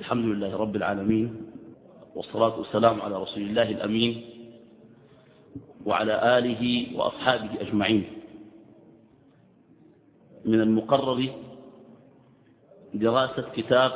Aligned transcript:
الحمد 0.00 0.24
لله 0.24 0.56
رب 0.56 0.76
العالمين 0.76 1.36
والصلاة 2.14 2.58
والسلام 2.58 3.00
على 3.00 3.22
رسول 3.22 3.42
الله 3.42 3.70
الأمين 3.70 4.24
وعلى 5.86 6.38
آله 6.38 6.86
وأصحابه 6.96 7.60
أجمعين. 7.60 8.04
من 10.44 10.60
المقرر 10.60 11.28
دراسة 12.94 13.44
كتاب 13.56 13.92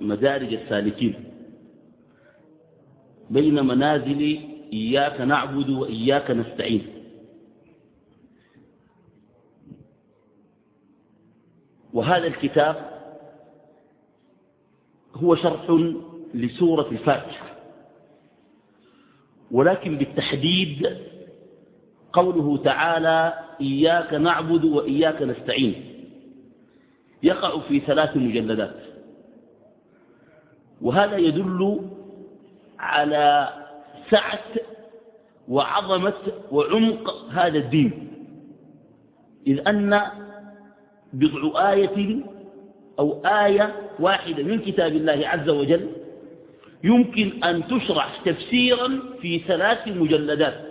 مدارج 0.00 0.54
السالكين 0.54 1.14
بين 3.30 3.66
منازل 3.66 4.20
إياك 4.72 5.20
نعبد 5.20 5.70
وإياك 5.70 6.30
نستعين. 6.30 6.86
وهذا 11.92 12.26
الكتاب 12.26 12.91
هو 15.14 15.34
شرح 15.34 15.70
لسورة 16.34 16.88
الفاتحة 16.90 17.46
ولكن 19.50 19.98
بالتحديد 19.98 20.96
قوله 22.12 22.56
تعالى 22.56 23.34
إياك 23.60 24.14
نعبد 24.14 24.64
وإياك 24.64 25.22
نستعين. 25.22 25.84
يقع 27.22 27.58
في 27.60 27.80
ثلاث 27.80 28.16
مجلدات. 28.16 28.76
وهذا 30.82 31.16
يدل 31.16 31.80
على 32.78 33.48
سعة 34.10 34.44
وعظمة 35.48 36.14
وعمق 36.50 37.10
هذا 37.30 37.58
الدين. 37.58 38.08
إذ 39.46 39.68
أن 39.68 40.02
بضع 41.12 41.70
آية 41.72 42.24
أو 42.98 43.22
آية 43.26 43.81
واحدة 44.00 44.42
من 44.42 44.58
كتاب 44.58 44.92
الله 44.96 45.28
عز 45.28 45.48
وجل 45.48 45.90
يمكن 46.84 47.44
أن 47.44 47.66
تشرح 47.66 48.20
تفسيرا 48.24 49.00
في 49.20 49.38
ثلاث 49.38 49.88
مجلدات 49.88 50.64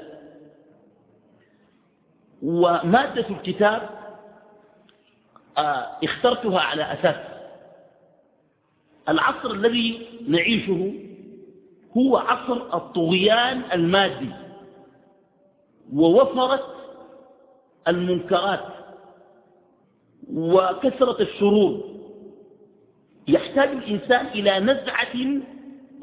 ومادة 2.44 3.30
الكتاب 3.30 3.89
آه، 5.58 5.88
اخترتها 6.03 6.59
على 6.59 6.83
أساس 6.83 7.16
العصر 9.09 9.52
الذي 9.52 10.08
نعيشه 10.28 10.94
هو 11.97 12.17
عصر 12.17 12.78
الطغيان 12.78 13.61
المادي 13.73 14.30
ووفرت 15.94 16.66
المنكرات 17.88 18.66
وكثرة 20.33 21.22
الشرور. 21.22 21.91
يحتاج 23.27 23.69
الإنسان 23.69 24.25
إلى 24.25 24.59
نزعة 24.59 25.41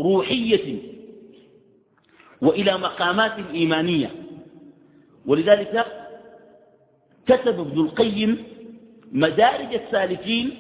روحية 0.01 0.79
وإلى 2.43 2.79
مقامات 2.79 3.33
إيمانية. 3.55 4.11
ولذلك 5.27 5.87
كتب 7.27 7.61
ابن 7.61 7.81
القيم 7.81 8.45
مدارج 9.13 9.75
السالكين 9.75 10.51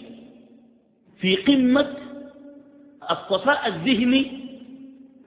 في 1.20 1.37
قمة 1.37 1.95
الصفاء 3.11 3.69
الذهني 3.69 4.39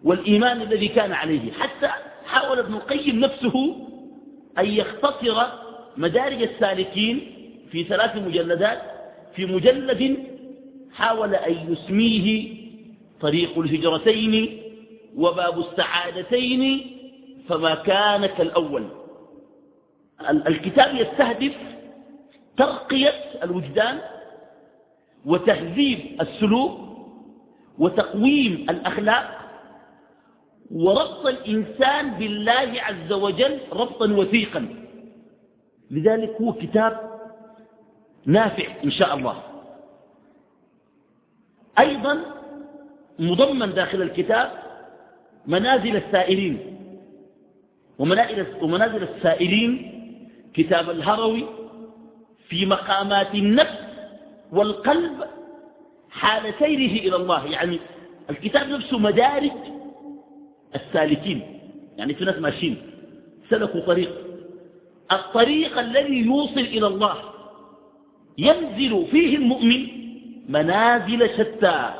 والإيمان 0.03 0.61
الذي 0.61 0.87
كان 0.87 1.11
عليه. 1.11 1.51
حتى 1.51 1.87
حاول 2.25 2.59
ابن 2.59 2.73
القيم 2.73 3.19
نفسه 3.19 3.75
أن 4.59 4.65
يختصر 4.65 5.43
مدارج 5.97 6.41
السالكين 6.43 7.31
في 7.71 7.83
ثلاث 7.83 8.15
مجلدات 8.17 8.81
في 9.35 9.45
مجلد 9.45 10.17
حاول 10.93 11.35
أن 11.35 11.73
يسميه 11.73 12.55
طريق 13.21 13.59
الهجرتين 13.59 14.61
وباب 15.17 15.59
السعادتين 15.59 16.91
فما 17.49 17.75
كان 17.75 18.25
كالأول. 18.25 18.87
الكتاب 20.29 20.95
يستهدف 20.95 21.55
ترقية 22.57 23.13
الوجدان 23.43 23.99
وتهذيب 25.25 26.21
السلوك 26.21 26.79
وتقويم 27.77 28.65
الأخلاق 28.69 29.37
وربط 30.71 31.25
الإنسان 31.25 32.11
بالله 32.11 32.81
عز 32.81 33.13
وجل 33.13 33.59
ربطا 33.73 34.13
وثيقا. 34.13 34.75
لذلك 35.91 36.35
هو 36.41 36.53
كتاب 36.53 37.11
نافع 38.25 38.65
إن 38.83 38.91
شاء 38.91 39.15
الله. 39.15 39.50
أيضا 41.79 42.21
مضمن 43.19 43.73
داخل 43.73 44.01
الكتاب 44.01 44.51
منازل 45.47 45.95
السائرين 45.95 46.77
ومنازل 48.61 49.03
السائرين 49.03 49.91
كتاب 50.53 50.89
الهروي 50.89 51.45
في 52.49 52.65
مقامات 52.65 53.35
النفس 53.35 53.79
والقلب 54.51 55.23
حال 56.09 56.53
سيره 56.59 57.07
إلى 57.07 57.15
الله. 57.15 57.45
يعني 57.45 57.79
الكتاب 58.29 58.69
نفسه 58.69 58.99
مدارج 58.99 59.51
السالكين. 60.75 61.59
يعني 61.97 62.13
في 62.13 62.25
ناس 62.25 62.35
ماشيين. 62.35 62.77
سلكوا 63.49 63.81
طريق. 63.81 64.11
الطريق 65.11 65.79
الذي 65.79 66.25
يوصل 66.25 66.59
إلى 66.59 66.87
الله. 66.87 67.15
ينزل 68.37 69.05
فيه 69.11 69.37
المؤمن 69.37 70.00
منازل 70.49 71.29
شتى. 71.29 71.93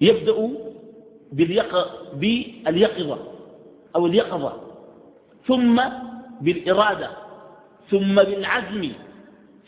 يبدأ 0.00 0.50
باليقظة 1.32 3.18
أو 3.96 4.06
اليقظة 4.06 4.60
ثم 5.46 5.82
بالإرادة 6.40 7.10
ثم 7.90 8.14
بالعزم 8.14 8.92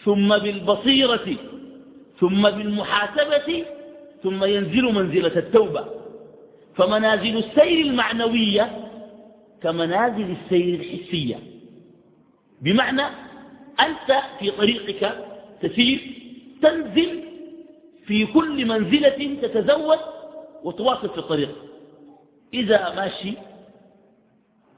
ثم 0.04 0.38
بالبصيرة 0.38 1.36
ثم 2.20 2.50
بالمحاسبة 2.50 3.64
ثم 4.22 4.44
ينزل 4.44 4.82
منزلة 4.82 5.38
التوبة. 5.38 5.84
فمنازل 6.76 7.36
السير 7.36 7.86
المعنوية 7.86 8.90
كمنازل 9.62 10.36
السير 10.42 10.80
الحسية. 10.80 11.38
بمعنى 12.62 13.02
أنت 13.80 14.22
في 14.38 14.50
طريقك 14.50 15.24
تسير 15.62 16.00
تنزل 16.62 17.25
في 18.06 18.26
كل 18.26 18.66
منزلة 18.66 19.38
تتزود 19.42 19.98
وتواصل 20.64 21.08
في 21.08 21.18
الطريق. 21.18 21.50
إذا 22.54 22.94
ماشي 22.94 23.32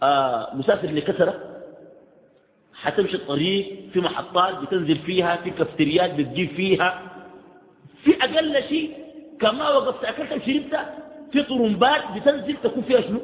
آه 0.03 0.55
مسافر 0.55 0.91
لكسرة 0.91 1.61
حتمشي 2.75 3.16
الطريق 3.16 3.89
في 3.93 4.00
محطات 4.00 4.59
بتنزل 4.59 4.97
فيها 4.99 5.37
في 5.37 5.50
كافتريات 5.50 6.15
بتجيب 6.15 6.49
فيها. 6.49 7.03
في 8.05 8.16
أقل 8.25 8.62
شيء 8.69 8.97
كما 9.41 9.69
وقفت 9.71 10.05
أكلت 10.05 10.33
وشربت 10.33 10.78
في 11.33 11.43
طرمبات 11.43 12.03
بتنزل 12.16 12.56
تكون 12.62 12.83
فيها 12.83 13.00
شنو؟ 13.00 13.21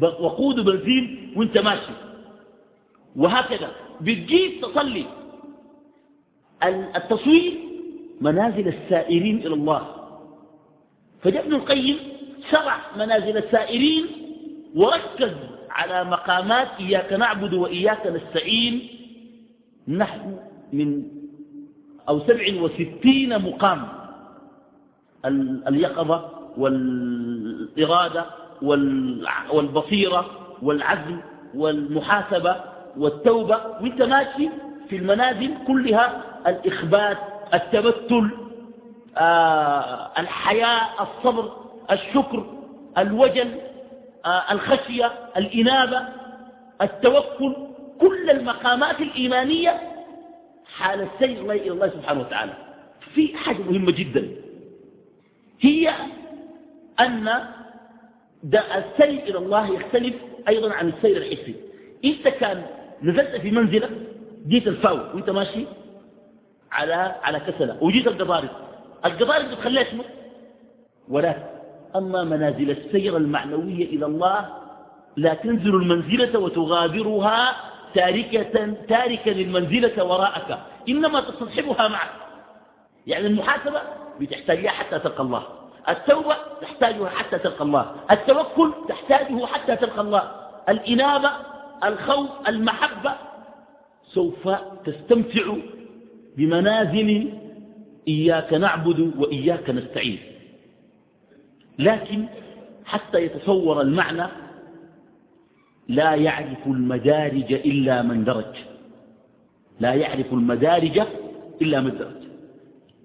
وقود 0.00 0.60
بنزين 0.60 1.32
وانت 1.36 1.58
ماشي. 1.58 1.92
وهكذا. 3.16 3.70
بتجيب 4.00 4.60
تصلي. 4.62 5.06
التصوير 6.96 7.73
منازل 8.20 8.68
السائرين 8.68 9.36
إلى 9.36 9.54
الله. 9.54 9.86
فجاء 11.22 11.46
ابن 11.46 11.54
القيم 11.54 11.96
شرع 12.50 12.76
منازل 12.96 13.36
السائرين 13.36 14.06
وركز 14.76 15.32
على 15.70 16.04
مقامات 16.04 16.68
إياك 16.80 17.12
نعبد 17.12 17.54
وإياك 17.54 18.06
نستعين. 18.06 18.88
نحن 19.88 20.36
من 20.72 21.02
أو 22.08 22.20
سبع 22.20 22.62
وستين 22.62 23.42
مقام. 23.42 23.88
اليقظة 25.68 26.30
والإرادة 26.56 28.26
والبصيرة 29.52 30.30
والعزم 30.62 31.20
والمحاسبة 31.54 32.56
والتوبة. 32.96 33.56
وانت 33.80 34.02
ماشي 34.02 34.48
في 34.88 34.96
المنازل 34.96 35.50
كلها 35.66 36.22
الإخبات 36.46 37.18
التبتل 37.54 38.30
آه 39.16 40.10
الحياء 40.18 40.82
الصبر 41.02 41.52
الشكر 41.90 42.46
الوجل 42.98 43.60
آه 44.26 44.52
الخشية 44.52 45.12
الإنابة 45.36 46.08
التوكل 46.82 47.56
كل 48.00 48.30
المقامات 48.30 49.00
الإيمانية 49.00 49.80
حال 50.76 51.00
السير 51.14 51.52
إلى 51.52 51.70
الله 51.70 51.88
سبحانه 51.88 52.20
وتعالى. 52.20 52.52
في 53.14 53.36
حاجة 53.36 53.58
مهمة 53.62 53.92
جدا. 53.92 54.30
هي 55.60 55.92
أن 57.00 57.28
السير 58.54 59.22
إلى 59.22 59.38
الله 59.38 59.74
يختلف 59.74 60.14
أيضا 60.48 60.72
عن 60.74 60.88
السير 60.88 61.16
الحسي 61.16 61.54
أنت 62.04 62.28
كان 62.28 62.62
نزلت 63.02 63.36
في 63.40 63.50
منزلة 63.50 63.90
جيت 64.48 64.66
الفاو 64.68 64.96
وإنت 64.96 65.30
ماشي 65.30 65.64
على 66.74 67.14
على 67.22 67.40
كسلة. 67.40 67.76
وجيت 67.80 68.06
القضارب 68.06 68.48
القضايا 69.04 69.40
اللي 69.40 69.56
بتخليها 69.56 69.82
اسمه 69.82 70.04
ولا. 71.08 71.34
أما 71.96 72.24
منازل 72.24 72.70
السير 72.70 73.16
المعنوية 73.16 73.84
إلى 73.84 74.06
الله 74.06 74.48
لا 75.16 75.34
تنزل 75.34 75.74
المنزلة 75.74 76.38
وتغادرها 76.38 77.56
تاركة, 77.94 78.74
تاركا 78.88 79.30
للمنزلة 79.30 80.04
وراءك. 80.04 80.58
إنما 80.88 81.20
تصطحبها 81.20 81.88
معك. 81.88 82.10
يعني 83.06 83.26
المحاسبة 83.26 83.82
بتحتاجها 84.20 84.70
حتى 84.70 84.98
تلقى 84.98 85.22
الله. 85.22 85.42
التوبة 85.88 86.36
تحتاجها 86.60 87.08
حتى 87.08 87.38
تلقى 87.38 87.64
الله. 87.64 87.94
التوكل 88.10 88.72
تحتاجه 88.88 89.46
حتى 89.46 89.76
تلقى 89.76 90.00
الله. 90.00 90.30
الإنابة 90.68 91.30
الخوف 91.84 92.30
المحبة 92.48 93.12
سوف 94.06 94.48
تستمتع 94.86 95.42
بمنازل 96.36 97.32
إياك 98.08 98.52
نعبد 98.54 99.12
وإياك 99.18 99.70
نستعين. 99.70 100.18
لكن 101.78 102.26
حتى 102.84 103.24
يتصور 103.24 103.80
المعنى 103.80 104.26
لا 105.88 106.14
يعرف 106.14 106.66
المدارج 106.66 107.52
إلا 107.52 108.02
من 108.02 108.24
درج. 108.24 108.56
لا 109.80 109.94
يعرف 109.94 110.32
المدارج 110.32 111.02
إلا 111.62 111.80
من 111.80 111.98
درج. 111.98 112.24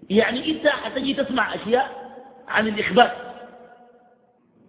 يعني 0.09 0.51
أنت 0.51 0.67
حتجي 0.67 1.13
تسمع 1.13 1.55
أشياء 1.55 2.15
عن 2.47 2.67
الإخبار 2.67 3.11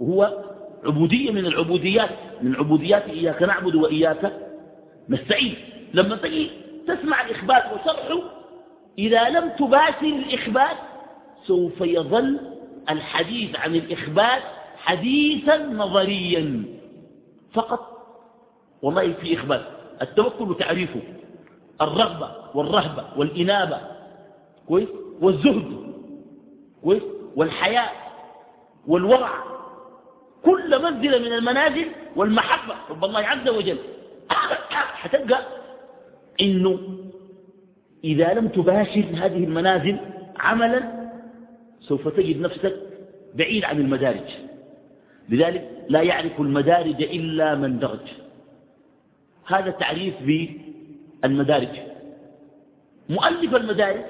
وهو 0.01 0.45
عبودية 0.85 1.31
من 1.31 1.47
العبوديات 1.47 2.11
من 2.43 2.57
عبوديات 2.57 3.03
إياك 3.03 3.43
نعبد 3.43 3.75
وإياك 3.75 4.33
نستعين. 5.09 5.55
لما 5.95 6.17
تجي 6.17 6.51
تسمع 6.89 7.27
الإخبار 7.27 7.63
وشرحه 7.75 8.40
إذا 8.99 9.29
لم 9.29 9.49
تباشر 9.59 10.03
الإخبار 10.07 10.77
سوف 11.47 11.81
يظل 11.81 12.41
الحديث 12.91 13.57
عن 13.57 13.75
الإخبار 13.75 14.41
حديثا 14.77 15.57
نظريا 15.57 16.65
فقط. 17.53 17.91
والله 18.83 19.13
في 19.13 19.35
إخبار 19.35 19.67
التوكل 20.03 20.57
تعريفه 20.59 21.01
الرغبة 21.81 22.31
والرهبة 22.55 23.05
والإنابة 23.17 23.81
كويس؟ 24.69 24.89
والزهد 25.21 25.95
كويس؟ 26.83 27.03
والحياء 27.37 27.93
والورع 28.87 29.31
كل 30.45 30.83
منزلة 30.83 31.19
من 31.19 31.33
المنازل 31.33 31.87
والمحبة. 32.17 32.75
رب 32.91 33.05
الله 33.05 33.21
عز 33.21 33.49
وجل 33.49 33.79
حتلقى 35.03 35.39
إنه 36.41 37.00
إذا 38.05 38.35
لم 38.35 38.49
تباشر 38.49 39.05
هذه 39.15 39.45
المنازل 39.45 39.97
عملا 40.37 41.11
سوف 41.81 42.09
تجد 42.09 42.41
نفسك 42.41 42.77
بعيد 43.35 43.65
عن 43.65 43.81
المدارج. 43.81 44.29
لذلك 45.29 45.71
لا 45.89 46.03
يعرف 46.03 46.41
المدارج 46.41 47.03
إلا 47.03 47.55
من 47.55 47.79
درج. 47.79 48.09
هذا 49.47 49.71
تعريف 49.71 50.15
بالمدارج. 50.23 51.91
مؤلف 53.09 53.55
المدارج 53.55 54.05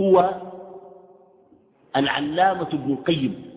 هو 0.00 0.34
العلامة 1.96 2.68
ابن 2.72 2.92
القيم 2.92 3.50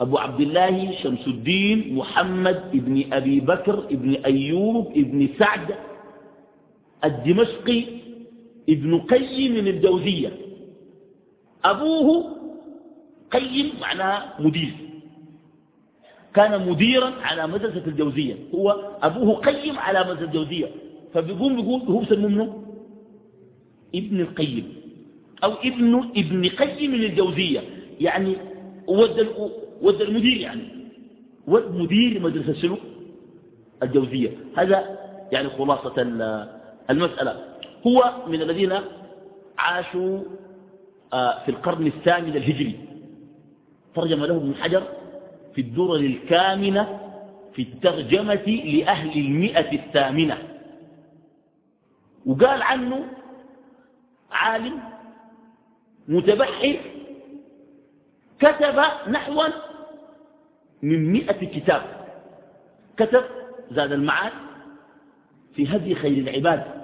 أبو 0.00 0.18
عبد 0.18 0.40
الله 0.40 0.92
شمس 1.02 1.26
الدين 1.26 1.94
محمد 1.94 2.56
ابن 2.74 3.12
أبي 3.12 3.40
بكر 3.40 3.78
ابن 3.78 4.14
أيوب 4.14 4.92
ابن 4.96 5.28
سعد 5.38 5.74
الدمشقي 7.04 7.84
ابن 8.68 8.98
قيم 8.98 9.52
من 9.52 9.68
الجوزية. 9.68 10.32
أبوه 11.64 12.36
قيم 13.32 13.72
معناها 13.80 14.34
مدير. 14.40 14.74
كان 16.34 16.68
مديرا 16.68 17.10
على 17.22 17.46
مدرسة 17.46 17.86
الجوزية. 17.86 18.34
هو 18.54 18.96
أبوه 19.02 19.34
قيم 19.34 19.78
على 19.78 20.00
مدرسة 20.00 20.24
الجوزية. 20.24 20.70
فبيقوم 21.14 21.56
بيقول 21.56 21.80
هو 21.80 21.98
بسمه 21.98 22.28
منه 22.28 22.64
ابن 23.94 24.20
القيم. 24.20 24.72
أو 25.44 25.52
ابن 25.52 25.94
ابن 26.16 26.48
قيم 26.48 26.90
من 26.90 27.02
الجوزية. 27.04 27.60
يعني 28.00 28.36
ود 28.86 29.28
ود 29.82 30.00
المدير 30.00 30.36
يعني. 30.36 30.68
ود 31.46 31.74
مدير 31.74 32.20
مدرسة 32.20 32.52
شنو؟ 32.52 32.76
الجوزية. 33.82 34.30
هذا 34.56 34.98
يعني 35.32 35.48
خلاصة 35.48 36.02
المسألة. 36.90 37.44
هو 37.86 38.12
من 38.26 38.42
الذين 38.42 38.72
عاشوا 39.58 40.22
آه، 41.12 41.44
في 41.44 41.50
القرن 41.50 41.86
الثامن 41.86 42.36
الهجري. 42.36 42.80
ترجم 43.94 44.24
له 44.24 44.36
ابن 44.36 44.54
حجر 44.54 44.82
في 45.54 45.60
الدرر 45.60 45.96
الكامنة 45.96 47.00
في 47.52 47.62
الترجمة 47.62 48.62
لأهل 48.64 49.18
المئة 49.18 49.72
الثامنة. 49.72 50.38
وقال 52.26 52.62
عنه 52.62 53.06
عالم 54.30 54.80
متبحر 56.08 56.80
كتب 58.38 58.82
نحو 59.08 59.42
من 60.82 61.12
مئة 61.12 61.46
كتاب. 61.46 61.82
كتب 62.96 63.24
زاد 63.70 63.92
المعاد 63.92 64.32
في 65.54 65.76
هدي 65.76 65.94
خير 65.94 66.18
العباد. 66.18 66.77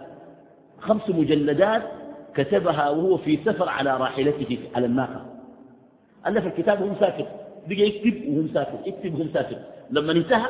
خمس 0.84 1.10
مجلدات 1.10 1.82
كتبها 2.34 2.90
وهو 2.90 3.16
في 3.16 3.38
سفر 3.44 3.68
على 3.68 3.96
راحلته 3.96 4.58
على 4.74 4.86
الناقة. 4.86 5.26
ألف 6.26 6.46
الكتاب 6.46 6.82
وهو 6.82 6.90
مسافر. 6.90 7.26
بقى 7.68 7.80
يكتب 7.80 8.28
وهو 8.28 8.42
مسافر. 8.42 8.78
يكتب 8.86 9.14
وهو 9.14 9.24
مسافر. 9.24 9.56
لما 9.90 10.12
انتهى 10.12 10.46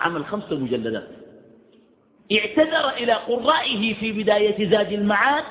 عمل 0.00 0.24
خمس 0.26 0.52
مجلدات. 0.52 1.08
اعتذر 2.32 2.90
إلى 2.96 3.12
قرائه 3.12 3.94
في 3.94 4.12
بداية 4.12 4.70
زاد 4.70 4.92
المعاد 4.92 5.44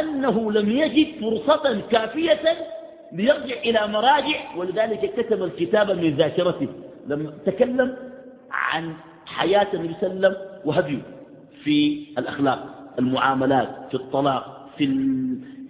أنه 0.00 0.52
لم 0.52 0.70
يجد 0.70 1.20
فرصة 1.20 1.80
كافية 1.90 2.40
ليرجع 3.12 3.56
إلى 3.60 3.88
مراجع 3.88 4.56
ولذلك 4.56 5.12
كتب 5.16 5.42
الكتاب 5.42 5.90
من 5.90 6.16
ذاكرته. 6.16 6.68
لما 7.06 7.32
تكلم 7.46 7.96
عن 8.50 8.94
حياة 9.26 9.66
النبي 9.74 9.94
صلى 10.00 10.10
الله 10.12 10.28
عليه 10.28 10.36
وسلم 10.38 10.60
وهديه 10.64 11.02
في 11.64 12.06
الأخلاق. 12.18 12.83
المعاملات 12.98 13.68
في 13.88 13.94
الطلاق 13.94 14.68
في, 14.78 14.86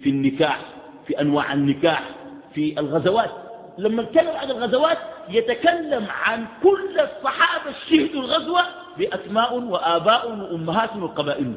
في 0.03 0.09
النكاح 0.09 0.59
في 1.07 1.21
أنواع 1.21 1.53
النكاح 1.53 2.09
في 2.53 2.79
الغزوات. 2.79 3.31
لما 3.77 4.03
نتكلم 4.03 4.35
عن 4.35 4.51
الغزوات 4.51 4.97
يتكلم 5.29 6.05
عن 6.09 6.47
كل 6.63 6.99
الصحابة 6.99 7.69
الشهدوا 7.77 8.21
الغزوة 8.21 8.61
بأسماء 8.97 9.59
وآباء 9.59 10.31
وأمهات 10.31 10.95
وقبائل. 10.95 11.53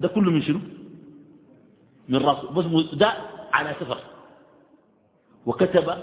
ده 0.00 0.08
كله 0.08 0.30
من 0.30 0.42
شنو؟ 0.42 0.60
من 2.08 2.16
راسه 2.18 2.50
بس 2.50 2.94
ده 2.94 3.12
على 3.52 3.74
سفر. 3.80 3.98
وكتب 5.46 5.94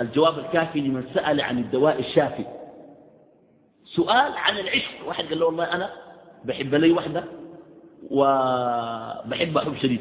الجواب 0.00 0.38
الكافي 0.38 0.80
لمن 0.80 1.04
سأل 1.14 1.40
عن 1.40 1.58
الدواء 1.58 1.98
الشافي. 2.00 2.44
سؤال 3.84 4.32
عن 4.36 4.58
العشق. 4.58 5.06
واحد 5.06 5.24
قال 5.24 5.38
له 5.38 5.46
والله 5.46 5.64
أنا 5.64 5.90
بحب 6.44 6.74
لي 6.74 6.90
وحدة 6.92 7.24
وبحب 8.10 9.58
حب 9.58 9.76
شديد 9.82 10.00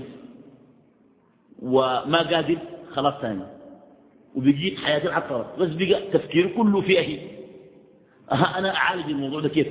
وما 1.61 2.17
قادر 2.29 2.57
خلاص 2.93 3.13
ثاني. 3.21 3.43
وبيجيك 4.35 4.79
حياتي 4.79 5.07
العطرة 5.07 5.53
بس 5.59 5.69
بقى 5.69 6.01
تفكير 6.11 6.47
كله 6.57 6.81
في 6.81 6.99
أهي 6.99 7.19
أها 8.31 8.57
أنا 8.59 8.75
أعالج 8.75 9.09
الموضوع 9.09 9.39
ده 9.39 9.49
كيف؟ 9.49 9.67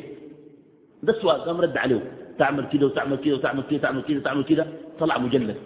ده 1.02 1.12
السؤال 1.12 1.40
قام 1.40 1.60
رد 1.60 1.76
عليه. 1.76 2.12
تعمل 2.38 2.68
كده 2.68 2.86
وتعمل 2.86 3.16
كده 3.16 3.34
وتعمل 3.36 3.62
كده 3.62 3.78
وتعمل 3.78 4.02
كده 4.04 4.18
وتعمل 4.20 4.44
كده. 4.44 4.66
طلع 5.00 5.18
مجلد 5.18 5.56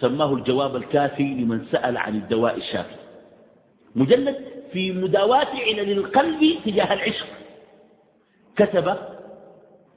سماه 0.00 0.34
الجواب 0.34 0.76
الكافي 0.76 1.22
لمن 1.22 1.66
سأل 1.72 1.96
عن 1.96 2.16
الدواء 2.16 2.56
الشافي. 2.56 2.94
مجلد 3.96 4.36
في 4.72 4.92
مداواة 4.92 5.46
علل 5.46 5.90
القلب 5.92 6.40
تجاه 6.64 6.92
العشق. 6.94 7.26
كتب 8.56 8.96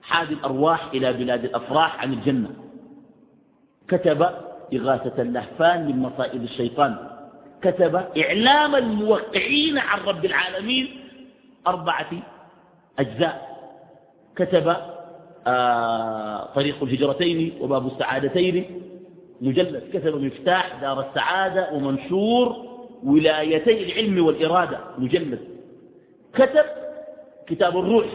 حاد 0.04 0.32
الأرواح 0.32 0.90
إلى 0.94 1.14
بلاد 1.14 1.46
الأفراح 1.46 2.02
عن 2.02 2.14
الجنة. 2.14 2.50
كتب 3.88 4.22
إغاثة 4.74 5.22
اللهفان 5.22 5.86
من 5.86 6.00
مصائب 6.00 6.44
الشيطان. 6.44 6.96
كتب 7.62 7.96
إعلام 8.18 8.76
الموقعين 8.76 9.78
عن 9.78 10.00
رب 10.00 10.26
العالمين 10.26 10.88
أربعة 11.68 12.10
أجزاء. 13.00 13.52
كتب 14.36 14.76
آه 15.48 16.46
طريق 16.56 16.84
الهجرتين 16.84 17.58
وباب 17.62 17.88
السعادتين. 17.88 18.82
مجلد 19.42 19.84
كتب 19.94 20.16
مفتاح 20.16 20.82
دار 20.82 21.10
السعادة 21.10 21.74
ومنشور 21.74 22.72
ولايتي 23.04 23.84
العلم 23.84 24.26
والإرادة. 24.26 24.80
مجلد. 24.98 25.40
كتب 26.34 26.66
كتاب 27.48 27.78
الروح. 27.78 28.06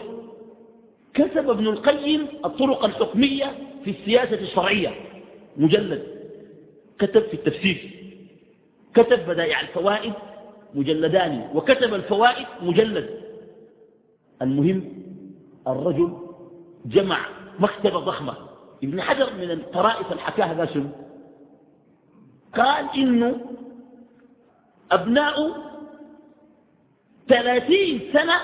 كتب 1.17 1.49
ابن 1.49 1.67
القيم 1.67 2.27
الطرق 2.45 2.85
الحكمية 2.85 3.45
في 3.83 3.89
السياسة 3.91 4.35
الشرعية. 4.35 4.93
مجلد. 5.57 6.03
كتب 6.99 7.21
في 7.21 7.33
التفسير. 7.33 8.03
كتب 8.93 9.27
بدائع 9.29 9.61
الفوائد 9.61 10.13
مجلدان. 10.73 11.49
وكتب 11.55 11.93
الفوائد 11.93 12.45
مجلد. 12.61 13.21
المهم 14.41 14.93
الرجل 15.67 16.17
جمع 16.85 17.19
مكتبة 17.59 17.99
ضخمة. 17.99 18.33
ابن 18.83 19.01
حجر 19.01 19.33
من 19.33 19.51
الطرائف 19.51 20.11
الحكاها 20.11 20.53
ذا 20.53 20.65
شنو؟ 20.73 20.89
قال 22.55 22.85
إنه 22.95 23.41
أبناء 24.91 25.51
ثلاثين 27.29 28.09
سنة 28.13 28.37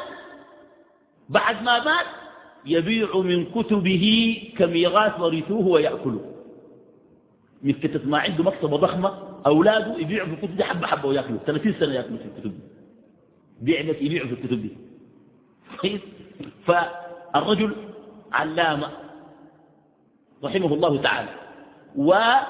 بعد 1.29 1.63
ما 1.63 1.83
مات 1.83 2.05
يبيع 2.65 3.17
من 3.17 3.45
كتبه 3.45 4.37
كميراث 4.57 5.19
ورثوه 5.19 5.67
ويأكله. 5.67 6.21
من 7.63 7.73
كتب 7.73 8.07
ما 8.07 8.17
عنده 8.17 8.43
مكتبة 8.43 8.77
ضخمة 8.77 9.13
أولاده 9.45 9.97
يبيعوا 9.99 10.27
في 10.27 10.33
الكتب 10.33 10.57
دي 10.57 10.63
حبة 10.63 10.87
حبة 10.87 11.09
ويأكلوا. 11.09 11.39
30 11.45 11.73
سنة 11.79 11.93
يأكلوا 11.93 12.17
في 12.17 12.25
الكتب 12.25 12.51
دي. 12.51 12.59
بيع 13.61 13.81
بس 13.81 13.95
يبيعوا 14.01 14.27
في 14.27 14.33
الكتب 14.33 14.61
دي. 14.61 14.69
فالرجل 16.65 17.75
علامة 18.31 18.89
رحمه 20.43 20.73
الله 20.73 21.01
تعالى. 21.01 21.29
وأيضا 21.95 22.45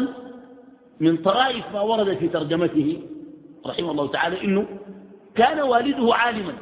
آه، 0.00 0.08
من 1.00 1.16
طرائف 1.16 1.64
ما 1.72 1.80
ورد 1.80 2.16
في 2.16 2.28
ترجمته 2.28 3.02
رحمه 3.66 3.90
الله 3.90 4.06
تعالى 4.08 4.44
إنه 4.44 4.66
كان 5.34 5.60
والده 5.60 6.14
عالما. 6.14 6.52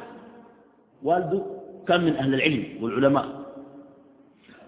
والده 1.03 1.58
كان 1.87 2.05
من 2.05 2.15
أهل 2.15 2.33
العلم 2.33 2.65
والعلماء. 2.81 3.39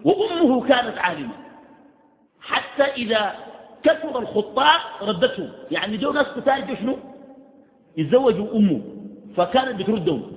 وأمه 0.04 0.68
كانت 0.68 0.98
عالمة. 0.98 1.32
حتى 2.40 2.82
إذا 2.82 3.32
كثر 3.82 4.18
الخطاء 4.18 4.80
ردتهم 5.02 5.50
يعني 5.70 5.96
جو 5.96 6.12
ناس 6.12 6.26
كتار 6.36 6.76
شنو؟ 6.76 6.96
يتزوجوا 7.96 8.56
أمه. 8.56 8.80
فكانت 9.36 9.80
بتردهم. 9.82 10.32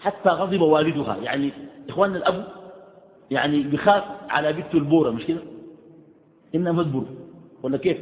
حتى 0.00 0.28
غضب 0.28 0.60
والدها. 0.60 1.16
يعني 1.16 1.52
إخواننا 1.88 2.16
الأب. 2.16 2.48
يعني 3.30 3.62
بخاف 3.62 4.04
على 4.28 4.52
بنته 4.52 4.78
البورة. 4.78 5.10
مش 5.10 5.24
كده؟ 5.24 5.40
إنها 6.54 6.72
مدبر 6.72 7.04
ولا 7.62 7.78
كيف؟ 7.78 7.98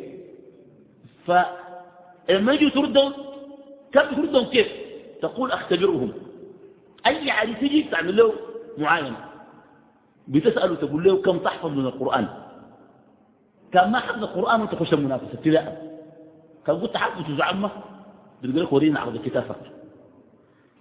فلما 1.26 2.52
يجوا 2.52 2.71
تردهم 2.71 3.12
كم 3.93 4.14
تردهم 4.17 4.45
كيف؟ 4.45 4.67
تقول 5.23 5.52
أختبرهم. 5.52 6.12
أي 7.07 7.31
عريس 7.31 7.63
يجي 7.63 7.83
تعمل 7.83 8.17
له 8.17 8.33
معاينة. 8.79 9.17
بتسأله 10.29 10.75
تقول 10.75 11.05
له 11.05 11.23
كم 11.23 11.39
تحفظ 11.39 11.71
من 11.71 11.87
القرآن. 11.87 12.29
كان 13.73 13.93
ما 13.93 13.99
حفظ 13.99 14.23
القرآن 14.23 14.61
وانت 14.61 14.75
خش 14.75 14.93
المنافسة. 14.93 15.33
ابتداء 15.33 15.93
كان 16.67 16.81
قلت 16.81 16.97
حفظ 16.97 17.23
جزء 17.23 17.43
عمه 17.43 17.71
بتقول 18.43 18.63
لك 18.63 18.73
ورينا 18.73 19.01
عرض 19.01 19.15
الكتاب. 19.15 19.57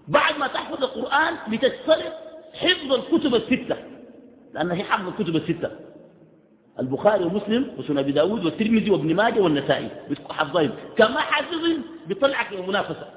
بعد 0.08 0.38
ما 0.38 0.48
تحفظ 0.48 0.84
القرآن 0.84 1.34
بتشترط 1.51 2.13
حفظ 2.54 2.94
الكتب 2.94 3.36
الستة. 3.36 3.78
لأن 4.54 4.72
هي 4.72 4.84
حفظ 4.84 5.08
الكتب 5.08 5.36
الستة. 5.36 5.72
البخاري 6.80 7.25
ومسلم 7.25 7.74
وسنن 7.78 7.98
أبي 7.98 8.12
داود 8.12 8.46
والترمذي 8.46 8.92
وابن 8.92 9.16
ماجه 9.16 9.40
والنسائي. 9.40 9.90
حفظين 10.30 10.72
كان 10.98 11.12
ما 11.12 11.20
حافظين 11.20 11.82
بيطلعك 12.08 12.54
المنافسة. 12.54 13.10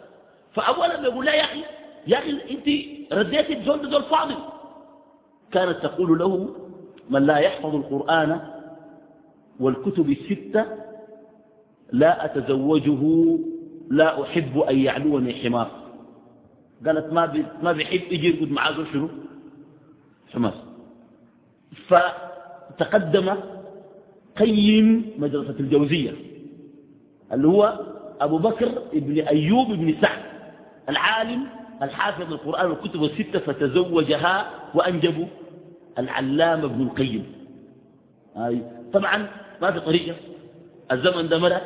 فأولا 0.52 1.02
يقول 1.02 1.24
لا 1.26 1.34
يا 1.34 1.44
أخي. 1.44 1.64
يا 2.06 2.18
أخي 2.18 2.30
أنت 2.30 2.68
رديت 3.12 3.50
الزول 3.50 3.90
دول 3.90 4.02
فاضل 4.02 4.34
كانت 5.52 5.78
تقول 5.82 6.18
له 6.18 6.54
من 7.10 7.22
لا 7.26 7.38
يحفظ 7.38 7.74
القرآن 7.74 8.40
والكتب 9.60 10.10
الستة 10.10 10.66
لا 11.92 12.24
أتزوجه 12.24 13.02
لا 13.90 14.22
أحب 14.22 14.58
أن 14.58 14.78
يعلوني 14.78 15.34
حمار. 15.34 15.70
قالت 16.86 17.12
ما 17.12 17.46
ما 17.62 17.72
بيحب 17.72 18.12
يجي 18.12 18.28
يرقد 18.28 18.50
معاه 18.52 18.84
شنو؟ 18.92 19.08
حمار. 20.32 20.54
فتقدم 21.88 23.34
قيم 24.38 25.10
مدرسة 25.18 25.60
الجوزية 25.60 26.12
اللي 27.32 27.48
هو 27.48 27.80
أبو 28.20 28.38
بكر 28.38 28.68
ابن 28.94 29.18
أيوب 29.18 29.70
ابن 29.70 29.94
سعد 30.00 30.22
العالم 30.88 31.46
الحافظ 31.82 32.32
القرآن 32.32 32.70
والكتب 32.70 33.04
الستة 33.04 33.38
فتزوجها 33.38 34.50
وأنجبوا 34.74 35.26
العلامة 35.98 36.64
ابن 36.64 36.82
القيم. 36.82 37.32
طبعا 38.92 39.28
ما 39.62 39.70
في 39.70 39.80
طريقة. 39.80 40.16
الزمن 40.92 41.28
ده 41.28 41.38
مرة 41.38 41.60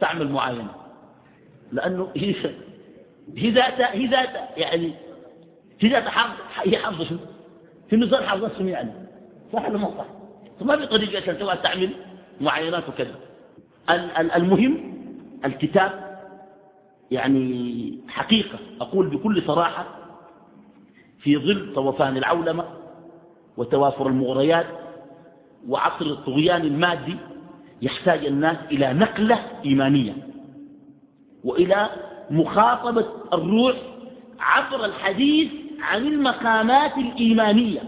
تعمل 0.00 0.28
معاينة. 0.28 0.68
لأنه 1.72 2.08
هي 2.16 2.34
هي 3.36 3.50
ذاتها 3.50 3.94
هي 3.94 4.06
ذاتها 4.06 4.48
يعني 4.56 4.92
هي 5.80 5.88
ذاتها 5.88 6.10
حافظة 6.10 6.42
هي 6.62 6.76
حافظة 6.78 7.04
شنو؟ 7.04 7.18
في 7.90 7.96
نظام 7.96 8.22
حافظة 8.24 8.50
شنو 8.58 8.68
يعني؟ 8.68 8.90
صح 9.52 9.68
ولا 9.68 9.78
ما 9.78 9.90
صح؟ 9.98 10.06
فما 10.60 10.76
في 10.76 10.86
طريقة 10.86 11.22
عشان 11.22 11.62
تعمل 11.62 11.90
معاينات 12.40 12.88
وكذا. 12.88 13.14
المهم 14.36 14.94
الكتاب 15.44 16.03
يعني 17.14 17.98
حقيقة. 18.08 18.58
أقول 18.80 19.06
بكل 19.06 19.42
صراحة 19.46 19.86
في 21.18 21.36
ظل 21.38 21.74
طوفان 21.74 22.16
العولمة 22.16 22.64
وتوافر 23.56 24.06
المغريات 24.06 24.66
وعصر 25.68 26.04
الطغيان 26.04 26.62
المادي 26.62 27.16
يحتاج 27.82 28.24
الناس 28.26 28.56
إلى 28.70 28.92
نقلة 28.92 29.38
إيمانية 29.64 30.14
وإلى 31.44 31.90
مخاطبة 32.30 33.06
الروح 33.32 33.76
عبر 34.40 34.84
الحديث 34.84 35.52
عن 35.80 36.06
المقامات 36.06 36.98
الإيمانية. 36.98 37.80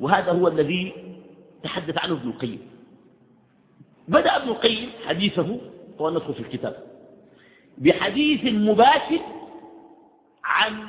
وهذا 0.00 0.32
هو 0.32 0.48
الذي 0.48 0.92
تحدث 1.62 1.98
عنه 1.98 2.12
ابن 2.12 2.28
القيم. 2.28 2.58
بدأ 4.08 4.36
ابن 4.36 4.48
القيم 4.48 4.88
حديثه 5.06 5.58
وندخل 5.98 6.34
في 6.34 6.40
الكتاب. 6.40 6.76
بحديث 7.78 8.52
مباشر 8.54 9.20
عن 10.44 10.86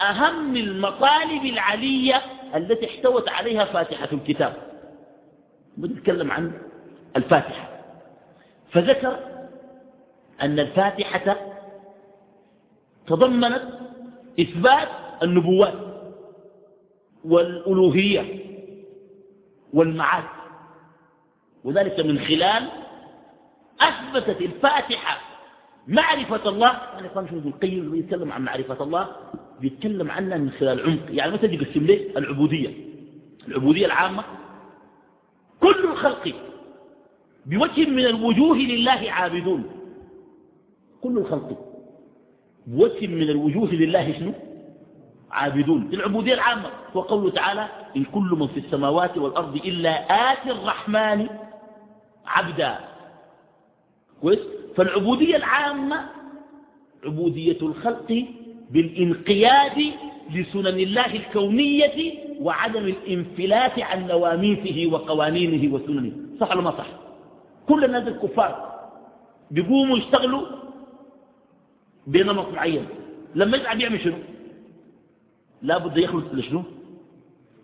أهم 0.00 0.56
المطالب 0.56 1.44
العلية 1.44 2.22
التي 2.54 2.86
احتوت 2.86 3.28
عليها 3.28 3.64
فاتحة 3.64 4.08
الكتاب. 4.12 4.54
بنتكلم 5.76 6.30
عن 6.30 6.52
الفاتحة. 7.16 7.68
فذكر 8.72 9.18
أن 10.42 10.58
الفاتحة 10.58 11.36
تضمنت 13.06 13.62
إثبات 14.40 14.88
النبوات 15.22 15.74
والألوهية 17.24 18.44
والمعاد. 19.72 20.24
وذلك 21.64 22.00
من 22.00 22.18
خلال 22.18 22.68
أثبتت 23.80 24.40
الفاتحة 24.40 25.31
معرفة 25.88 26.48
الله. 26.48 26.68
يعني 26.68 27.08
شو 27.14 27.36
ابن 27.36 27.48
القيم 27.48 27.90
بيتكلم 27.90 28.32
عن 28.32 28.42
معرفة 28.44 28.84
الله. 28.84 29.08
بيتكلم 29.60 30.10
عنها 30.10 30.38
من 30.38 30.50
خلال 30.50 30.80
عمق. 30.80 31.06
يعني 31.10 31.32
مثلا 31.32 31.54
يقسم 31.54 31.86
ليه 31.86 32.18
العبودية. 32.18 32.70
العبودية 33.48 33.86
العامة. 33.86 34.24
كل 35.60 35.84
الخلق 35.84 36.34
بوجه 37.46 37.90
من 37.90 38.06
الوجوه 38.06 38.56
لله 38.56 39.12
عابدون. 39.12 39.64
كل 41.02 41.18
الخلق 41.18 41.58
بوجه 42.66 43.06
من 43.06 43.22
الوجوه 43.22 43.70
لله 43.74 44.12
شنو؟ 44.12 44.32
عابدون. 45.30 45.90
العبودية 45.92 46.34
العامة. 46.34 46.70
وقوله 46.94 47.30
تعالى 47.30 47.68
إن 47.96 48.04
كل 48.04 48.36
من 48.38 48.46
في 48.46 48.60
السماوات 48.60 49.18
والأرض 49.18 49.56
إلا 49.56 49.90
آتي 50.32 50.50
الرحمن 50.50 51.28
عبدا. 52.26 52.78
كويس؟ 54.20 54.38
فالعبودية 54.76 55.36
العامة 55.36 56.04
عبودية 57.04 57.58
الخلق 57.62 58.26
بالانقياد 58.70 59.92
لسنن 60.30 60.66
الله 60.66 61.16
الكونية 61.16 62.14
وعدم 62.40 62.84
الانفلات 62.84 63.78
عن 63.78 64.06
نواميسه 64.06 64.92
وقوانينه 64.92 65.74
وسننه. 65.74 66.12
صح 66.40 66.50
ولا 66.50 66.60
ما 66.60 66.70
صح؟ 66.70 66.86
كل 67.68 67.84
الناس 67.84 68.08
الكفار 68.08 68.72
بيقوموا 69.50 69.98
يشتغلوا 69.98 70.46
بنمط 72.06 72.48
معين. 72.48 72.86
لما 73.34 73.56
يتعب 73.56 73.80
يعمل 73.80 74.00
شنو؟ 74.00 74.16
لا 75.62 75.78
بد 75.78 75.98
يخلص 75.98 76.24
لشنو 76.32 76.62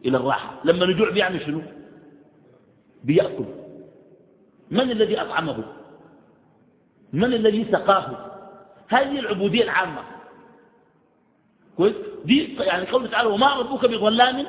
إلى 0.05 0.17
الراحة. 0.17 0.61
لما 0.65 0.87
نجوع 0.87 1.11
بيعمل 1.11 1.41
شنو؟ 1.41 1.63
بيأكل. 3.05 3.45
من 4.71 4.91
الذي 4.91 5.21
أطعمه؟ 5.21 5.78
من 7.13 7.35
الذي 7.35 7.67
سقاه؟ 7.73 8.17
هذه 8.89 9.19
العبودية 9.19 9.63
العامة. 9.63 10.03
كويس؟ 11.77 11.95
دي 12.25 12.55
يعني 12.55 12.87
قوله 12.87 13.07
تعالى 13.07 13.29
وما 13.29 13.55
ربك 13.55 13.87
بظلام 13.87 14.47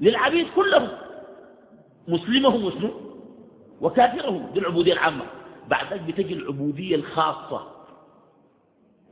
للعبيد 0.00 0.46
كلهم. 0.56 0.88
مسلمهم 2.08 2.64
وشنو؟ 2.64 2.90
وكافرهم 3.80 4.50
دي 4.54 4.60
العبودية 4.60 4.92
العامة. 4.92 5.24
بعد 5.68 5.92
ذلك 5.92 6.02
بتجي 6.02 6.34
العبودية 6.34 6.96
الخاصة. 6.96 7.66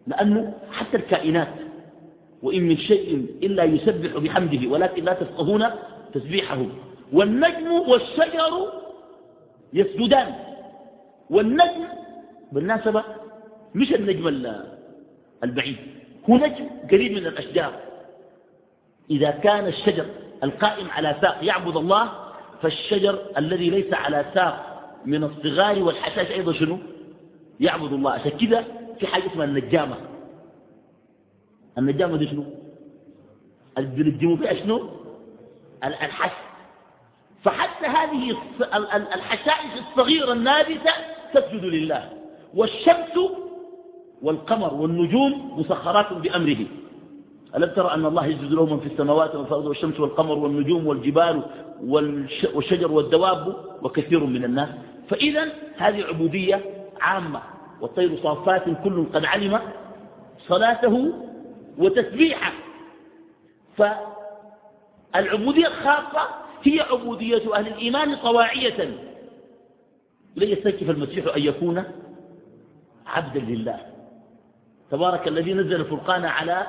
لأنه 0.07 0.55
حتى 0.73 0.97
الكائنات 0.97 1.55
وإن 2.43 2.63
من 2.63 2.77
شيء 2.77 3.27
إلا 3.43 3.65
يسبح 3.65 4.19
بحمده 4.19 4.69
ولكن 4.69 5.05
لا 5.05 5.13
تفقهون 5.13 5.65
تسبيحه. 6.15 6.67
والنجم 7.13 7.73
والشجر 7.73 8.73
يسجدان. 9.73 10.35
والنجم 11.31 11.85
بالناسبة 12.53 13.05
مش 13.75 13.93
النجم 13.95 14.29
البعيد 15.45 15.77
هو 16.31 16.37
نجم 16.37 16.69
قريب 16.91 17.13
من 17.13 17.27
الأشجار. 17.27 17.73
إذا 19.11 19.31
كان 19.31 19.67
الشجر 19.67 20.07
القائم 20.45 20.91
على 20.91 21.17
ساق 21.23 21.45
يعبد 21.45 21.77
الله 21.77 22.13
فالشجر 22.63 23.19
الذي 23.37 23.71
ليس 23.71 23.95
على 23.95 24.25
ساق 24.35 24.65
من 25.07 25.25
الصغار 25.25 25.83
والحشاش 25.83 26.31
أيضا 26.31 26.53
شنو؟ 26.53 26.79
يعبد 27.61 27.93
الله. 27.93 28.11
عشان 28.11 28.39
كده 28.39 28.65
في 29.01 29.07
حاجة 29.07 29.27
اسمها 29.27 29.45
النجامة. 29.45 29.97
النجامة 31.79 32.17
دي 32.17 32.29
شنو؟ 32.29 32.45
بنجموا 33.77 34.37
فيها 34.37 34.55
شنو؟ 34.55 34.91
الحش 35.85 36.33
فحتى 37.45 37.87
هذه 37.87 38.37
الحشائش 39.15 39.73
الصغيرة 39.81 40.33
النابتة 40.33 40.93
تسجد 41.35 41.65
لله. 41.65 42.18
والشمس 42.55 43.19
والقمر 44.23 44.75
والنجوم 44.75 45.61
مسخرات 45.61 46.13
بأمره. 46.13 46.67
ألم 47.57 47.71
ترى 47.77 47.95
أن 47.95 48.07
الله 48.07 48.27
يسجد 48.27 48.53
له 48.53 48.67
من 48.67 48.81
في 48.81 48.87
السماوات 48.87 49.35
والأرض 49.35 49.67
والشمس 49.67 50.01
والقمر 50.01 50.39
والنجوم 50.39 50.87
والجبال 50.87 51.43
والشجر 52.55 52.93
والدواب 52.93 53.57
وكثير 53.83 54.25
من 54.25 54.45
الناس؟ 54.45 54.69
فإذا 55.09 55.49
هذه 55.77 56.05
عبودية 56.05 56.65
عامة 57.01 57.41
والطير 57.81 58.17
صافات 58.23 58.65
كل 58.85 59.07
قد 59.15 59.25
علم 59.25 59.61
صلاته 60.49 61.13
وتسبيحه. 61.79 62.53
فالعبودية 65.15 65.67
الخاصة 65.67 66.29
هي 66.63 66.81
عبودية 66.81 67.55
أهل 67.55 67.67
الإيمان 67.67 68.17
طواعية. 68.17 68.85
لن 70.37 70.49
يستكف 70.49 70.91
المسيح 70.91 71.37
أن 71.37 71.43
يكون 71.43 71.85
عبدا 73.09 73.41
لله. 73.41 73.81
تبارك 74.91 75.29
الذي 75.29 75.55
نزل 75.55 75.81
الفرقان 75.81 76.25
على 76.25 76.67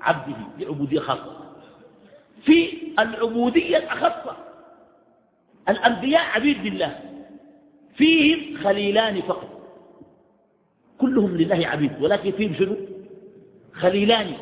عبده 0.00 0.36
بعبودية 0.58 1.00
خاصة. 1.00 1.36
في 2.44 2.78
العبودية 2.98 3.76
الأخصة 3.76 4.36
الأنبياء 5.68 6.22
عبيد 6.22 6.66
لله. 6.66 7.00
فيهم 7.94 8.58
خليلان 8.64 9.20
فقط. 9.20 9.48
كلهم 10.98 11.36
لله 11.36 11.68
عبيد. 11.68 12.02
ولكن 12.02 12.32
فيهم 12.32 12.54
شنو؟ 12.54 12.76
خليلان. 13.74 14.32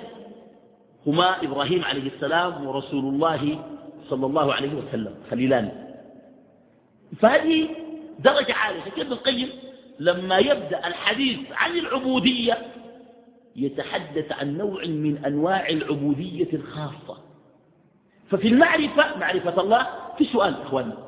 هما 1.07 1.43
إبراهيم 1.43 1.85
عليه 1.85 2.11
السلام 2.15 2.67
ورسول 2.67 3.05
الله 3.15 3.65
صلى 4.09 4.27
الله 4.27 4.55
عليه 4.55 4.75
وسلم. 4.75 5.15
خليلان. 5.31 5.95
فهذه 7.21 7.69
درجة 8.19 8.55
عالية. 8.55 8.83
ابن 8.99 9.13
القيم 9.13 9.49
لما 9.99 10.39
يبدأ 10.39 10.87
الحديث 10.87 11.39
عن 11.53 11.79
العبودية 11.79 12.59
يتحدث 13.57 14.33
عن 14.33 14.57
نوع 14.59 14.85
من 14.87 15.25
أنواع 15.25 15.69
العبودية 15.69 16.49
الخاصة. 16.53 17.19
ففي 18.31 18.49
المعرفة 18.49 19.19
معرفة 19.19 19.61
الله 19.61 19.87
في 20.19 20.25
سؤال 20.25 20.55
إخواننا 20.63 20.99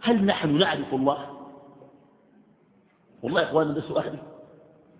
هل 0.00 0.24
نحن 0.24 0.58
نعرف 0.58 0.94
الله؟ 0.94 1.38
والله 3.22 3.40
يا 3.40 3.46
إخواننا 3.46 3.72
ده 3.74 3.80
سؤال 3.80 4.18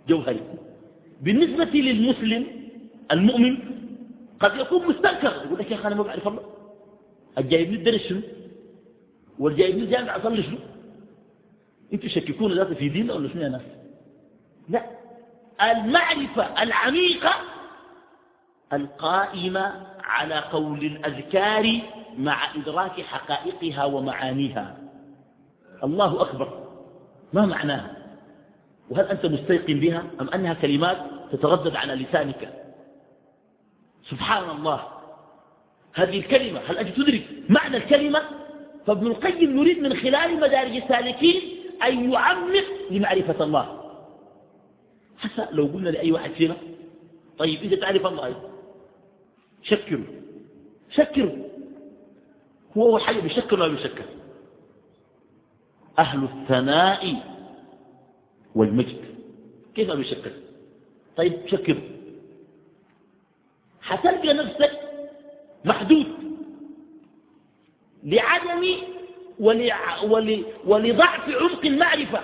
جوهري. 0.08 0.40
بالنسبة 1.22 1.64
للمسلم 1.80 2.46
المؤمن 3.12 3.58
قد 4.40 4.56
يكون 4.60 4.86
مستنكر 4.88 5.32
يقول 5.46 5.58
لك 5.58 5.70
يا 5.70 5.76
أخي 5.76 5.86
أنا 5.88 5.94
ما 5.94 6.02
بعرف 6.02 6.28
الله. 6.28 6.42
الجايب 7.38 7.70
لي 7.72 7.76
الدرس 7.76 8.00
شنو؟ 8.00 8.20
والجايب 9.38 9.76
لي 9.78 9.84
الجامع 9.84 10.16
أصلي 10.16 10.42
شنو؟ 10.42 10.58
أنتوا 11.92 12.08
شككون 12.08 12.52
ذاته 12.52 12.74
في 12.74 12.88
دين 12.88 13.10
ولا 13.10 13.28
شنو 13.28 13.42
يا 13.42 13.48
ناس؟ 13.48 13.62
لا. 14.68 14.82
المعرفة 15.62 16.62
العميقة 16.62 17.34
القائمة 18.72 19.86
على 20.04 20.34
قول 20.34 20.84
الأذكار 20.84 21.80
مع 22.18 22.54
إدراك 22.54 23.00
حقائقها 23.00 23.84
ومعانيها. 23.84 24.76
الله 25.84 26.22
أكبر. 26.22 26.64
ما 27.32 27.46
معناها؟ 27.46 27.96
وهل 28.90 29.04
أنت 29.04 29.26
مستيقن 29.26 29.80
بها 29.80 30.04
أم 30.20 30.28
أنها 30.28 30.54
كلمات 30.54 30.98
تتردد 31.32 31.76
على 31.76 31.94
لسانك؟ 31.94 32.64
سبحان 34.10 34.50
الله. 34.50 34.84
هذه 35.94 36.18
الكلمة 36.18 36.60
هل 36.60 36.78
أنت 36.78 36.96
تدرك 36.96 37.26
معنى 37.48 37.76
الكلمة؟ 37.76 38.22
فابن 38.86 39.06
القيم 39.06 39.58
يريد 39.58 39.78
من 39.78 39.96
خلال 39.96 40.40
مدارج 40.40 40.76
السالكين 40.76 41.57
أن 41.82 42.12
يعمق 42.12 42.64
لمعرفة 42.90 43.44
الله. 43.44 43.92
حتى 45.18 45.48
لو 45.52 45.66
قلنا 45.66 45.90
لأي 45.90 46.12
واحد 46.12 46.30
فينا 46.30 46.56
طيب 47.38 47.62
إذا 47.62 47.76
تعرف 47.76 48.06
الله 48.06 48.50
شكره. 49.62 50.04
شكره. 50.90 51.36
هو 52.76 52.90
أول 52.90 53.00
حاجة 53.00 53.20
بيشكر 53.20 53.60
ولا 53.60 53.68
بيشكر؟ 53.68 54.04
أهل 55.98 56.24
الثناء 56.24 57.16
والمجد. 58.54 59.04
كيف 59.74 59.90
بيشكر؟ 59.90 60.32
طيب 61.16 61.46
شكره. 61.46 61.82
حتلقى 63.80 64.34
نفسك 64.34 64.80
محدود 65.64 66.06
لعدم 68.04 68.64
ولضعف 70.66 71.28
عمق 71.28 71.64
المعرفة. 71.64 72.20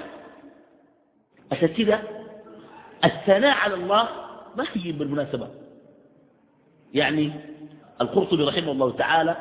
عشان 1.53 1.69
كده 1.69 2.01
الثناء 3.05 3.57
على 3.57 3.75
الله 3.75 4.09
ما 4.57 4.65
هي 4.75 4.93
بالمناسبة. 4.93 5.49
يعني 6.95 7.33
القرطبي 8.01 8.45
رحمه 8.45 8.73
الله 8.73 8.91
تعالى 8.97 9.37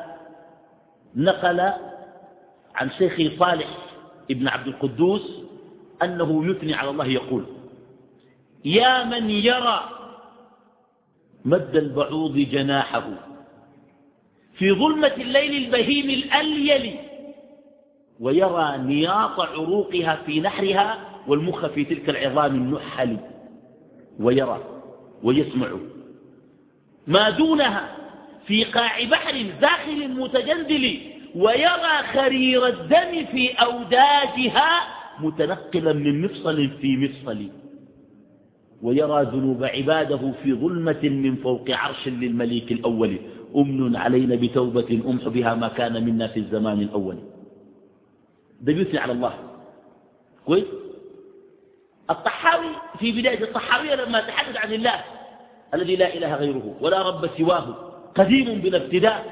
نقل 1.16 1.60
عن 2.74 2.90
شيخه 2.98 3.38
صالح 3.38 3.66
ابن 4.30 4.48
عبد 4.48 4.66
القدوس 4.66 5.30
أنه 6.02 6.50
يثني 6.50 6.74
على 6.74 6.90
الله 6.90 7.06
يقول 7.06 7.44
يا 8.64 9.04
من 9.04 9.30
يرى 9.30 9.90
مد 11.44 11.76
البعوض 11.76 12.36
جناحه 12.38 13.10
في 14.58 14.72
ظلمة 14.72 15.06
الليل 15.16 15.64
البهيم 15.64 16.10
الأليل 16.10 16.96
ويرى 18.20 18.78
نياط 18.78 19.40
عروقها 19.40 20.18
في 20.26 20.40
نحرها 20.40 20.98
والمخ 21.28 21.66
في 21.66 21.84
تلك 21.84 22.10
العظام 22.10 22.54
النحل. 22.54 23.16
ويرى 24.20 24.60
ويسمع. 25.22 25.68
ما 27.06 27.30
دونها 27.30 27.96
في 28.46 28.64
قاع 28.64 29.04
بحر 29.04 29.34
داخل 29.60 30.08
متجندل 30.08 30.98
ويرى 31.36 31.94
خرير 32.12 32.66
الدم 32.66 33.24
في 33.32 33.50
أوداجها 33.52 34.70
متنقلا 35.20 35.92
من 35.92 36.22
مفصل 36.22 36.70
في 36.80 36.96
مفصل. 36.96 37.48
ويرى 38.82 39.22
ذنوب 39.22 39.64
عباده 39.64 40.32
في 40.42 40.54
ظلمة 40.54 41.02
من 41.02 41.36
فوق 41.36 41.64
عرش 41.70 42.08
للمليك 42.08 42.72
الأول. 42.72 43.18
أمن 43.56 43.96
علينا 43.96 44.34
بتوبة 44.34 45.02
أمح 45.06 45.28
بها 45.28 45.54
ما 45.54 45.68
كان 45.68 46.04
منا 46.04 46.26
في 46.26 46.40
الزمان 46.40 46.80
الأول. 46.80 47.16
ده 48.64 48.72
بيثني 48.72 48.98
على 48.98 49.12
الله. 49.12 49.34
كويس؟ 50.46 50.64
الطحاوي 52.10 52.70
في 52.98 53.12
بداية 53.12 53.42
الطحاوية 53.44 53.94
لما 53.94 54.20
تحدث 54.20 54.56
عن 54.56 54.72
الله 54.72 55.04
الذي 55.74 55.96
لا 55.96 56.14
إله 56.14 56.34
غيره 56.34 56.74
ولا 56.80 57.08
رب 57.08 57.30
سواه 57.38 57.66
قديم 58.14 58.60
بلا 58.60 58.76
ابتداء 58.78 59.24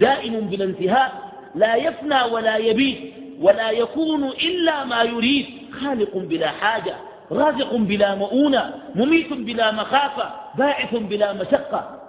دائم 0.00 0.40
بلا 0.40 0.64
انتهاء 0.64 1.32
لا 1.54 1.74
يفنى 1.76 2.22
ولا 2.22 2.56
يبيد 2.56 3.12
ولا 3.40 3.70
يكون 3.70 4.24
إلا 4.24 4.84
ما 4.84 5.02
يريد 5.02 5.46
خالق 5.80 6.16
بلا 6.16 6.48
حاجة 6.48 6.96
رازق 7.32 7.74
بلا 7.74 8.14
مؤونة 8.14 8.74
مميت 8.94 9.32
بلا 9.32 9.72
مخافة 9.72 10.30
باعث 10.54 10.94
بلا 10.94 11.32
مشقة. 11.32 12.00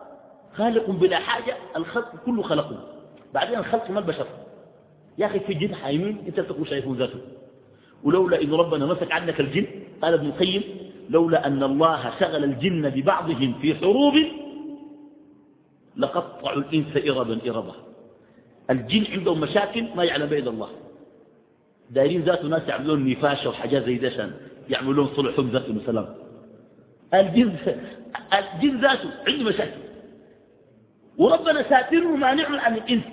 خالق 0.57 0.89
بلا 0.89 1.17
حاجة 1.19 1.57
الخلق 1.75 2.11
كله 2.25 2.43
خلقه. 2.43 2.77
بعدين 3.33 3.59
الخلق 3.59 3.89
ما 3.89 3.99
البشر. 3.99 4.25
يا 5.17 5.25
أخي 5.25 5.39
في 5.39 5.53
جن 5.53 5.75
حايمين 5.75 6.17
أنت 6.27 6.39
تكون 6.39 6.65
شايفون 6.65 6.97
ذاته. 6.97 7.19
ولولا 8.03 8.41
إن 8.41 8.53
ربنا 8.53 8.85
مسك 8.85 9.11
عنك 9.11 9.39
الجن 9.39 9.67
قال 10.01 10.13
ابن 10.13 10.25
القيم 10.27 10.63
لولا 11.09 11.47
أن 11.47 11.63
الله 11.63 12.19
شغل 12.19 12.43
الجن 12.43 12.89
ببعضهم 12.89 13.53
في 13.61 13.75
حروب 13.75 14.13
لقطعوا 15.97 16.57
الإنس 16.57 16.97
إربا 17.09 17.39
إربا. 17.47 17.73
الجن 18.69 19.05
عندهم 19.11 19.39
مشاكل 19.39 19.85
ما 19.95 20.03
يعلم 20.03 20.25
بيد 20.25 20.47
الله. 20.47 20.69
دايرين 21.89 22.21
ذاته 22.21 22.47
ناس 22.47 22.67
يعملون 22.67 23.09
نفاشة 23.09 23.49
وحاجات 23.49 23.85
زي 23.85 23.97
ده 23.97 24.31
يعملون 24.69 25.07
صلحهم 25.15 25.49
ذاته 25.49 25.73
مثلا 25.73 26.15
الجن 27.13 27.55
الجن 28.39 28.81
ذاته 28.81 29.09
عنده 29.27 29.43
مشاكل. 29.43 29.81
وربنا 31.17 31.69
ساتر 31.69 32.07
ومانع 32.07 32.61
عن 32.61 32.75
الإنس. 32.75 33.03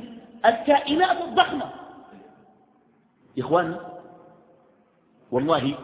الكائنات 0.47 1.17
الضخمة. 1.29 1.88
يا 3.39 3.43
إخواننا 3.45 3.99
والله 5.31 5.75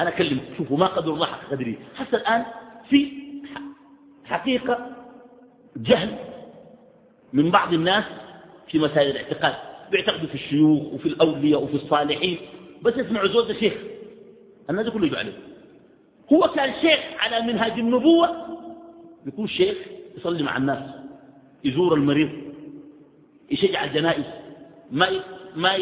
أنا 0.00 0.08
أكلم 0.08 0.40
شوفوا 0.56 0.76
ما 0.76 0.86
قدر 0.86 1.14
الله 1.14 1.26
حق 1.26 1.50
قدري. 1.50 1.78
حتى 1.94 2.16
الآن 2.16 2.44
في 2.88 3.12
حقيقة 4.24 4.90
جهل 5.76 6.18
من 7.32 7.50
بعض 7.50 7.72
الناس 7.72 8.04
في 8.68 8.78
مسائل 8.78 9.10
الاعتقاد. 9.10 9.54
بيعتقدوا 9.90 10.28
في 10.28 10.34
الشيوخ 10.34 10.82
وفي 10.82 11.06
الأولياء 11.06 11.62
وفي 11.62 11.74
الصالحين. 11.74 12.38
بس 12.82 12.96
يسمعوا 12.96 13.28
زول 13.28 13.56
شيخ 13.56 13.74
الناس 14.70 14.88
كله 14.88 15.06
يجوا 15.06 15.18
عليه. 15.18 15.38
هو 16.32 16.40
كان 16.40 16.74
شيخ 16.80 17.00
على 17.18 17.52
منهاج 17.52 17.72
النبوة. 17.72 18.58
يكون 19.26 19.46
شيخ 19.46 19.76
يصلي 20.16 20.42
مع 20.42 20.56
الناس 20.56 20.90
يزور 21.64 21.94
المريض 21.94 22.30
يشجع 23.50 23.84
الجنائز. 23.84 24.24
ما 24.90 25.08
ما 25.56 25.74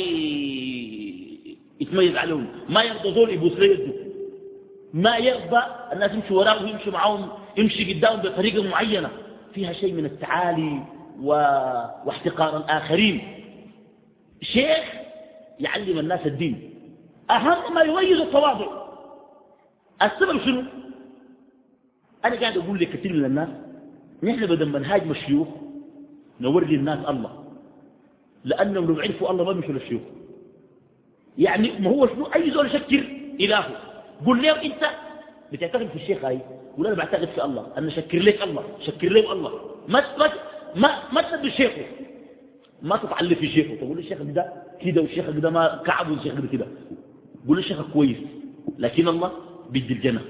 يتميز 1.81 2.17
عليهم. 2.17 2.47
ما 2.69 2.83
يرضى 2.83 3.15
زول 3.15 3.31
يبوس 3.31 3.53
يده. 3.59 3.93
ما 4.95 5.17
يرضى 5.17 5.63
الناس 5.93 6.15
يمشي 6.15 6.35
وراه 6.35 6.65
ويمشي 6.65 6.91
معهم 6.91 7.29
يمشي 7.57 7.95
قدامهم 7.95 8.23
بطريقة 8.23 8.69
معينة. 8.69 9.11
فيها 9.55 9.73
شيء 9.73 9.93
من 9.93 10.05
التعالي 10.05 10.83
و... 11.23 11.29
واحتقار 12.05 12.57
الآخرين 12.57 13.23
شيخ 14.43 14.85
يعلم 15.61 15.99
الناس 15.99 16.27
الدين. 16.27 16.71
أهم 17.31 17.75
ما 17.75 17.83
يميز 17.83 18.21
التواضع. 18.21 18.87
السبب 20.03 20.41
شنو؟ 20.45 20.63
أنا 22.25 22.41
قاعد 22.41 22.59
أقول 22.59 22.81
لكثير 22.81 23.13
من 23.13 23.25
الناس 23.25 23.49
نحن 24.23 24.47
بدل 24.47 24.67
ما 24.67 24.79
نهاجم 24.79 25.11
الشيوخ 25.11 25.49
نوري 26.41 26.75
الناس 26.75 26.99
الله. 27.09 27.46
لأنهم 28.47 28.87
لو 28.87 29.01
عرفوا 29.01 29.31
الله 29.31 29.45
ما 29.45 29.53
بيمشوا 29.53 29.75
للشيوخ 29.75 30.03
يعني 31.39 31.73
ما 31.79 31.91
هو 31.91 32.07
شنو؟ 32.07 32.25
أي 32.27 32.51
زول 32.51 32.67
يشكر 32.67 33.05
إلهه. 33.41 33.71
قل 34.27 34.43
له 34.43 34.63
أنت 34.65 34.83
بتعتقد 35.53 35.89
في 35.89 35.97
الشيخ 35.97 36.25
هاي؟ 36.25 36.39
قول 36.77 36.87
أنا 36.87 36.97
بعتقد 36.97 37.29
في 37.29 37.45
الله. 37.45 37.67
أنا 37.79 37.91
شكر 37.91 38.19
لك 38.19 38.43
الله. 38.43 38.65
شكر 38.81 39.09
لك 39.09 39.25
الله. 39.25 39.53
ما 39.89 40.01
ما 40.19 40.27
ما, 40.77 40.91
ما 41.13 41.23
تسد 41.23 41.49
شيخه. 41.49 41.85
ما 42.83 42.97
تتعلم 42.97 43.35
في 43.35 43.49
شيخه. 43.49 43.75
تقول 43.75 43.99
الشيخ 43.99 44.23
ده 44.23 44.53
كده 44.81 45.03
والشيخ 45.03 45.31
ده 45.31 45.51
ما 45.51 45.83
كعب 45.87 46.11
والشيخ 46.11 46.35
ده 46.35 46.49
كده. 46.49 46.67
قول 47.49 47.59
الشيخ 47.59 47.93
كويس. 47.93 48.19
لكن 48.79 49.09
الله 49.09 49.33
بيدي 49.71 49.93
الجنة. 49.95 50.23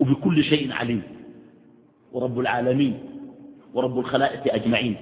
وبكل 0.00 0.44
شيء 0.44 0.72
عليم. 0.72 1.02
ورب 2.12 2.40
العالمين. 2.40 2.94
ورب 3.74 3.98
الخلائق 3.98 4.54
أجمعين. 4.54 4.96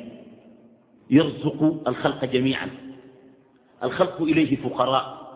يرزق 1.11 1.83
الخلق 1.89 2.25
جميعا. 2.25 2.71
الخلق 3.83 4.23
إليه 4.23 4.57
فقراء. 4.57 5.27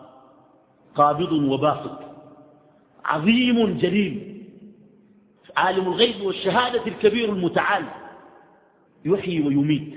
قابض 0.95 1.31
وباسط. 1.31 1.99
عظيم 3.05 3.77
جليل. 3.77 4.43
عالم 5.57 5.87
الغيب 5.87 6.21
والشهادة 6.21 6.87
الكبير 6.87 7.29
المتعال. 7.29 7.85
يحيي 9.05 9.47
ويميت. 9.47 9.93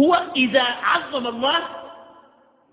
هو 0.00 0.14
إذا 0.36 0.62
عظم 0.62 1.26
الله 1.26 1.58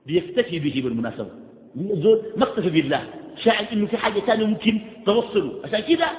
بيكتفي 0.06 0.60
به 0.60 0.82
بالمناسبة. 0.84 1.30
زول 1.76 2.22
ما 2.38 2.44
اكتفي 2.44 2.70
بالله. 2.70 3.10
شاعر 3.44 3.66
إنه 3.74 3.88
في 3.88 3.98
حاجة 3.98 4.20
ثانية 4.20 4.46
ممكن 4.46 4.82
توصله. 5.06 5.62
عشان 5.64 5.80
كده 5.80 6.12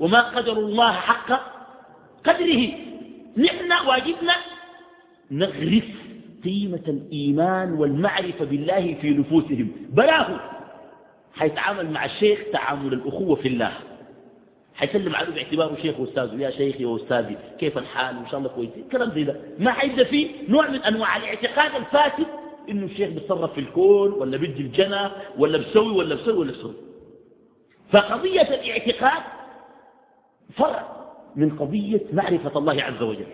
وما 0.00 0.20
قدر 0.20 0.58
الله 0.58 0.92
حق 0.92 1.40
قدره. 2.24 2.72
نحن 3.36 3.86
واجبنا 3.86 4.34
نغرس 5.30 5.82
قيمة 6.44 6.82
الإيمان 6.88 7.72
والمعرفة 7.72 8.44
بالله 8.44 8.94
في 9.00 9.10
نفوسهم. 9.10 9.68
بلاه! 9.88 10.40
حيتعامل 11.34 11.90
مع 11.90 12.04
الشيخ 12.04 12.38
تعامل 12.52 12.92
الأخوة 12.92 13.36
في 13.36 13.48
الله. 13.48 13.72
حيسلم 14.74 15.14
عليه 15.14 15.34
باعتباره 15.34 15.76
شيخ 15.82 16.00
وأستاذ. 16.00 16.40
يا 16.40 16.50
شيخي 16.50 16.84
واستاذي 16.84 17.36
كيف 17.58 17.78
الحال؟ 17.78 18.16
وان 18.16 18.28
شاء 18.28 18.38
الله 18.38 18.50
كويس 18.50 18.70
كلام 18.92 19.10
زي 19.14 19.24
ده. 19.24 19.36
ما 19.58 19.72
حيبدأ 19.72 20.04
فيه 20.04 20.28
نوع 20.48 20.70
من 20.70 20.78
أنواع 20.82 21.16
الاعتقاد 21.16 21.74
الفاسد 21.74 22.26
إنه 22.70 22.84
الشيخ 22.86 23.08
بيتصرف 23.10 23.52
في 23.52 23.60
الكون 23.60 24.12
ولا 24.12 24.36
بيدي 24.36 24.62
الجنة 24.62 25.12
ولا 25.38 25.58
بسوي 25.58 25.96
ولا 25.96 26.14
بسوي 26.14 26.34
ولا 26.38 26.52
بسوي 26.52 26.74
فقضية 27.92 28.42
الاعتقاد 28.42 29.22
فرع 30.54 30.96
من 31.36 31.56
قضية 31.58 32.00
معرفة 32.12 32.58
الله 32.58 32.82
عز 32.82 33.02
وجل. 33.02 33.26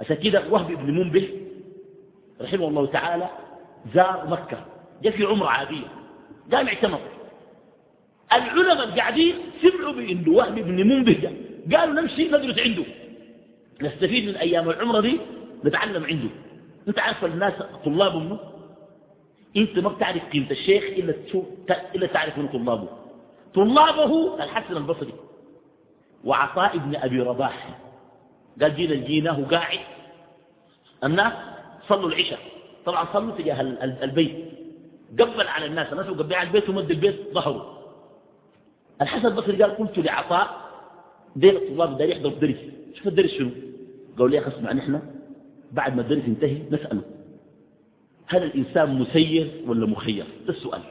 عشان 0.00 0.16
كده 0.16 0.48
وهب 0.50 0.66
بن 0.66 0.94
منبه 0.94 1.28
رحمه 2.40 2.68
الله 2.68 2.86
تعالى 2.86 3.28
زار 3.94 4.26
مكة. 4.28 4.64
جاء 5.02 5.12
في 5.16 5.24
عمرة 5.24 5.48
عادية 5.48 5.86
قام 6.52 6.68
اعتمر. 6.68 7.00
العلماء 8.32 8.84
القاعدين 8.84 9.34
سمعوا 9.62 9.92
بانه 9.92 10.30
وهب 10.36 10.54
بن 10.54 10.88
منبه 10.88 11.36
قالوا 11.76 12.00
نمشي 12.00 12.28
ندرس 12.28 12.58
عنده. 12.58 12.84
نستفيد 13.82 14.28
من 14.28 14.36
أيام 14.36 14.70
العمرة 14.70 15.00
دي 15.00 15.20
نتعلم 15.64 16.04
عنده. 16.04 16.28
أنت 16.88 16.98
عارف 16.98 17.24
الناس 17.24 17.52
طلاب 17.84 18.16
منه؟ 18.16 18.38
أنت 19.56 19.78
ما 19.78 19.88
بتعرف 19.88 20.24
قيمة 20.32 20.50
الشيخ 20.50 20.84
إلا, 20.84 21.12
تشوف 21.12 21.44
إلا 21.94 22.06
تعرف 22.06 22.38
من 22.38 22.48
طلابه. 22.48 22.88
طلابه 23.54 24.44
الحسن 24.44 24.76
البصري 24.76 25.14
وعطاء 26.24 26.76
ابن 26.76 26.96
أبي 26.96 27.20
رباح. 27.20 27.78
قال 28.62 28.76
جينا 28.76 28.94
جيناه 28.94 29.44
قاعد. 29.44 29.78
الناس 31.04 31.32
صلوا 31.88 32.08
العشاء. 32.08 32.38
طبعا 32.86 33.12
صلوا 33.12 33.36
تجاه 33.36 33.60
البيت. 34.04 34.36
قبل 35.20 35.48
على 35.48 35.66
الناس 35.66 35.92
الناس 35.92 36.06
قبل 36.06 36.34
على 36.34 36.48
البيت 36.48 36.68
ومد 36.68 36.90
البيت 36.90 37.16
ظهروا. 37.34 37.78
الحسن 39.02 39.26
البصري 39.26 39.62
قال 39.62 39.76
قلت 39.76 39.98
لعطاء 39.98 40.68
دين 41.36 41.56
الطلاب 41.56 41.98
داري 41.98 42.10
يحضر 42.10 42.28
الدرس. 42.28 42.56
شوف 42.94 43.06
الدرس 43.06 43.30
شنو؟ 43.30 43.50
قالوا 44.12 44.28
لي 44.28 44.38
أخي 44.38 44.48
اسمع 44.48 44.72
نحن 44.72 45.00
بعد 45.72 45.96
ما 45.96 46.02
الدرس 46.02 46.22
ينتهي 46.28 46.62
نسأله. 46.70 47.02
هل 48.26 48.42
الإنسان 48.42 48.94
مسير 48.94 49.50
ولا 49.66 49.86
مخير؟ 49.86 50.24
ده 50.46 50.52
السؤال. 50.52 50.82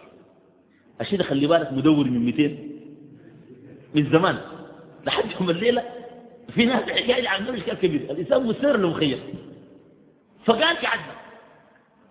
عشان 0.99 1.23
خلي 1.23 1.47
بالك 1.47 1.73
مدور 1.73 2.05
من 2.05 2.25
200 2.25 2.57
من 3.95 4.11
زمان. 4.11 4.37
لحد 5.05 5.25
يوم 5.39 5.49
الليلة 5.49 5.83
في 6.53 6.65
ناس 6.65 6.89
قاعد 6.89 7.25
عندهم 7.25 7.55
إشكال 7.55 7.73
كبير 7.73 8.01
الإنسان 8.01 8.43
مسير 8.43 8.77
ولا 8.77 8.87
مخير 8.87 9.19
فقال 10.45 10.77
كعدنا. 10.77 11.15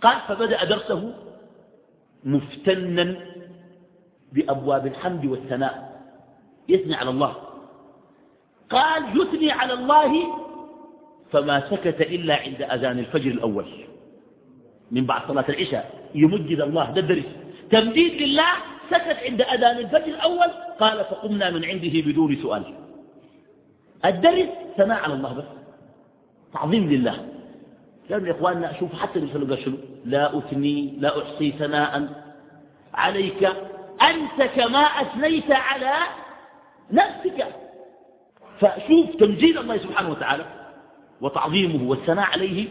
قال 0.03 0.17
فبدأ 0.29 0.65
درسه 0.65 1.15
مفتنا 2.25 3.17
بأبواب 4.33 4.87
الحمد 4.87 5.27
والثناء. 5.27 6.03
يثني 6.69 6.95
على 6.95 7.11
الله. 7.11 7.37
قال 8.71 9.21
يثني 9.21 9.51
على 9.51 9.73
الله 9.73 10.13
فما 11.33 11.71
سكت 11.71 12.01
إلا 12.01 12.35
عند 12.35 12.63
أذان 12.63 12.99
الفجر 12.99 13.31
الأول. 13.31 13.67
من 14.91 15.07
بعد 15.07 15.29
صلاة 15.29 15.45
العشاء. 15.49 16.11
يمجد 16.15 16.61
الله. 16.61 16.91
ده 16.91 17.01
الدرس. 17.01 17.25
تمجيد 17.71 18.23
لله 18.23 18.53
سكت 18.91 19.19
عند 19.25 19.43
أذان 19.43 19.79
الفجر 19.79 20.15
الأول. 20.15 20.51
قال 20.81 21.05
فقمنا 21.05 21.51
من 21.51 21.65
عنده 21.65 22.01
بدون 22.01 22.37
سؤال. 22.37 22.86
الدرس 24.05 24.49
ثناء 24.77 25.03
على 25.03 25.15
الله 25.15 25.33
بس. 25.33 25.45
تعظيم 26.53 26.91
لله. 26.91 27.29
قالوا 28.11 28.27
يا 28.27 28.33
إخواننا 28.33 28.73
شوفوا 28.81 28.99
حتى 28.99 29.21
قال 29.21 29.59
شنو؟ 29.65 29.77
لا 30.05 30.39
أثني 30.39 30.97
لا 30.99 31.23
أحصي 31.23 31.53
ثناء. 31.53 32.09
عليك 32.95 33.45
أنت 34.03 34.43
كما 34.57 34.79
أثنيت 34.79 35.51
على 35.51 35.95
نفسك. 36.91 37.47
فشوف 38.61 39.17
تمجيد 39.21 39.57
الله 39.57 39.79
سبحانه 39.79 40.11
وتعالى 40.11 40.45
وتعظيمه 41.21 41.89
والثناء 41.89 42.27
عليه. 42.27 42.69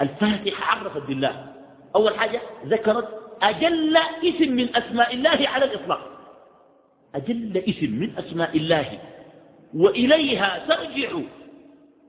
الفاتحة 0.00 0.78
عرفت 0.78 1.06
بالله. 1.06 1.46
أول 1.96 2.18
حاجة 2.18 2.40
ذكرت 2.66 3.08
أجل 3.42 3.96
اسم 3.96 4.52
من 4.52 4.76
أسماء 4.76 5.14
الله 5.14 5.48
على 5.48 5.64
الإطلاق. 5.64 6.08
أجل 7.14 7.56
اسم 7.68 7.90
من 7.90 8.18
أسماء 8.18 8.56
الله. 8.56 8.98
وإليها 9.74 10.66
ترجع 10.68 11.10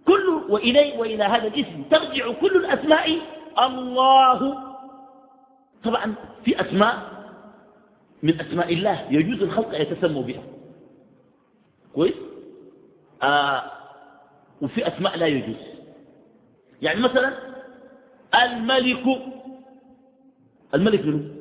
كل 0.08 0.42
وإلي 0.50 0.98
وإلى 0.98 1.24
هذا 1.24 1.48
الاسم 1.48 1.84
ترجع 1.92 2.32
كل 2.32 2.56
الأسماء 2.56 3.20
الله. 3.60 4.58
طبعا 5.84 6.16
في 6.46 6.62
أسماء 6.62 7.14
من 8.24 8.42
أسماء 8.42 8.74
الله 8.74 9.08
يجوز 9.10 9.42
الخلق 9.42 9.82
يتسموا 9.82 10.24
بها. 10.24 10.44
كويس؟ 11.96 12.14
آه 13.24 13.64
وفي 14.62 14.88
أسماء 14.88 15.18
لا 15.18 15.28
يجوز. 15.28 15.56
يعني 16.82 17.02
مثلا 17.02 17.34
الملك. 18.44 19.22
الملك 20.74 21.06
منه؟ 21.06 21.32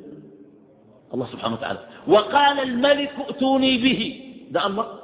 الله 1.13 1.25
سبحانه 1.25 1.55
وتعالى. 1.55 1.79
وقال 2.07 2.59
الملك 2.59 3.11
ائتوني 3.19 3.77
به. 3.77 4.01
ده 4.51 4.67
الله. 4.67 5.02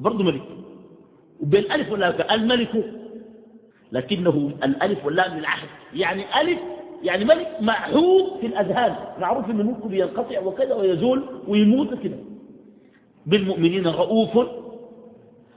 برضه 0.00 0.24
ملك. 0.24 0.42
وبالالف 1.40 1.92
ولا 1.92 2.34
الملك 2.34 2.92
لكنه 3.92 4.52
الألف 4.64 5.04
واللام 5.04 5.38
للعهد. 5.38 5.68
يعني 5.94 6.40
ألف 6.40 6.58
يعني 7.02 7.24
ملك 7.24 7.56
معهود 7.60 8.40
في 8.40 8.46
الأذهان. 8.46 9.20
معروف 9.20 9.50
إن 9.50 9.56
ملكه 9.56 9.88
بينقطع 9.88 10.40
وكذا 10.40 10.74
ويزول 10.74 11.24
ويموت 11.48 11.94
كده 12.02 12.16
بالمؤمنين 13.26 13.86
رؤوف 13.86 14.38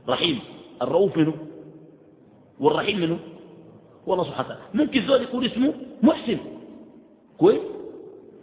رحيم. 0.10 0.40
الرؤوف 0.82 1.18
منه 1.18 1.34
والرحيم 2.60 3.00
منه 3.00 3.20
والله 4.08 4.24
سبحانه 4.24 4.48
وتعالى. 4.48 4.64
ممكن 4.74 5.02
زول 5.02 5.22
يكون 5.22 5.46
اسمه 5.46 5.74
محسن. 6.04 6.38
كويس؟ 7.38 7.62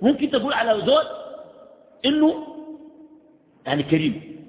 ممكن 0.02 0.30
تقول 0.30 0.52
على 0.52 0.80
زول 0.80 1.04
إنه 2.04 2.34
يعني 3.66 3.82
كريم. 3.82 4.39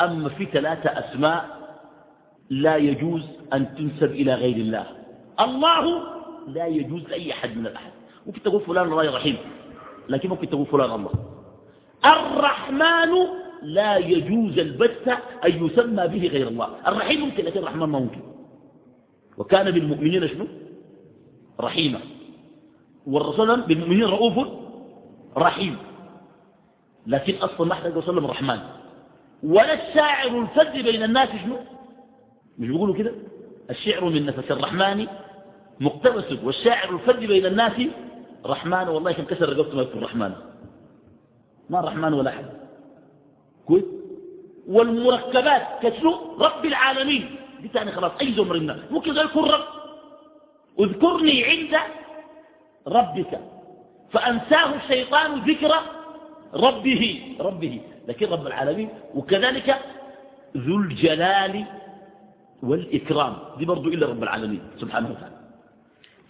أما 0.00 0.28
في 0.28 0.44
ثلاثة 0.44 0.90
أسماء 0.90 1.64
لا 2.50 2.76
يجوز 2.76 3.22
أن 3.52 3.74
تنسب 3.74 4.10
إلى 4.10 4.34
غير 4.34 4.56
الله. 4.56 4.86
الله 5.40 6.02
لا 6.48 6.66
يجوز 6.66 7.02
لأي 7.02 7.32
أحد 7.32 7.56
من 7.56 7.66
الأحد. 7.66 7.92
ممكن 8.26 8.42
تقول 8.42 8.60
فلان 8.60 8.92
الله 8.92 9.16
رحيم 9.16 9.36
لكن 10.08 10.28
ممكن 10.28 10.48
تقول 10.48 10.66
فلان 10.66 10.90
الله. 10.90 11.12
الرحمن 12.04 13.12
لا 13.62 13.96
يجوز 13.96 14.58
البتة 14.58 15.12
أن 15.44 15.66
يسمى 15.66 16.06
به 16.08 16.28
غير 16.28 16.48
الله. 16.48 16.68
الرحيم 16.86 17.20
ممكن 17.20 17.44
لكن 17.44 17.60
الرحمن 17.60 17.86
ما 17.86 17.98
ممكن. 17.98 18.20
وكان 19.38 19.70
بالمؤمنين 19.70 20.28
شنو؟ 20.28 20.46
رحيما. 21.60 22.00
والرسول 23.06 23.60
بالمؤمنين 23.60 24.04
رؤوف 24.04 24.48
رحيم. 25.36 25.76
لكن 27.06 27.34
أصلا 27.36 27.66
ما 27.66 27.74
حد 27.74 27.96
وسلم 27.96 28.24
الرحمن 28.24 28.58
ولا 29.44 29.88
الشاعر 29.88 30.40
الفذ 30.40 30.82
بين 30.82 31.02
الناس 31.02 31.28
شنو؟ 31.28 31.56
مش 32.58 32.68
بيقولوا 32.68 32.94
كده؟ 32.94 33.12
الشعر 33.70 34.04
من 34.04 34.26
نفس 34.26 34.50
الرحمن 34.50 35.06
مقتبس 35.80 36.32
والشاعر 36.44 36.94
الفذ 36.94 37.26
بين 37.26 37.46
الناس 37.46 37.72
رحمن. 38.46 38.88
والله 38.88 39.12
كان 39.12 39.24
كسر 39.24 39.48
رقبته 39.48 39.76
ما 39.76 39.82
يكون 39.82 39.98
الرحمن 39.98 40.32
ما 41.70 41.80
الرحمن 41.80 42.12
ولا 42.12 42.30
أحد. 42.30 42.46
كويس؟ 43.66 43.84
والمركبات 44.68 45.62
كشنو؟ 45.82 46.36
رب 46.40 46.64
العالمين. 46.64 47.36
دي 47.60 47.68
تاني 47.68 47.92
خلاص 47.92 48.12
أي 48.20 48.32
زمر 48.32 48.54
الناس 48.54 48.78
ممكن 48.90 49.16
يكون 49.16 49.44
رب. 49.50 49.64
اذكرني 50.80 51.44
عند 51.44 51.76
ربك 52.88 53.40
فأنساه 54.12 54.74
الشيطان 54.76 55.40
ذكر 55.40 55.72
ربه. 56.54 57.36
ربه. 57.40 57.80
لكن 58.08 58.26
رب 58.26 58.46
العالمين 58.46 58.88
وكذلك 59.14 59.78
ذو 60.56 60.76
الجلال 60.76 61.64
والإكرام. 62.62 63.36
دي 63.58 63.64
برضو 63.64 63.88
إلا 63.88 64.06
رب 64.06 64.22
العالمين 64.22 64.62
سبحانه 64.80 65.10
وتعالى. 65.10 65.36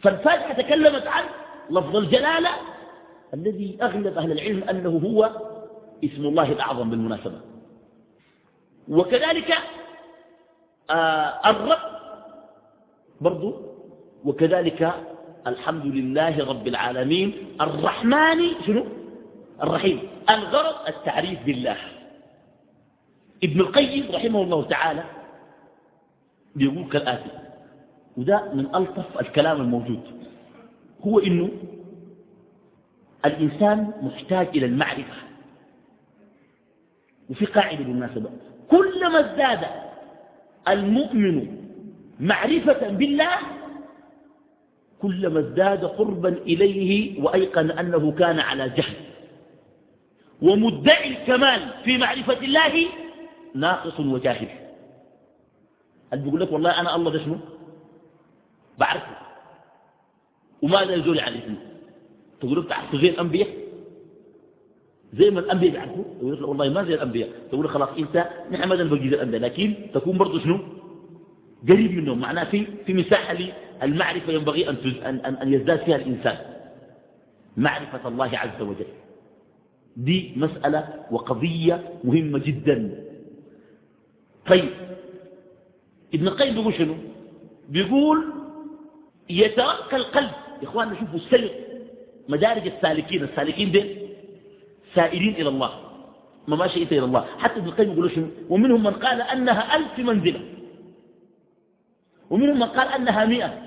فالفاتحة 0.03 0.53
تكلمت 0.53 1.07
عن 1.07 1.25
لفظ 1.71 1.97
الجلالة 1.97 2.51
الذي 3.35 3.79
أغلب 3.83 4.19
أهل 4.19 4.33
العلم 4.33 4.63
أنه 4.65 5.01
هو 5.05 5.31
اسم 6.05 6.27
الله 6.27 6.53
الأعظم 6.53 6.91
بالمناسبة. 6.91 7.41
وكذلك 8.89 9.55
آه 10.91 11.51
الرب 11.51 11.79
برضو 13.21 13.55
وكذلك 14.25 14.95
الحمد 15.47 15.87
لله 15.87 16.49
رب 16.49 16.69
العالمين 16.69 17.57
الرحمن 17.61 18.41
شنو؟ 18.67 18.85
الرحيم. 19.63 20.01
الغرض 20.31 20.75
التعريف 20.89 21.43
بالله. 21.43 21.77
ابن 23.45 23.61
القيم 23.61 24.13
رحمه 24.15 24.43
الله 24.43 24.63
تعالى 24.65 25.05
بيقول 26.57 26.89
كالآتي 26.89 27.31
وده 28.17 28.53
من 28.55 28.75
ألطف 28.75 29.21
الكلام 29.21 29.61
الموجود. 29.61 30.01
هو 31.07 31.19
إنه 31.19 31.51
الإنسان 33.25 33.93
محتاج 34.03 34.49
إلى 34.49 34.67
المعرفة. 34.67 35.15
وفي 37.31 37.45
قاعدة 37.47 37.85
بالمناسبة 37.85 38.31
كلما 38.71 39.21
ازداد 39.21 39.67
المؤمن 40.69 41.57
معرفة 42.21 42.89
بالله 42.89 43.39
كلما 45.03 45.41
ازداد 45.41 45.85
قربا 45.85 46.29
إليه 46.29 47.23
وأيقن 47.23 47.71
أنه 47.71 48.13
كان 48.13 48.39
على 48.41 48.69
جهل. 48.69 49.04
ومدعي 50.45 51.09
الكمال 51.09 51.61
في 51.85 51.99
معرفة 51.99 52.39
الله 52.39 52.87
ناقص 53.55 54.01
وجاهل. 54.01 54.49
اللي 56.13 56.25
بيقول 56.25 56.41
لك 56.41 56.53
والله 56.53 56.81
أنا 56.81 56.97
الله 56.97 57.11
ده 57.11 57.39
بعرفه. 58.79 59.17
وماذا 60.63 60.95
يزول 60.95 61.21
على 61.21 61.39
اسمه؟ 61.39 61.57
تقول 62.41 62.55
له 62.55 62.63
تعرف 62.63 62.97
زي 62.97 63.09
الأنبياء؟ 63.09 63.49
زي 65.15 65.31
ما 65.31 65.41
الأنبياء 65.41 65.73
بيعرفوا. 65.73 66.05
يقول 66.21 66.43
لك 66.43 66.49
والله 66.49 66.69
ما 66.69 66.85
زي 66.85 66.95
الأنبياء. 66.95 67.29
تقول 67.51 67.63
له 67.63 67.69
خلاص 67.69 67.89
أنت 67.99 68.29
نحن 68.51 68.69
ما 68.69 68.75
نبقى 68.77 68.99
زي 68.99 69.15
الأنبياء 69.15 69.43
لكن 69.43 69.75
تكون 69.95 70.19
برضه 70.19 70.41
شنو؟ 70.41 70.59
قريب 71.69 71.91
منهم. 71.93 72.19
معناه 72.19 72.45
في 72.45 72.67
في 72.87 72.95
مساحة 72.95 73.37
للمعرفة 73.83 74.33
ينبغي 74.33 74.69
أن, 74.69 74.77
أن, 75.05 75.35
أن 75.35 75.53
يزداد 75.55 75.85
فيها 75.85 75.97
الإنسان. 75.97 76.39
معرفة 77.57 78.09
الله 78.09 78.39
عز 78.39 78.63
وجل. 78.63 78.87
دي 79.97 80.33
مسألة 80.37 81.05
وقضية 81.11 81.93
مهمة 82.05 82.39
جدا. 82.39 83.05
طيب 84.47 84.71
ابن 86.15 86.29
القيم 86.29 86.55
بيقول 86.55 86.75
شنو؟ 86.75 86.95
بيقول 87.69 88.25
يترقى 89.31 89.97
القلب 89.97 90.31
يا 90.63 90.69
اخواننا 90.69 91.01
شوفوا 91.01 91.19
السير 91.19 91.51
مدارج 92.29 92.67
السالكين 92.67 93.25
السالكين 93.25 93.73
دي 93.73 93.97
سائرين 94.95 95.35
إلى 95.35 95.49
الله 95.49 95.71
ما 96.49 96.57
ماشي 96.57 96.83
إلى 96.83 97.05
الله. 97.05 97.25
حتى 97.39 97.59
ابن 97.61 97.69
القيم 97.69 97.93
يقول 97.93 98.11
شنو؟ 98.11 98.27
ومنهم 98.51 98.83
من 98.83 98.93
قال 98.93 99.23
أنها 99.23 99.77
ألف 99.77 99.99
منزلة. 99.99 100.41
ومنهم 102.31 102.57
من 102.57 102.63
قال 102.63 102.89
أنها 102.89 103.25
مئة. 103.25 103.63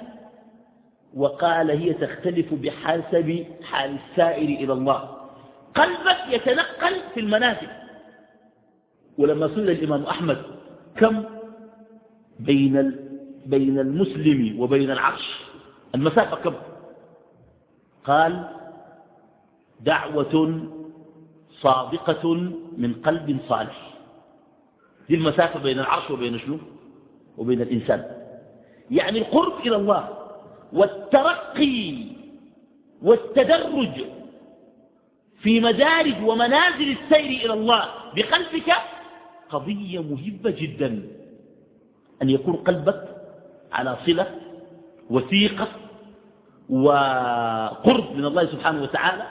وقال 1.14 1.72
هي 1.72 1.94
تختلف 1.94 2.54
بحسب 2.54 3.46
حال 3.64 3.98
السائر 4.12 4.50
إلى 4.64 4.74
الله. 4.74 5.17
قلبك 5.78 6.18
يتنقل 6.30 6.96
في 7.14 7.20
المنازل. 7.20 7.68
ولما 9.18 9.48
سئل 9.48 9.70
الإمام 9.70 10.04
أحمد 10.04 10.42
كم 10.98 11.24
بين 12.40 12.96
بين 13.46 13.80
المسلم 13.80 14.60
وبين 14.60 14.92
العرش؟ 14.92 15.40
المسافة 15.96 16.36
كم؟ 16.36 16.54
قال 18.06 18.48
دعوة 19.80 20.62
صادقة 21.62 22.34
من 22.78 22.94
قلب 23.06 23.38
صالح. 23.50 23.94
دي 25.10 25.16
المسافة 25.16 25.60
بين 25.60 25.80
العرش 25.80 26.12
وبين 26.12 26.40
شنو؟ 26.40 26.58
وبين 27.38 27.62
الإنسان. 27.62 28.06
يعني 28.92 29.20
القرب 29.20 29.60
إلى 29.68 29.76
الله 29.76 30.10
والترقي 30.74 32.04
والتدرج 33.02 34.17
في 35.42 35.60
مدارج 35.60 36.16
ومنازل 36.24 36.92
السير 36.98 37.46
إلى 37.46 37.54
الله 37.54 37.86
بقلبك 38.16 38.74
قضية 39.50 40.00
مهمة 40.02 40.50
جدا. 40.60 41.04
أن 42.22 42.30
يكون 42.30 42.56
قلبك 42.56 43.04
على 43.72 43.98
صلة 44.06 44.36
وثيقة 45.10 45.68
وقرب 46.70 48.16
من 48.16 48.26
الله 48.26 48.46
سبحانه 48.46 48.82
وتعالى 48.82 49.28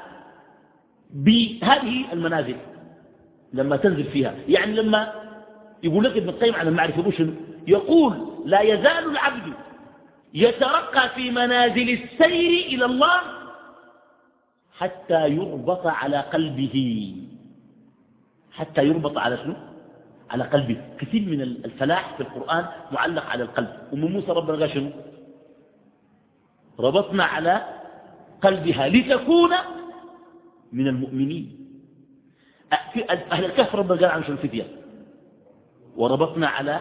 بهذه 1.10 2.12
المنازل. 2.12 2.56
لما 3.52 3.76
تنزل 3.76 4.04
فيها. 4.04 4.34
يعني 4.48 4.72
لما 4.72 5.12
يقول 5.82 6.04
لك 6.04 6.16
ابن 6.16 6.28
القيم 6.28 6.54
عن 6.54 6.68
المعرفة 6.68 7.02
بوشن 7.02 7.34
يقول 7.66 8.12
لا 8.44 8.60
يزال 8.60 9.10
العبد 9.10 9.52
يترقى 10.34 11.08
في 11.14 11.30
منازل 11.30 11.90
السير 11.90 12.66
إلى 12.66 12.84
الله 12.84 13.20
حتى 14.76 15.28
يربط 15.28 15.86
على 15.86 16.20
قلبه. 16.20 16.76
حتى 18.52 18.84
يربط 18.84 19.18
على 19.18 19.36
شنو؟ 19.36 19.56
على 20.30 20.44
قلبه. 20.44 20.76
كثير 20.98 21.22
من 21.28 21.40
الفلاح 21.42 22.16
في 22.16 22.20
القرآن 22.20 22.66
معلق 22.92 23.24
على 23.24 23.42
القلب. 23.42 23.72
أم 23.92 24.00
موسى 24.00 24.32
ربنا 24.32 24.56
قال 24.60 24.70
شنو؟ 24.70 24.90
ربطنا 26.80 27.24
على 27.24 27.64
قلبها 28.42 28.88
لتكون 28.88 29.50
من 30.72 30.86
المؤمنين. 30.88 31.44
أهل 33.32 33.44
الكهف 33.44 33.74
ربنا 33.74 34.00
قال 34.00 34.10
عن 34.10 34.24
شو 34.24 34.32
الفتية؟ 34.32 34.66
وربطنا 35.96 36.48
على 36.48 36.80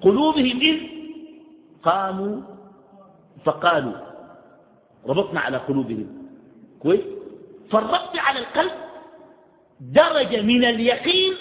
قلوبهم 0.00 0.60
إذ 0.60 0.78
قاموا 1.82 2.40
فقالوا 3.44 3.94
ربطنا 5.06 5.40
على 5.40 5.56
قلوبهم. 5.56 6.21
كويس؟ 6.82 7.00
فالربط 7.70 8.16
على 8.16 8.38
القلب 8.38 8.72
درجة 9.80 10.42
من 10.42 10.64
اليقين 10.64 11.32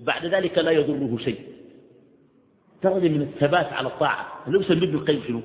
بعد 0.00 0.26
ذلك 0.26 0.58
لا 0.58 0.70
يضره 0.70 1.18
شيء. 1.18 1.40
درجة 2.82 3.08
من 3.08 3.22
الثبات 3.22 3.72
على 3.72 3.88
الطاعة. 3.88 4.26
اللي 4.46 4.60
يسميه 4.60 4.88
ابن 4.88 4.94
القيم 4.94 5.22
شنو؟ 5.28 5.40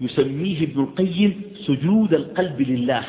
يسميه 0.00 0.62
ابن 0.62 0.80
القيم 0.82 1.42
سجود 1.66 2.14
القلب 2.14 2.60
لله. 2.60 3.04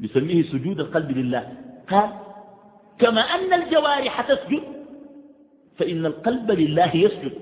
يسميه 0.00 0.42
سجود 0.42 0.80
القلب 0.80 1.10
لله. 1.10 1.52
قال 1.90 2.10
كما 2.98 3.20
أن 3.20 3.52
الجوارح 3.52 4.20
تسجد 4.20 4.62
فإن 5.76 6.06
القلب 6.06 6.50
لله 6.50 6.96
يسجد. 6.96 7.32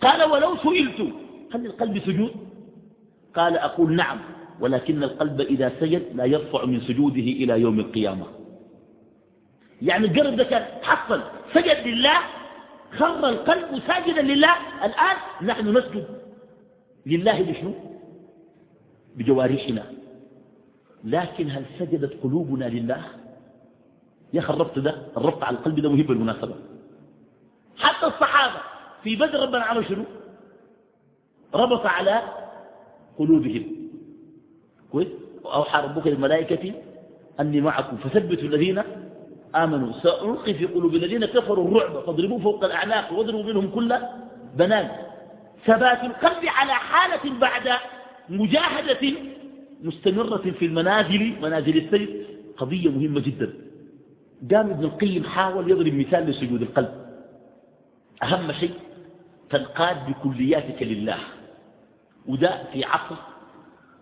قال 0.00 0.30
ولو 0.30 0.56
سئلت 0.56 1.00
هل 1.54 1.66
القلب 1.66 1.98
سجود؟ 1.98 2.30
قال 3.34 3.56
أقول 3.58 3.96
نعم. 3.96 4.18
ولكن 4.60 5.02
القلب 5.02 5.40
إذا 5.40 5.72
سجد 5.80 6.02
لا 6.14 6.24
يرفع 6.24 6.64
من 6.64 6.80
سجوده 6.80 7.20
إلى 7.20 7.60
يوم 7.60 7.80
القيامة. 7.80 8.26
يعني 9.82 10.06
القلب 10.06 10.36
ده 10.36 10.44
كان 10.44 10.82
حصل. 10.82 11.22
سجد 11.54 11.86
لله 11.86 12.18
خر 12.98 13.28
القلب 13.28 13.80
ساجدا 13.86 14.22
لله. 14.22 14.54
الآن 14.84 15.16
نحن 15.42 15.78
نسجد 15.78 16.06
لله 17.06 17.42
بشنو؟ 17.42 17.74
بجوارحنا. 19.16 19.84
لكن 21.04 21.50
هل 21.50 21.64
سجدت 21.78 22.22
قلوبنا 22.22 22.64
لله؟ 22.64 23.02
يا 24.32 24.40
أخي 24.40 24.52
الربط 24.54 24.78
ده 24.78 25.06
الربط 25.16 25.44
على 25.44 25.56
القلب 25.56 25.80
ده 25.80 25.88
مهم 25.88 26.02
بالمناسبة. 26.02 26.54
حتى 27.78 28.06
الصحابة 28.06 28.60
في 29.02 29.16
بدر 29.16 29.40
ربنا 29.40 29.64
عمل 29.64 29.86
شنو؟ 29.86 30.04
ربط 31.54 31.86
على 31.86 32.22
قلوبهم. 33.18 33.79
كويس؟ 34.92 35.08
وأوحى 35.44 35.82
ربك 35.82 36.06
للملائكة 36.06 36.72
أني 37.40 37.60
معكم. 37.60 37.96
فثبتوا 37.96 38.48
الذين 38.48 38.82
آمنوا. 39.54 39.92
سألقي 39.92 40.54
في 40.54 40.66
قلوب 40.66 40.94
الذين 40.94 41.24
كفروا 41.24 41.68
الرعب. 41.68 42.04
فاضربوا 42.06 42.38
فوق 42.38 42.64
الأعناق 42.64 43.12
واضربوا 43.12 43.42
منهم 43.42 43.70
كل 43.70 43.96
بنان. 44.56 44.90
ثبات 45.66 46.04
القلب 46.04 46.44
على 46.46 46.72
حالة 46.72 47.38
بعد 47.38 47.68
مجاهدة 48.28 49.12
مستمرة 49.82 50.44
في 50.58 50.66
المنازل. 50.66 51.34
منازل 51.42 51.76
السير 51.76 52.26
قضية 52.56 52.90
مهمة 52.90 53.20
جدا. 53.20 53.52
قام 54.50 54.70
ابن 54.70 54.84
القيم 54.84 55.24
حاول 55.24 55.70
يضرب 55.70 55.94
مثال 55.94 56.26
لسجود 56.26 56.62
القلب. 56.62 57.06
أهم 58.22 58.52
شيء 58.52 58.72
تنقاد 59.50 59.96
بكلياتك 60.06 60.82
لله. 60.82 61.18
وده 62.26 62.62
في 62.72 62.84
عصر 62.84 63.16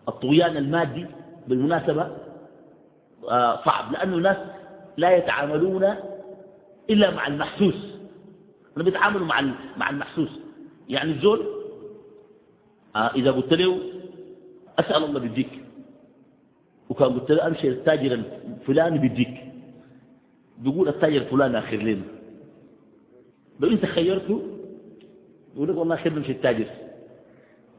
الطغيان 0.08 0.56
المادي 0.56 1.06
بالمناسبة 1.48 2.16
آه، 3.30 3.64
صعب 3.64 3.92
لأنه 3.92 4.16
الناس 4.16 4.36
لا 4.96 5.16
يتعاملون 5.16 5.94
إلا 6.90 7.10
مع 7.10 7.26
المحسوس. 7.26 7.74
أنا 8.76 8.84
بيتعاملوا 8.84 9.26
مع 9.26 9.40
مع 9.76 9.90
المحسوس. 9.90 10.28
يعني 10.88 11.10
الزول 11.12 11.46
آه 12.96 13.10
إذا 13.14 13.30
قلت 13.30 13.52
له 13.54 13.78
أسأل 14.78 15.04
الله 15.04 15.20
بديك 15.20 15.48
وكان 16.88 17.08
قلت 17.18 17.30
له 17.30 17.46
أمشي 17.46 17.68
التاجر 17.68 18.12
الفلاني 18.12 19.08
بديك 19.08 19.44
بيقول 20.58 20.88
التاجر 20.88 21.24
فلان 21.24 21.54
آخر 21.56 21.76
لنا 21.76 22.02
لو 23.60 23.68
أنت 23.68 23.86
خيرته 23.86 24.42
يقول 25.56 25.68
لك 25.68 25.76
والله 25.76 25.96
خير 25.96 26.12
نمشي 26.12 26.32
التاجر. 26.32 26.66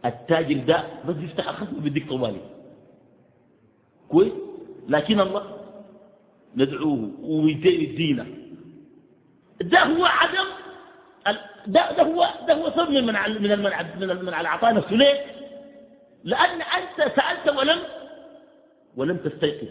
التاجر 0.05 0.57
ده 0.65 0.83
بس 1.07 1.15
يفتح 1.15 1.49
الخصم 1.49 1.75
بديك 1.79 2.09
طوالي 2.09 2.41
كويس؟ 4.09 4.33
لكن 4.89 5.19
الله 5.19 5.57
ندعوه 6.55 7.11
ويدينا 7.21 8.25
ده 9.61 9.79
هو 9.83 10.05
عدم 10.05 10.45
ده, 11.67 11.91
ده 11.91 12.03
هو 12.03 12.27
ده 12.47 12.53
هو 12.53 12.69
سبب 12.71 12.89
من 12.91 13.05
من 13.41 13.51
المنع 13.51 13.81
من 13.99 14.11
المنع 14.11 14.41
العطاء 14.41 14.73
نفسه. 14.73 14.95
ليه؟ 14.95 15.25
لأن 16.23 16.61
أنت 16.61 17.11
سألت 17.15 17.57
ولم 17.57 17.79
ولم 18.97 19.17
تستيقظ. 19.17 19.67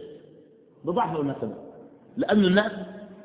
بضعف 0.84 1.16
المناسبة. 1.16 1.54
لأن 2.16 2.44
الناس 2.44 2.72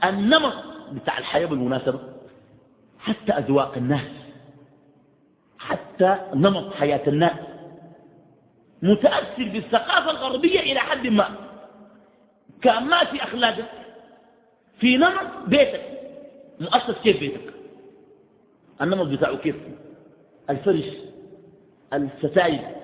النمط 0.03 0.53
بتاع 0.91 1.17
الحياة 1.17 1.45
بالمناسبة. 1.45 1.99
حتى 2.99 3.31
أذواق 3.33 3.77
الناس. 3.77 4.07
حتى 5.67 6.17
نمط 6.33 6.73
حياة 6.73 7.01
الناس. 7.07 7.37
متأثر 8.81 9.49
بالثقافة 9.49 10.11
الغربية 10.11 10.59
إلى 10.59 10.79
حد 10.79 11.07
ما. 11.07 11.29
كان 12.61 12.83
ما 12.83 13.03
في 13.03 13.23
أخلاقك 13.23 13.71
في 14.79 14.97
نمط 14.97 15.47
بيتك. 15.47 15.81
مؤسس 16.59 17.01
كيف 17.03 17.19
بيتك؟ 17.19 17.53
النمط 18.81 19.07
بتاعه 19.07 19.37
كيف؟ 19.37 19.55
الفرش 20.49 20.85
الستاير 21.93 22.75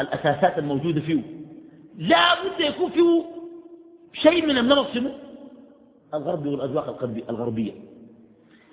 الأساسات 0.00 0.58
الموجودة 0.58 1.00
فيه. 1.00 1.22
لا 1.98 2.44
بد 2.44 2.60
يكون 2.60 2.90
فيه 2.90 3.24
شيء 4.12 4.46
من 4.46 4.58
النمط 4.58 4.90
شنو؟ 4.94 5.10
الغربي 6.14 6.48
والأذواق 6.48 7.02
الغربية. 7.28 7.72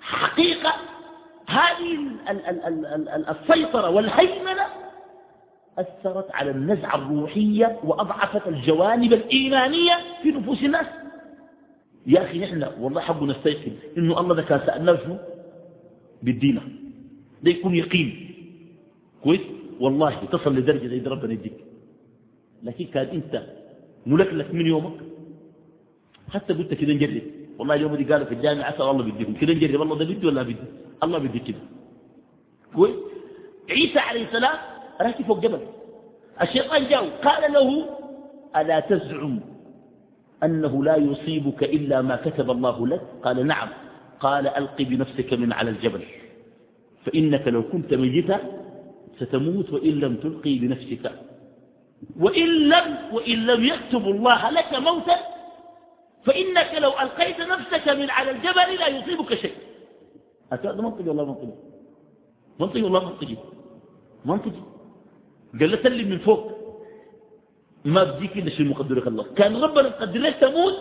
حقيقة 0.00 0.72
هذه 1.46 1.98
السيطرة 3.28 3.90
والهيمنة 3.90 4.66
أثرت 5.78 6.30
على 6.32 6.50
النزعة 6.50 6.96
الروحية 6.96 7.78
وأضعفت 7.84 8.48
الجوانب 8.48 9.12
الإيمانية 9.12 9.94
في 10.22 10.28
نفوس 10.30 10.62
الناس. 10.62 10.86
يا 12.06 12.24
أخي 12.24 12.38
نحن 12.38 12.66
والله 12.80 13.00
حق 13.00 13.22
نستيقن 13.22 13.72
إنه 13.98 14.20
الله 14.20 14.36
ذكى 14.36 14.60
سألنا 14.66 14.96
شنو؟ 15.04 15.16
بالدينة 16.22 16.62
ده 17.42 17.50
يكون 17.50 17.74
يقين. 17.74 18.30
كويس؟ 19.24 19.40
والله 19.80 20.24
تصل 20.32 20.54
لدرجة 20.56 20.86
زي 20.86 20.98
ربنا 20.98 21.32
يديك. 21.32 21.52
لكن 22.62 22.84
كان 22.84 23.06
أنت 23.06 23.42
ملكلك 24.06 24.54
من 24.54 24.66
يومك. 24.66 24.96
حتى 26.34 26.52
قلت 26.54 26.74
كده 26.74 26.92
نجرب. 26.92 27.22
والله 27.58 27.74
اليوم 27.74 27.94
دي 27.94 28.04
قالوا 28.04 28.26
في 28.26 28.34
الجامعة 28.34 28.68
أسأل 28.70 28.82
الله 28.82 29.02
بديكم 29.02 29.34
كده 29.34 29.52
نجرب. 29.54 29.82
الله 29.82 29.98
ده 29.98 30.04
بدي 30.04 30.26
ولا 30.26 30.42
بدي 30.42 30.56
الله 31.02 31.18
بدي 31.18 31.38
كده. 31.38 31.62
كويس؟ 32.74 32.96
عيسى 33.70 33.98
عليه 33.98 34.24
السلام 34.26 34.58
راكب 35.00 35.24
فوق 35.24 35.40
جبل. 35.40 35.60
الشيطان 36.42 36.88
جاء 36.88 37.08
قال 37.24 37.52
له 37.52 37.68
ألا 38.56 38.80
تزعم 38.80 39.40
أنه 40.44 40.84
لا 40.84 40.96
يصيبك 40.96 41.62
إلا 41.64 42.02
ما 42.02 42.16
كتب 42.16 42.50
الله 42.50 42.86
لك؟ 42.86 43.02
قال 43.24 43.46
نعم. 43.46 43.68
قال 44.20 44.44
ألق 44.48 44.78
بنفسك 44.82 45.32
من 45.32 45.52
على 45.52 45.70
الجبل 45.70 46.04
فإنك 47.06 47.48
لو 47.48 47.62
كنت 47.72 47.94
ميتا 47.94 48.38
ستموت 49.20 49.70
وإن 49.70 49.94
لم 50.00 50.16
تلقي 50.16 50.58
بنفسك. 50.58 51.04
وإن 52.20 52.48
لم, 52.68 52.86
وإن 53.12 53.38
لم 53.46 53.64
يكتب 53.64 54.04
الله 54.08 54.50
لك 54.50 54.70
موتا 54.74 55.16
فإنك 56.24 56.70
لو 56.78 56.92
ألقيت 57.00 57.40
نفسك 57.40 57.88
من 57.88 58.10
على 58.10 58.30
الجبل 58.30 58.68
لا 58.80 58.88
يصيبك 58.88 59.34
شيء. 59.34 59.55
هذا 60.52 60.80
منطقي 60.80 61.08
والله 61.08 61.24
منطقي. 61.24 61.52
منطقي 62.60 62.82
والله 62.82 63.04
منطقي. 63.04 63.36
منطقي. 64.24 64.62
قال 65.60 65.70
له 65.70 65.82
سلم 65.82 66.08
من 66.10 66.18
فوق. 66.18 66.52
ما 67.84 68.04
بديك 68.04 68.36
إلا 68.36 68.50
شيء 68.50 68.66
مقدرك 68.66 69.06
الله 69.06 69.24
كان 69.38 69.56
ربنا 69.56 69.88
مقدر 69.88 70.20
لك 70.20 70.36
تموت 70.40 70.76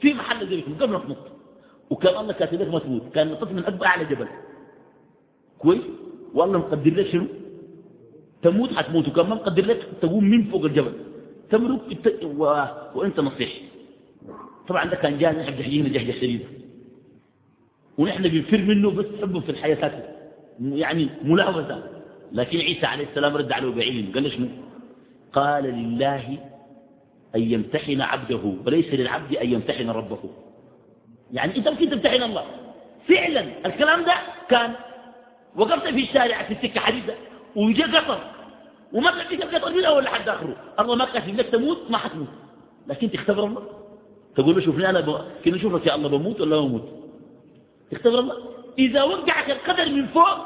في 0.00 0.14
محل 0.14 0.48
زي 0.48 0.60
قبل 0.60 0.92
ما 0.92 0.98
تموت. 0.98 1.24
وكان 1.90 2.20
الله 2.20 2.32
كاتب 2.32 2.60
لك 2.62 2.68
ما 2.68 2.78
تموت. 2.78 3.02
كان 3.14 3.30
نطت 3.32 3.52
من 3.52 3.64
أكبر 3.64 3.86
أعلى 3.86 4.04
جبل. 4.04 4.28
كويس؟ 5.58 5.82
والله 6.34 6.58
مقدر 6.58 6.90
لك 6.90 7.06
شنو؟ 7.06 7.26
تموت 8.42 8.72
حتموت. 8.72 9.08
وكان 9.08 9.26
ما 9.28 9.34
مقدر 9.34 9.64
لك 9.66 9.80
تقوم 10.02 10.24
من 10.24 10.44
فوق 10.50 10.64
الجبل. 10.64 10.92
تمرق 11.50 11.80
و... 12.24 12.42
وأنت 12.94 13.20
نصيح. 13.20 13.52
طبعا 14.68 14.84
ده 14.84 14.96
كان 14.96 15.18
جاهز 15.18 15.36
نحب 15.36 15.56
جحجينا 15.56 15.88
جهجة 15.88 16.12
شديدة 16.12 16.61
ونحن 17.98 18.22
بنفر 18.22 18.58
منه 18.58 18.90
بس 18.90 19.06
حبه 19.22 19.40
في 19.40 19.50
الحياة 19.50 19.74
ساكت 19.80 20.16
يعني 20.60 21.08
ملاوزة 21.24 21.82
لكن 22.32 22.58
عيسى 22.58 22.86
عليه 22.86 23.04
السلام 23.04 23.36
رد 23.36 23.52
عليه 23.52 23.70
بعلم. 23.70 24.12
قال 24.14 24.32
شنو؟ 24.32 24.48
قال 25.32 25.64
لله 25.64 26.38
أن 27.36 27.42
يمتحن 27.52 28.00
عبده. 28.00 28.54
وليس 28.66 28.94
للعبد 28.94 29.36
أن 29.36 29.52
يمتحن 29.52 29.90
ربه. 29.90 30.18
يعني 31.32 31.56
أنت 31.56 31.68
ممكن 31.68 31.90
تمتحن 31.90 32.22
الله. 32.22 32.44
فعلا. 33.08 33.66
الكلام 33.66 34.04
ده 34.04 34.14
كان 34.48 34.72
وقفت 35.56 35.88
في 35.88 36.02
الشارع 36.02 36.42
في 36.42 36.52
السكة 36.54 36.80
حديدة 36.80 37.14
وجاء 37.56 37.88
قطر. 37.88 38.20
وما 38.92 39.10
تلاقيك 39.10 39.42
القطر 39.42 39.72
من 39.74 39.84
أول 39.84 40.04
لحد 40.04 40.28
آخره. 40.28 40.56
الله 40.80 40.94
ما 40.94 41.04
كاتب 41.04 41.36
لك 41.36 41.46
تموت 41.46 41.78
ما 41.90 41.98
حتموت. 41.98 42.28
لكن 42.88 43.10
تختبر 43.10 43.44
الله. 43.44 43.62
تقول 44.36 44.54
له 44.54 44.60
شوفني 44.60 44.90
أنا 44.90 45.00
ب... 45.00 45.24
كنا 45.44 45.56
نشوفك 45.56 45.86
يا 45.86 45.94
الله 45.94 46.08
بموت 46.08 46.40
ولا 46.40 46.60
بموت؟ 46.60 47.01
تختبر 47.92 48.18
الله. 48.18 48.36
إذا 48.78 49.02
وقعك 49.02 49.50
القدر 49.50 49.86
من 49.92 50.06
فوق 50.06 50.38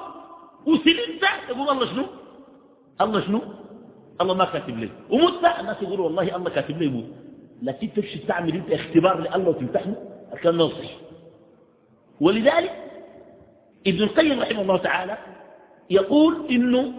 وسلمت 0.67 1.25
تقول 1.49 1.69
الله 1.69 1.87
شنو؟ 1.87 2.07
الله 3.01 3.21
شنو؟ 3.21 3.41
الله 4.21 4.35
ما 4.35 4.45
كاتب 4.45 4.79
لي. 4.79 4.91
ومت 5.11 5.45
الناس 5.61 5.83
يقولوا 5.83 6.05
والله 6.05 6.37
الله 6.37 6.51
كاتب 6.51 6.79
لي 6.79 6.87
يموت 6.87 7.05
لكن 7.63 7.93
تمشي 7.93 8.19
تعمل 8.19 8.55
أنت 8.55 8.71
اختبار 8.73 9.21
لله 9.21 9.49
وتمتحنه 9.49 9.97
الكلام 10.35 10.57
ما 10.59 10.69
صحيح 10.69 10.93
ولذلك 12.21 12.73
ابن 13.87 14.03
القيم 14.03 14.41
رحمه 14.41 14.63
الله 14.63 14.77
تعالى 14.77 15.19
يقول 15.91 16.47
إنه 16.51 16.93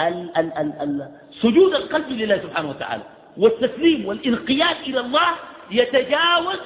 ال 0.00 0.36
ال 0.36 0.52
ال 0.58 0.72
ال 0.80 1.10
سجود 1.42 1.74
القلب 1.74 2.08
لله 2.10 2.38
سبحانه 2.38 2.68
وتعالى 2.70 3.02
والتسليم 3.36 4.06
والانقياد 4.06 4.76
إلى 4.86 5.00
الله 5.00 5.30
يتجاوز 5.70 6.58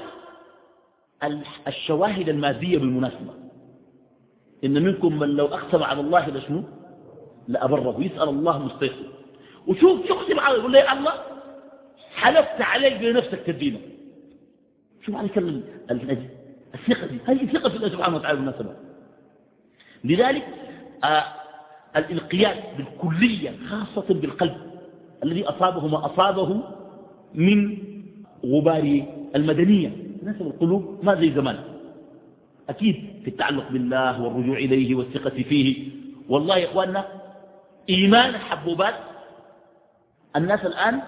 الشواهد 1.68 2.28
المادية 2.28 2.78
بالمناسبة. 2.78 3.34
إن 4.64 4.82
منكم 4.82 5.18
من 5.18 5.28
لو 5.28 5.46
أقسم 5.46 5.82
على 5.82 6.00
الله 6.00 6.28
لشنو 6.30 6.62
لأبره. 7.48 7.96
يسأل 7.98 8.28
الله 8.28 8.58
مستيقظ. 8.64 9.06
وشوف 9.66 10.10
يقسم 10.10 10.40
على 10.40 10.58
يقول 10.58 10.72
لي 10.72 10.92
الله 10.92 11.12
حلفت 12.14 12.60
عليك 12.60 12.96
بنفسك 13.00 13.40
تدينه 13.46 13.78
شوف 15.06 15.14
عليك 15.16 15.38
الثقة 15.38 17.06
دي؟ 17.06 17.18
هذه 17.24 17.46
ثقة 17.52 17.68
في 17.68 17.76
الله 17.76 17.88
سبحانه 17.88 18.16
وتعالى 18.16 18.36
بالمناسبة. 18.36 18.76
لذلك 20.04 20.46
آه 21.04 21.24
الانقياد 21.96 22.56
بالكلية 22.76 23.54
خاصة 23.68 24.14
بالقلب 24.14 24.56
الذي 25.24 25.44
أصابه 25.44 25.86
ما 25.86 26.06
أصابه 26.06 26.62
من 27.34 27.78
غبار 28.44 29.02
المدنية. 29.36 30.05
ناس 30.26 30.40
القلوب 30.40 31.00
ما 31.02 31.14
زي 31.14 31.34
زمان. 31.34 31.58
أكيد 32.68 32.96
في 33.24 33.30
التعلق 33.30 33.70
بالله 33.70 34.22
والرجوع 34.22 34.56
إليه 34.56 34.94
والثقة 34.94 35.30
فيه. 35.30 35.88
والله 36.28 36.56
يا 36.56 36.66
إخواننا 36.70 37.04
إيمان 37.90 38.30
الحبوبات 38.34 38.94
الناس 40.36 40.66
الآن 40.66 41.00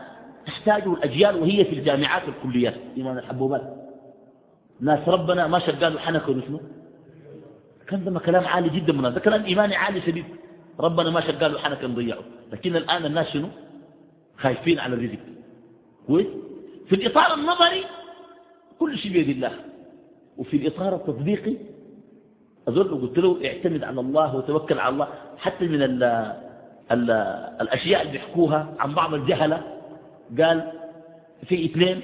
تحتاجه 0.46 0.92
الأجيال 0.92 1.36
وهي 1.36 1.64
في 1.64 1.72
الجامعات 1.72 2.22
والكليات 2.28 2.74
إيمان 2.96 3.18
الحبوبات. 3.18 3.74
ناس 4.80 5.08
ربنا 5.08 5.46
ما 5.46 5.58
شغالوا 5.58 6.00
حنكوا 6.00 6.40
شنو؟ 6.46 6.60
كان 7.88 8.04
ده 8.04 8.20
كلام 8.20 8.44
عالي 8.44 8.68
جدا 8.68 8.92
من 8.92 9.04
هذا 9.04 9.18
كلام 9.18 9.44
إيماني 9.44 9.76
عالي 9.76 10.00
شديد. 10.00 10.24
ربنا 10.80 11.10
ما 11.10 11.20
شغالوا 11.20 11.58
حنكا 11.58 11.86
نضيعه 11.86 12.18
لكن 12.52 12.76
الآن 12.76 13.06
الناس 13.06 13.26
شنو؟ 13.26 13.48
خايفين 14.38 14.78
على 14.78 14.94
الرزق. 14.94 15.18
كويس؟ 16.06 16.26
في 16.88 16.94
الإطار 16.94 17.34
النظري 17.34 17.84
كل 18.79 18.99
شيء 18.99 19.12
بيد 19.12 19.29
الله. 19.29 19.53
وفي 20.39 20.57
الإطار 20.57 20.95
التطبيقي 20.95 21.55
أظن 22.68 23.01
قلت 23.01 23.18
له 23.18 23.39
اعتمد 23.45 23.85
على 23.85 24.01
الله 24.01 24.37
وتوكل 24.37 24.79
على 24.79 24.93
الله. 24.93 25.09
حتى 25.37 25.64
من 25.66 25.83
ال 25.83 26.03
ال 26.93 27.11
الأشياء 27.61 28.03
اللي 28.03 28.12
بيحكوها 28.12 28.74
عن 28.79 28.95
بعض 28.95 29.14
الجهلة. 29.14 29.62
قال 30.41 30.72
في 31.49 31.64
اثنين 31.64 32.01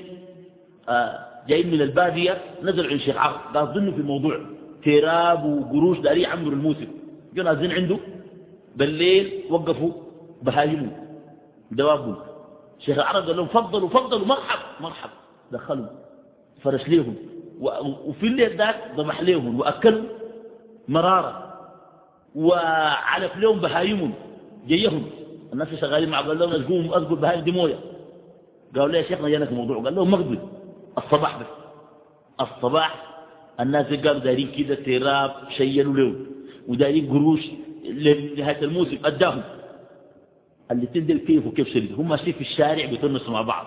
آه 0.89 1.19
جايين 1.49 1.71
من 1.71 1.81
البادية 1.83 2.41
نزلوا 2.63 2.91
عند 2.91 3.01
شيخ 3.01 3.17
عرب 3.17 3.57
قال 3.57 3.75
ظنوا 3.75 3.93
في 3.93 3.99
الموضوع. 3.99 4.41
تراب 4.85 5.45
وقروش 5.45 5.99
داري 5.99 6.23
يعمروا 6.23 6.53
الموسم. 6.53 6.89
جو 7.35 7.43
نازلين 7.43 7.73
عنده. 7.73 7.99
بالليل 8.77 9.45
وقفوا 9.51 9.93
بهاجموا 10.43 10.93
دوابهم 11.71 12.17
شيخ 12.79 12.99
العرب 12.99 13.25
قال 13.25 13.37
لهم 13.37 13.47
فضلوا 13.47 13.89
فضلوا 13.89 14.27
مرحب 14.27 14.59
مرحب. 14.81 15.11
دخلوا. 15.53 15.87
فرش 16.65 16.89
ليهم 16.89 17.15
وفي 18.07 18.27
الليل 18.27 18.57
ذاك 18.57 18.77
ضمح 18.97 19.21
ليهم 19.23 19.61
وأكلوا 19.61 20.05
مرارة 20.89 21.55
وعلف 22.35 23.37
لهم 23.37 23.61
بهايمهم 23.61 24.13
جيهم 24.67 25.07
الناس 25.53 25.69
شغالين 25.81 26.09
مع 26.09 26.21
قال 26.21 26.39
لهم 26.39 26.51
اسقوا 26.51 26.99
اسقوا 26.99 27.17
البهايم 27.17 27.41
دي 27.41 27.53
موية. 27.53 27.79
قالوا 28.75 28.89
لي 28.89 28.99
يا 28.99 29.03
شيخنا 29.03 29.29
جانك 29.29 29.53
موضوع. 29.53 29.83
قال 29.83 29.95
لهم 29.95 30.11
مقبل. 30.11 30.39
الصباح 30.99 31.39
بس. 31.41 31.47
الصباح 32.41 33.15
الناس 33.61 33.87
قالوا 33.87 34.19
دايرين 34.19 34.51
كده 34.53 34.75
تراب 34.75 35.33
شيلوا 35.57 35.95
له 35.95 36.15
ودايرين 36.69 37.11
قروش 37.11 37.41
لنهاية 37.85 38.63
الموسم 38.65 38.99
أداهم. 39.05 39.43
اللي 40.71 40.87
تندل 40.87 41.19
كيف 41.19 41.47
وكيف 41.47 41.69
شرد 41.69 41.93
هم 41.99 42.09
ماشيين 42.09 42.33
في 42.33 42.41
الشارع 42.41 42.87
بيتنسوا 42.87 43.33
مع 43.33 43.43
بعض. 43.43 43.67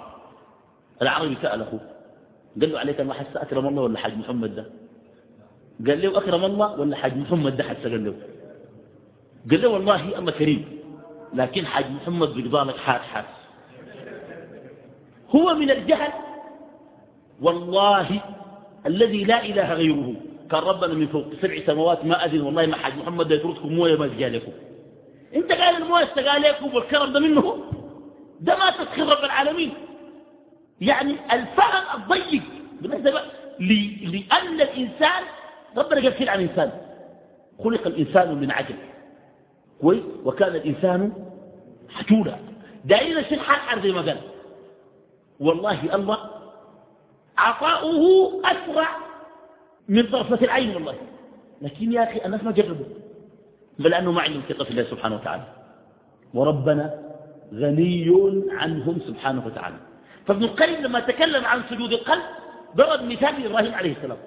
العربي 1.01 1.37
سأل 1.41 1.61
أخوه. 1.61 1.79
قال 2.61 2.71
له 2.71 2.79
عليك 2.79 3.01
الواحد 3.01 3.25
أكرم 3.35 3.67
الله 3.67 3.81
ولا 3.81 3.97
حاج 3.99 4.17
محمد 4.17 4.55
ده؟ 4.55 4.65
قال 5.87 6.01
له 6.01 6.17
أكرم 6.17 6.45
الله 6.45 6.79
ولا 6.79 6.95
حاج 6.95 7.17
محمد 7.17 7.57
ده 7.57 7.63
حتى 7.63 7.81
قال 7.89 8.05
له. 8.05 8.13
قال 9.51 9.61
له 9.61 9.67
والله 9.69 10.17
أما 10.17 10.31
كريم 10.31 10.65
لكن 11.33 11.65
حاج 11.65 11.85
محمد 11.91 12.33
بيقضى 12.33 12.69
لك 12.71 12.77
حاس 12.77 13.01
حاس 13.01 13.25
هو 15.35 15.53
من 15.55 15.71
الجهل 15.71 16.11
والله 17.41 18.21
الذي 18.85 19.23
لا 19.23 19.45
إله 19.45 19.73
غيره. 19.73 20.13
كان 20.51 20.59
ربنا 20.63 20.93
من 20.93 21.07
فوق 21.07 21.25
سبع 21.41 21.57
سماوات 21.65 22.05
ما 22.05 22.25
أذن 22.25 22.41
والله 22.41 22.65
ما 22.65 22.75
حاج 22.75 22.93
محمد 22.97 23.31
يترككم 23.31 23.73
موية 23.73 23.97
ما 23.97 24.07
تجي 24.07 24.29
لكم 24.29 24.51
انت 25.35 25.51
قال 25.51 25.75
الموية 25.83 26.03
استقى 26.03 26.39
لكم 26.39 26.75
والكرم 26.75 27.13
ده 27.13 27.19
منه؟ 27.19 27.63
ده 28.41 28.57
ما 28.57 28.69
تسخر 28.69 29.03
رب 29.07 29.23
العالمين. 29.23 29.73
يعني 30.81 31.15
الفهم 31.33 32.01
الضيق 32.01 32.43
لأن 33.59 34.61
الإنسان 34.61 35.23
ربنا 35.77 36.01
قال 36.01 36.09
كثير 36.09 36.29
عن 36.29 36.39
الإنسان 36.39 36.71
خلق 37.63 37.87
الإنسان 37.87 38.35
من 38.35 38.51
عجل. 38.51 38.75
كويس؟ 39.81 40.03
وكان 40.25 40.55
الإنسان 40.55 41.13
حجولا. 41.89 42.35
دائما 42.85 43.19
الشيء 43.19 43.39
حال 43.39 43.81
زي 43.83 43.91
ما 43.91 44.01
قال 44.01 44.17
والله 45.39 45.95
الله 45.95 46.17
عطاؤه 47.37 48.41
أسرع 48.45 48.89
من 49.89 50.03
طرفة 50.03 50.45
العين 50.45 50.75
والله. 50.75 50.95
لكن 51.61 51.91
يا 51.91 52.03
أخي 52.03 52.25
الناس 52.25 52.43
ما 52.43 52.51
جربوا. 52.51 52.85
بل 53.79 53.93
أنه 53.93 54.11
ما 54.11 54.21
عندهم 54.21 54.41
ثقة 54.49 54.63
في 54.65 54.71
الله 54.71 54.83
سبحانه 54.83 55.15
وتعالى. 55.15 55.43
وربنا 56.33 56.99
غني 57.53 58.11
عنهم 58.51 58.99
سبحانه 59.07 59.45
وتعالى. 59.45 59.77
فابن 60.27 60.43
القيم 60.43 60.81
لما 60.81 60.99
تكلم 60.99 61.45
عن 61.45 61.61
سجود 61.69 61.93
القلب 61.93 62.23
ضرب 62.75 63.03
مثال 63.03 63.45
إبراهيم 63.45 63.73
عليه 63.73 63.97
السلام. 63.97 64.17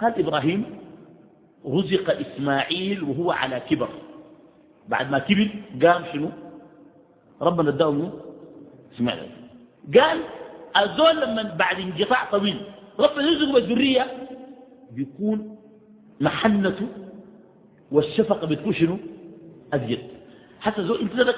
قال 0.00 0.18
إبراهيم 0.18 0.78
رزق 1.66 2.18
إسماعيل 2.20 3.02
وهو 3.02 3.30
على 3.30 3.60
كبر. 3.60 3.88
بعد 4.88 5.10
ما 5.10 5.18
كبر 5.18 5.48
قام 5.82 6.04
شنو؟ 6.12 6.30
ربنا 7.42 7.68
اداه 7.68 7.90
منه 7.90 8.12
إسماعيل. 8.94 9.30
قال 9.94 10.18
الزول 10.76 11.20
لما 11.20 11.42
بعد 11.42 11.80
انقطاع 11.80 12.30
طويل 12.30 12.60
ربنا 12.98 13.22
يرزقه 13.22 13.52
بالذرية 13.52 14.28
بيكون 14.90 15.58
محنته 16.20 16.88
والشفقة 17.92 18.46
بتكون 18.46 18.72
شنو؟ 18.72 18.98
أزيد. 19.72 20.00
حتى 20.60 20.84
زول 20.84 21.00
انت 21.00 21.34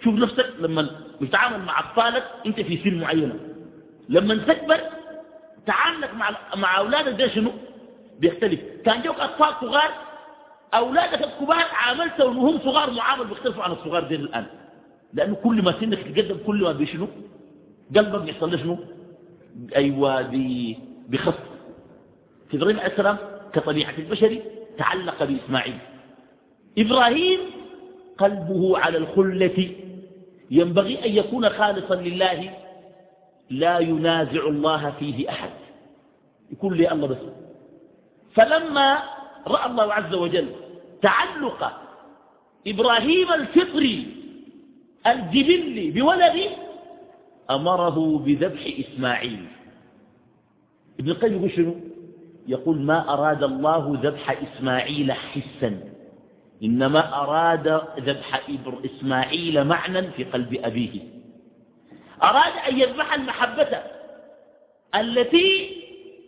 تشوف 0.00 0.14
نفسك 0.14 0.46
لما 0.60 0.90
بتتعامل 1.20 1.64
مع 1.64 1.80
أطفالك 1.80 2.24
أنت 2.46 2.60
في 2.60 2.76
سن 2.84 3.00
معينة. 3.00 3.34
لما 4.08 4.34
تكبر 4.34 4.80
تعاملك 5.66 6.14
مع 6.14 6.30
مع 6.56 6.78
أولادك 6.78 7.18
ده 7.18 7.28
شنو؟ 7.28 7.52
بيختلف. 8.18 8.60
كان 8.84 9.02
جوك 9.02 9.20
أطفال 9.20 9.54
صغار 9.68 9.90
أولادك 10.74 11.22
الكبار 11.24 11.64
عاملتهم 11.72 12.38
وهم 12.38 12.58
صغار 12.58 12.90
معامل 12.90 13.26
بيختلفوا 13.26 13.62
عن 13.62 13.72
الصغار 13.72 14.02
دي 14.02 14.14
الآن. 14.14 14.46
لأنه 15.14 15.34
كل 15.34 15.62
ما 15.62 15.80
سنك 15.80 15.98
تقدم 15.98 16.36
كل 16.46 16.62
ما 16.62 16.72
بيشنو 16.72 17.08
قلبك 17.96 18.20
بيحصل 18.20 18.58
شنو؟ 18.58 18.78
أيوة 19.76 20.22
بخف 21.08 21.38
في 22.50 22.56
إبراهيم 22.56 22.80
عليه 22.80 22.92
السلام؟ 22.92 23.16
كطبيعة 23.52 23.94
البشر 23.98 24.38
تعلق 24.78 25.24
بإسماعيل. 25.24 25.78
إبراهيم 26.78 27.40
قلبه 28.18 28.78
على 28.78 28.98
الخلة 28.98 29.70
ينبغي 30.50 31.04
أن 31.04 31.10
يكون 31.16 31.48
خالصا 31.48 31.94
لله 31.94 32.54
لا 33.50 33.78
ينازع 33.78 34.46
الله 34.48 34.90
فيه 34.90 35.30
أحد. 35.30 35.50
يكون 36.52 36.74
لي 36.74 36.92
الله 36.92 37.06
بس. 37.06 37.18
فلما 38.34 39.02
رأى 39.46 39.70
الله 39.70 39.92
عز 39.92 40.14
وجل 40.14 40.48
تعلق 41.02 41.72
إبراهيم 42.66 43.32
الفطري 43.32 44.06
الجبلي 45.06 45.90
بولده 45.90 46.50
أمره 47.50 48.18
بذبح 48.18 48.74
إسماعيل. 48.78 49.46
ابن 51.00 51.10
القيم 51.10 51.36
يقول 51.36 51.50
شنو؟ 51.50 51.74
يقول 52.48 52.80
ما 52.80 53.12
أراد 53.12 53.42
الله 53.42 53.98
ذبح 54.02 54.42
إسماعيل 54.42 55.12
حسا. 55.12 55.80
إنما 56.62 57.14
أراد 57.22 57.82
ذبح 57.98 58.40
إسماعيل 58.84 59.64
معنى 59.64 60.10
في 60.10 60.24
قلب 60.24 60.54
أبيه. 60.64 61.00
أراد 62.22 62.52
أن 62.68 62.80
يذبح 62.80 63.14
المحبة 63.14 63.82
التي 64.94 65.76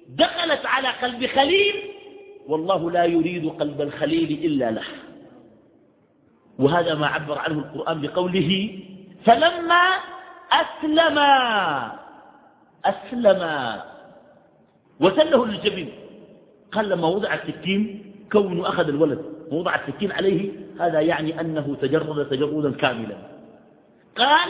دخلت 0.09 0.67
على 0.67 0.89
قلب 0.89 1.27
خليل 1.27 1.75
والله 2.47 2.91
لا 2.91 3.05
يريد 3.05 3.49
قلب 3.49 3.81
الخليل 3.81 4.45
إلا 4.45 4.71
له. 4.71 4.85
وهذا 6.59 6.95
ما 6.95 7.07
عبر 7.07 7.39
عنه 7.39 7.59
القرآن 7.59 8.01
بقوله 8.01 8.79
فلما 9.25 9.85
أسلما 10.53 11.33
أسلما 12.85 13.85
وتله 15.01 15.47
للجبين. 15.47 15.93
قال 16.73 16.89
لما 16.89 17.09
وضع 17.09 17.35
السكين 17.35 18.13
كونه 18.33 18.69
أخذ 18.69 18.89
الولد. 18.89 19.32
ووضع 19.53 19.75
السكين 19.75 20.13
عليه 20.13 20.51
هذا 20.81 21.01
يعني 21.01 21.41
أنه 21.41 21.77
تجرد 21.83 22.29
تجردا 22.29 22.73
كاملا. 22.73 23.17
قال 24.17 24.49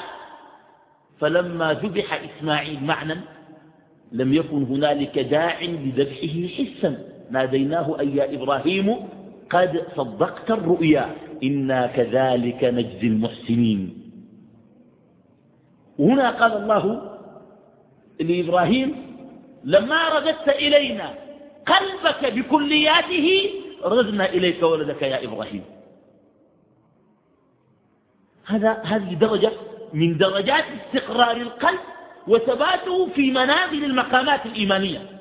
فلما 1.18 1.72
ذبح 1.72 2.20
إسماعيل 2.24 2.84
معنى 2.84 3.14
لم 4.12 4.32
يكن 4.32 4.62
هنالك 4.62 5.18
داع 5.18 5.62
لذبحه 5.62 6.36
حسا. 6.56 6.98
ناديناه 7.30 8.00
أي 8.00 8.16
يا 8.16 8.34
إبراهيم 8.34 8.96
قد 9.50 9.86
صدقت 9.96 10.50
الرؤيا 10.50 11.14
إنا 11.42 11.86
كذلك 11.86 12.64
نجزي 12.64 13.06
المحسنين. 13.06 13.80
وهنا 15.98 16.30
قال 16.30 16.52
الله 16.52 16.84
لإبراهيم 18.20 18.88
لما 19.64 20.08
رددت 20.08 20.48
إلينا 20.48 21.14
قلبك 21.66 22.32
بكلياته 22.34 23.28
رددنا 23.82 24.28
إليك 24.28 24.62
ولدك 24.62 25.02
يا 25.02 25.24
إبراهيم. 25.24 25.64
هذا 28.46 28.72
هذه 28.72 29.14
درجة 29.14 29.52
من 29.92 30.18
درجات 30.18 30.64
استقرار 30.64 31.36
القلب 31.36 31.80
وثباته 32.28 33.08
في 33.14 33.30
منازل 33.30 33.84
المقامات 33.84 34.46
الإيمانية. 34.46 35.20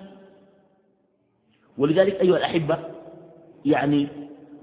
ولذلك 1.78 2.22
أيها 2.22 2.38
الأحبة 2.38 2.80
يعني 3.66 4.07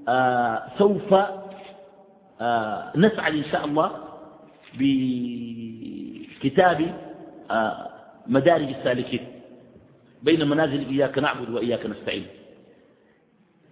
آه 0.09 0.63
سوف 0.79 1.15
آه 2.41 2.93
نسعد 2.97 3.35
إن 3.35 3.45
شاء 3.45 3.65
الله 3.65 4.05
بكتاب 6.39 6.95
آه 7.51 7.89
مدارج 8.27 8.69
السالكين. 8.69 9.27
بين 10.23 10.49
منازل 10.49 10.89
إياك 10.89 11.19
نعبد 11.19 11.51
وإياك 11.51 11.87
نستعين. 11.87 12.27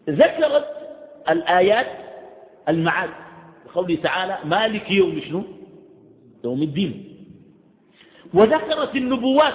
ذكرت 0.08 0.66
الآيات 1.30 1.86
المعاد. 2.68 3.10
قوله 3.74 3.96
تعالى 4.02 4.38
مالك 4.44 4.90
يوم 4.90 5.20
شنو؟ 5.20 5.42
يوم 6.44 6.62
الدين. 6.62 7.16
وذكرت 8.34 8.96
النبوات. 8.96 9.54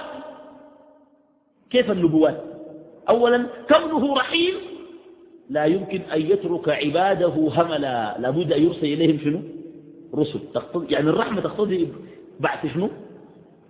كيف 1.70 1.92
النبوات؟ 1.92 2.44
أولا 3.10 3.46
كونه 3.70 4.14
رحيم 4.14 4.54
لا 5.50 5.66
يمكن 5.66 6.02
أن 6.02 6.22
يترك 6.22 6.70
عباده 6.70 7.28
هملا. 7.28 8.18
لابد 8.20 8.54
أن 8.54 8.64
يرسل 8.64 8.86
إليهم 8.86 9.20
شنو؟ 9.24 9.42
رسل. 10.16 10.40
يعني 10.90 11.10
الرحمة 11.10 11.42
تقتضي 11.42 11.94
بعث 12.40 12.74
شنو؟ 12.74 12.90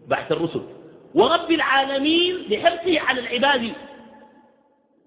بعث 0.07 0.31
الرسل. 0.31 0.61
ورب 1.15 1.51
العالمين 1.51 2.35
لحرصه 2.35 2.99
على 2.99 3.19
العباد. 3.19 3.71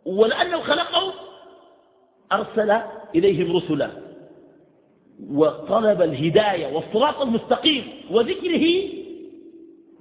ولأنه 0.05 0.61
خلقهم 0.61 1.13
أرسل 2.33 2.71
إليهم 3.15 3.57
رسلا 3.57 3.91
وطلب 5.31 6.03
الهداية 6.03 6.75
والصراط 6.75 7.21
المستقيم 7.21 7.85
وذكره 8.11 8.89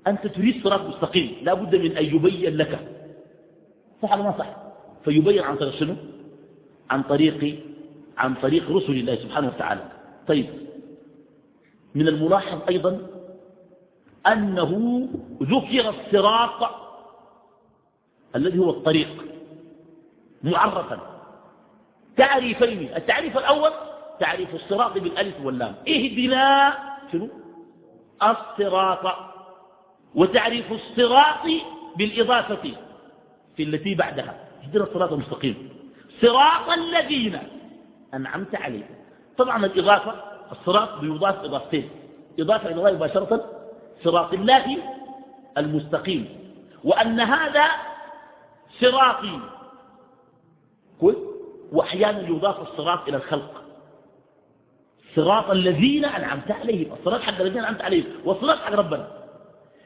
أنت 0.07 0.27
تريد 0.27 0.63
صراط 0.63 0.81
مستقيم 0.81 1.35
لا 1.41 1.53
بد 1.53 1.75
من 1.75 1.97
أن 1.97 2.05
يبين 2.05 2.57
لك. 2.57 2.79
صح 4.01 4.13
ولا 4.13 4.23
ما 4.23 4.37
صح؟ 4.37 4.55
فيبين 5.05 5.43
عن 5.43 5.55
طريق 5.55 5.75
شنو؟ 5.75 5.95
عن 6.89 7.03
طريق 7.03 7.59
عن 8.17 8.35
طريق 8.35 8.71
رسل 8.71 8.91
الله 8.91 9.15
سبحانه 9.15 9.47
وتعالى. 9.47 9.91
طيب 10.27 10.45
من 11.95 12.07
الملاحظ 12.07 12.59
أيضا 12.69 13.07
أنه 14.27 15.01
ذكر 15.43 15.89
الصراط 15.89 16.69
الذي 18.35 18.59
هو 18.59 18.69
الطريق 18.69 19.25
معرفا. 20.43 21.12
تعريفين 22.17 22.95
التعريف 22.95 23.37
الأول 23.37 23.71
تعريف 24.19 24.55
الصراط 24.55 24.93
بالألف 24.93 25.35
واللام. 25.43 25.75
اهدنا 25.87 26.73
شنو؟ 27.11 27.29
الصراط. 28.23 29.15
وتعريف 30.15 30.71
الصراط 30.71 31.45
بالإضافة 31.97 32.75
في 33.57 33.63
التي 33.63 33.95
بعدها. 33.95 34.35
اهدنا 34.63 34.83
الصراط 34.83 35.11
المستقيم. 35.11 35.69
صراط 36.21 36.69
الذين 36.69 37.39
أنعمت 38.13 38.55
عليهم. 38.55 38.95
طبعا 39.37 39.65
الإضافة 39.65 40.13
الصراط 40.51 40.99
بيضاف 40.99 41.43
إضافتين. 41.43 41.89
إضافة 42.39 42.65
إلى 42.69 42.75
الله 42.75 42.91
مباشرة 42.91 43.49
صراط 44.03 44.33
الله 44.33 44.77
المستقيم. 45.57 46.39
وأن 46.83 47.19
هذا 47.19 47.65
صراطي. 48.81 49.39
كويس؟ 50.99 51.32
وأحيانا 51.73 52.29
يضاف 52.29 52.71
الصراط 52.71 53.07
إلى 53.07 53.17
الخلق. 53.17 53.63
صراط 55.15 55.49
الذين 55.49 56.05
أنعمت 56.05 56.51
عليهم. 56.51 56.93
الصراط 56.99 57.21
حق 57.21 57.41
الذين 57.41 57.57
أنعمت 57.57 57.81
عليهم. 57.81 58.05
والصراط 58.25 58.57
حق 58.57 58.73
ربنا. 58.73 59.07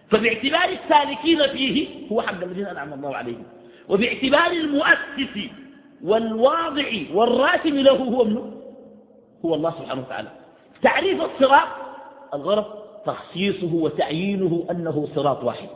فباعتبار 0.09 0.69
السالكين 0.69 1.47
فيه 1.47 1.87
هو 2.11 2.21
حق 2.21 2.43
الذين 2.43 2.65
أنعم 2.65 2.93
الله 2.93 3.15
عليهم. 3.15 3.43
وباعتبار 3.89 4.51
المؤسس 4.51 5.49
والواضع 6.03 6.85
والراسم 7.13 7.75
له 7.75 7.91
هو 7.91 8.23
منه. 8.23 8.61
هو 9.45 9.55
الله 9.55 9.71
سبحانه 9.71 10.01
وتعالى. 10.01 10.29
تعريف 10.81 11.21
الصراط 11.21 11.67
الغرض 12.33 12.65
تخصيصه 13.05 13.73
وتعيينه 13.73 14.65
أنه 14.71 15.07
صراط 15.15 15.43
واحد. 15.43 15.69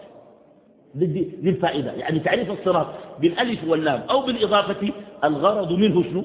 دي 0.96 1.50
الفائدة. 1.50 1.92
يعني 1.92 2.20
تعريف 2.20 2.52
الصراط 2.52 2.88
بالألف 3.20 3.64
واللام 3.68 4.04
أو 4.10 4.22
بالإضافة 4.22 4.92
الغرض 5.24 5.72
منه 5.72 6.04
شنو؟ 6.04 6.24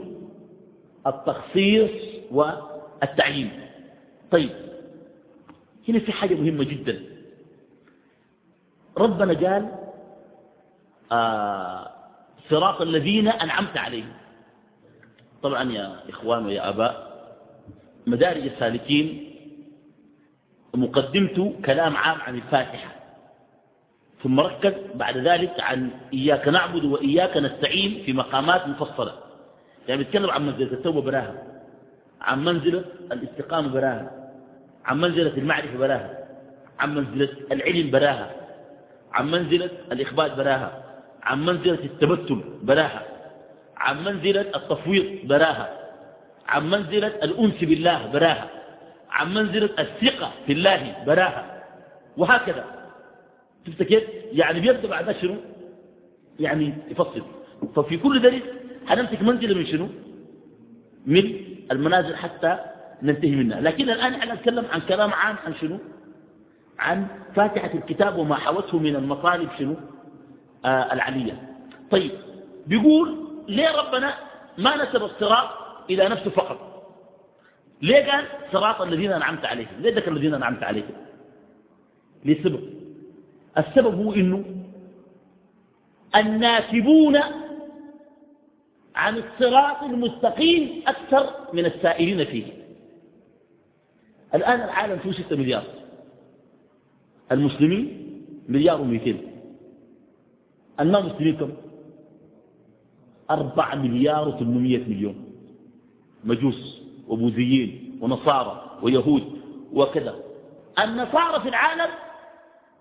التخصيص 1.06 1.90
والتعيين. 2.30 3.50
طيب 4.30 4.50
هنا 5.88 5.98
في 5.98 6.12
حاجة 6.12 6.34
مهمة 6.34 6.64
جدا. 6.64 7.02
ربنا 8.98 9.32
قال 9.48 9.72
آه 11.12 11.90
صراط 12.50 12.80
الذين 12.82 13.28
أنعمت 13.28 13.76
عليهم. 13.76 14.12
طبعا 15.42 15.72
يا 15.72 16.08
إخوان 16.08 16.46
ويا 16.46 16.68
أباء 16.68 17.06
مدارج 18.06 18.42
السالكين 18.42 19.32
مقدمته 20.74 21.54
كلام 21.64 21.96
عام 21.96 22.20
عن 22.20 22.34
الفاتحة. 22.34 22.95
ثم 24.22 24.40
ركز 24.40 24.72
بعد 24.94 25.16
ذلك 25.18 25.60
عن 25.60 25.90
إياك 26.12 26.48
نعبد 26.48 26.84
وإياك 26.84 27.36
نستعين 27.36 28.02
في 28.06 28.12
مقامات 28.12 28.68
مفصلة. 28.68 29.12
يعني 29.88 30.04
بيتكلم 30.04 30.30
عن 30.30 30.46
منزلة 30.46 30.72
التوبة 30.72 31.00
براها 31.02 31.42
عن 32.20 32.44
منزلة 32.44 32.84
الاستقامة 33.12 33.68
براها 33.68 34.10
عن 34.84 35.00
منزلة 35.00 35.36
المعرفة 35.36 35.78
براها 35.78 36.18
عن 36.78 36.94
منزلة 36.94 37.28
العلم 37.52 37.90
براها 37.90 38.30
عن 39.12 39.30
منزلة 39.30 39.70
الإخبات 39.92 40.34
براها 40.36 40.82
عن 41.22 41.46
منزلة 41.46 41.84
التبتل 41.84 42.40
براها 42.62 43.02
عن 43.76 44.04
منزلة 44.04 44.40
التفويض 44.40 45.26
براها 45.28 45.68
عن 46.48 46.70
منزلة 46.70 47.06
الأنس 47.22 47.54
بالله 47.64 48.06
براها 48.06 48.50
عن 49.10 49.34
منزلة 49.34 49.70
الثقة 49.78 50.32
في 50.46 50.52
الله 50.52 50.96
براها 51.06 51.62
وهكذا. 52.16 52.64
شفت 53.66 53.82
كيف؟ 53.82 54.04
يعني 54.32 54.60
بيبدأ 54.60 54.88
بعد 54.88 55.12
شنو؟ 55.16 55.36
يعني 56.40 56.74
يفصل. 56.90 57.22
ففي 57.76 57.96
كل 57.96 58.20
ذلك 58.22 58.42
حنمسك 58.86 59.22
منزلة 59.22 59.54
من 59.54 59.66
شنو؟ 59.66 59.88
من 61.06 61.24
المنازل 61.72 62.16
حتى 62.16 62.58
ننتهي 63.02 63.30
منها. 63.36 63.60
لكن 63.60 63.90
الآن 63.90 64.12
إحنا 64.14 64.34
نتكلم 64.34 64.64
عن 64.72 64.80
كلام 64.80 65.10
عام 65.12 65.36
عن 65.46 65.54
شنو؟ 65.54 65.78
عن 66.78 67.06
فاتحة 67.36 67.74
الكتاب 67.74 68.16
وما 68.18 68.34
حوته 68.34 68.78
من 68.78 68.96
المطالب 68.96 69.48
شنو؟ 69.58 69.76
آه 70.64 70.92
العلية. 70.92 71.42
طيب 71.90 72.10
بيقول 72.66 73.26
ليه 73.48 73.68
ربنا 73.76 74.14
ما 74.58 74.76
نسب 74.84 75.02
الصراط 75.02 75.48
إلى 75.90 76.08
نفسه 76.08 76.30
فقط؟ 76.30 76.76
ليه 77.82 78.10
قال 78.12 78.24
صراط 78.52 78.82
الذين 78.82 79.12
أنعمت 79.12 79.44
عليهم؟ 79.44 79.80
ليه 79.80 79.94
ذكر 79.94 80.12
الذين 80.12 80.34
أنعمت 80.34 80.62
عليهم؟ 80.62 80.94
لسبب. 82.24 82.75
السبب 83.58 83.94
هو 83.94 84.12
إنه 84.12 84.44
الناسبون 86.16 87.16
عن 88.94 89.16
الصراط 89.16 89.82
المستقيم 89.82 90.82
أكثر 90.86 91.30
من 91.52 91.66
السائرين 91.66 92.24
فيه. 92.24 92.44
الآن 94.34 94.60
العالم 94.60 94.98
فيه 94.98 95.12
ستة 95.12 95.36
مليار. 95.36 95.64
المسلمين 97.32 98.12
مليار 98.48 98.80
ومئتين. 98.80 99.22
الما 100.80 101.00
مسلمين 101.00 101.36
كم؟ 101.36 101.52
أربع 103.30 103.74
مليار 103.74 104.28
وثمانمائة 104.28 104.84
مليون. 104.84 105.24
مجوس 106.24 106.82
وبوذيين 107.08 107.98
ونصارى 108.00 108.78
ويهود 108.82 109.40
وكذا. 109.72 110.16
النصارى 110.78 111.40
في 111.42 111.48
العالم 111.48 111.90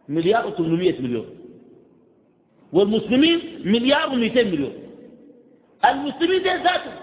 مليار 0.10 0.56
و800 0.56 1.02
مليون. 1.02 1.26
والمسلمين 2.74 3.40
مليار 3.66 4.10
و200 4.10 4.38
مليون. 4.38 4.74
المسلمين 5.86 6.44
دي 6.44 6.50
ذاتهم. 6.50 7.00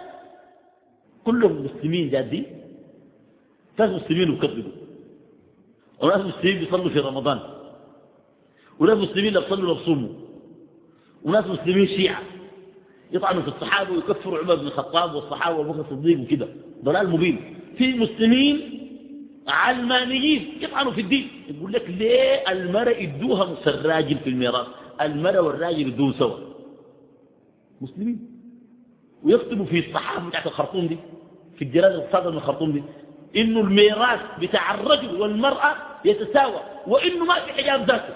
كلهم 1.25 1.65
مسلمين 1.65 2.11
جادين 2.11 2.47
ناس 3.79 3.91
مسلمين 3.91 4.31
وكذبوا. 4.31 4.73
وناس 6.03 6.21
مسلمين 6.21 6.59
بيصلوا 6.59 6.89
في 6.89 6.99
رمضان. 6.99 7.41
وناس 8.79 8.99
مسلمين 8.99 9.33
بيصلوا 9.33 9.75
لا 9.75 9.79
بيصوموا 9.79 10.09
وناس 11.23 11.47
مسلمين 11.47 11.87
شيعة. 11.87 12.23
يطعنوا 13.13 13.43
في 13.43 13.49
الصحابة 13.49 13.93
ويكفروا 13.93 14.39
عمر 14.39 14.55
بن 14.55 14.67
الخطاب 14.67 15.15
والصحابة 15.15 15.59
وأبو 15.59 15.73
بكر 15.73 15.81
الصديق 15.81 16.21
وكده. 16.21 16.49
ضلال 16.85 17.11
مبين. 17.11 17.57
في 17.79 17.95
مسلمين 17.95 18.82
علمانيين 19.49 20.59
يطعنوا 20.61 20.93
في 20.93 21.01
الدين. 21.01 21.29
يقول 21.49 21.73
لك 21.73 21.85
ليه 21.91 22.45
المرأة 22.53 22.91
يدوها 22.91 23.45
نص 23.45 23.67
الراجل 23.69 24.19
في 24.19 24.31
الميراث؟ 24.31 24.67
المرأة 25.01 25.41
والراجل 25.41 25.89
يدوه 25.89 26.13
سوا. 26.13 26.39
مسلمين. 27.81 28.29
ويكتبوا 29.23 29.65
في 29.67 29.89
الصحافة 29.89 30.29
بتاعت 30.29 30.47
الخرطوم 30.47 30.87
دي 30.87 30.99
في 31.59 31.65
الجرائد 31.65 31.95
الصادرة 31.95 32.31
من 32.31 32.37
الخرطوم 32.37 32.73
دي 32.73 32.83
إنه 33.41 33.61
الميراث 33.61 34.21
بتاع 34.41 34.75
الرجل 34.75 35.21
والمرأة 35.21 35.77
يتساوى 36.05 36.61
وإنه 36.87 37.25
ما 37.25 37.35
في 37.35 37.53
حجاب 37.53 37.87
ذاته. 37.91 38.15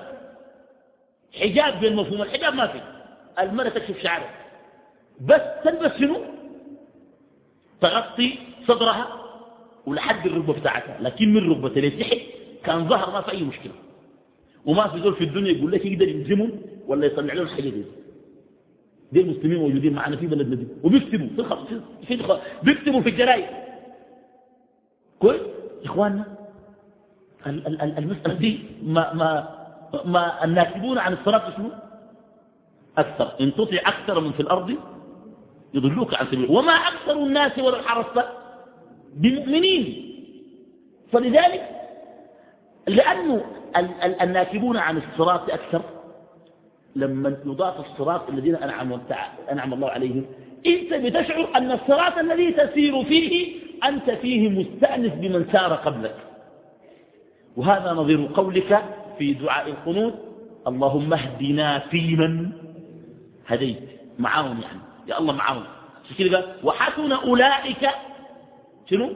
حجاب 1.41 1.81
بين 1.81 1.97
مفهوم 1.97 2.23
الحجاب 2.23 2.55
ما 2.55 2.67
في. 2.67 2.81
المرأة 3.43 3.69
تكشف 3.69 4.03
شعرها. 4.03 4.31
بس 5.21 5.41
تلبس 5.65 5.99
شنو؟ 5.99 6.21
تغطي 7.81 8.39
صدرها 8.69 9.26
ولحد 9.87 10.27
الركبة 10.27 10.53
بتاعتها. 10.53 10.99
لكن 11.01 11.35
من 11.35 11.51
ركبة 11.51 11.81
لتحت 11.81 12.19
كان 12.65 12.89
ظهر 12.89 13.11
ما 13.13 13.21
في 13.21 13.33
أي 13.33 13.43
مشكلة. 13.43 13.73
وما 14.67 14.89
في 14.89 14.99
زول 15.03 15.15
في 15.15 15.25
الدنيا 15.25 15.53
يقول 15.53 15.73
لك 15.73 15.87
يقدر 15.87 16.09
يلزمهم 16.09 16.51
ولا 16.87 17.07
يطلع 17.07 17.35
لهم 17.35 17.47
حاجة 17.49 17.69
دي. 17.69 17.85
دي 19.13 19.21
المسلمين 19.21 19.59
موجودين 19.59 19.93
معنا 19.93 20.17
في 20.17 20.27
بلدنا 20.27 20.57
دي. 20.57 20.67
وبيكتبوا 20.85 21.27
في 21.29 21.39
الخط 21.39 21.67
في 22.09 22.15
الخط 22.15 22.41
بيكتبوا 22.63 23.01
في 23.01 23.09
الجرايد 23.09 23.47
كويس؟ 25.19 25.41
إخواننا 25.85 26.25
المسألة 27.99 28.35
دي 28.35 28.59
ما 28.83 29.13
ما 29.15 29.57
ما 30.05 30.45
الناكبون 30.45 30.99
عن 30.99 31.13
الصلاة 31.13 31.57
شنو؟ 31.57 31.71
أكثر. 32.99 33.33
إن 33.41 33.55
تطع 33.55 33.79
أكثر 33.87 34.21
من 34.21 34.33
في 34.33 34.41
الأرض 34.41 34.75
يضلوك 35.75 36.15
عن 36.15 36.27
سبيل 36.27 36.47
وما 36.51 36.73
أكثر 36.73 37.13
الناس 37.13 37.59
ولو 37.59 37.77
حرصت 37.83 38.27
بمؤمنين 39.17 40.03
فلذلك 41.13 41.69
لأنه 42.89 43.45
الناكبون 44.23 44.77
عن 44.77 44.97
الصراط 44.97 45.51
أكثر. 45.51 45.83
لما 46.97 47.37
يضاف 47.47 47.81
الصراط 47.81 48.29
الذين 48.29 48.55
أنعم, 48.55 49.01
أنعم 49.53 49.75
الله 49.75 49.89
عليهم 49.89 50.25
أنت 50.67 50.95
بتشعر 50.95 51.49
أن 51.57 51.71
الصراط 51.73 52.19
الذي 52.19 52.53
تسير 52.53 53.05
فيه 53.05 53.57
أنت 53.85 54.11
فيه 54.11 54.49
مستأنس 54.49 55.13
بمن 55.13 55.47
سار 55.53 55.73
قبلك. 55.73 56.17
وهذا 57.57 57.93
نظير 57.93 58.29
قولك 58.35 58.85
في 59.19 59.33
دعاء 59.33 59.69
القنوت. 59.69 60.15
اللهم 60.67 61.13
اهدنا 61.13 61.79
فيمن 61.79 62.49
هديت. 63.47 63.79
معاهم 64.19 64.61
يعني. 64.63 64.81
يا 65.09 65.19
الله 65.19 65.33
معاهم 65.33 65.65
كده 66.19 66.45
وحسن 66.65 67.13
أولئك 67.13 67.89
شنو؟ 68.91 69.13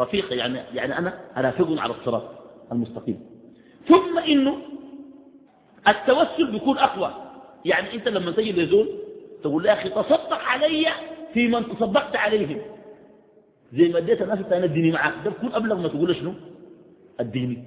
رفيق 0.00 0.32
يعني, 0.32 0.58
يعني 0.74 0.98
أنا 0.98 1.20
أرافقهم 1.36 1.78
على 1.78 1.94
الصراط 2.00 2.22
المستقيم. 2.72 3.20
ثم 3.88 4.18
إنه 4.18 4.58
التوسل 5.88 6.50
بيكون 6.52 6.78
أقوى. 6.78 7.14
يعني 7.64 7.94
أنت 7.94 8.08
لما 8.08 8.30
تجي 8.30 8.52
لزول 8.52 8.88
تقول 9.42 9.66
يا 9.66 9.72
أخي 9.72 9.88
تصدق 9.88 10.38
علي 10.38 10.86
في 11.34 11.48
من 11.48 11.68
تصدقت 11.68 12.16
عليهم. 12.16 12.58
زي 13.72 13.88
ما 13.88 13.98
اديت 13.98 14.22
الناس 14.22 14.38
الثانية 14.38 14.64
اديني 14.64 14.90
معاك. 14.90 15.14
ده 15.24 15.30
بكون 15.30 15.54
أبلغ 15.54 15.76
ما 15.76 15.88
تقول 15.88 16.16
شنو؟ 16.16 16.34
اديني 17.20 17.64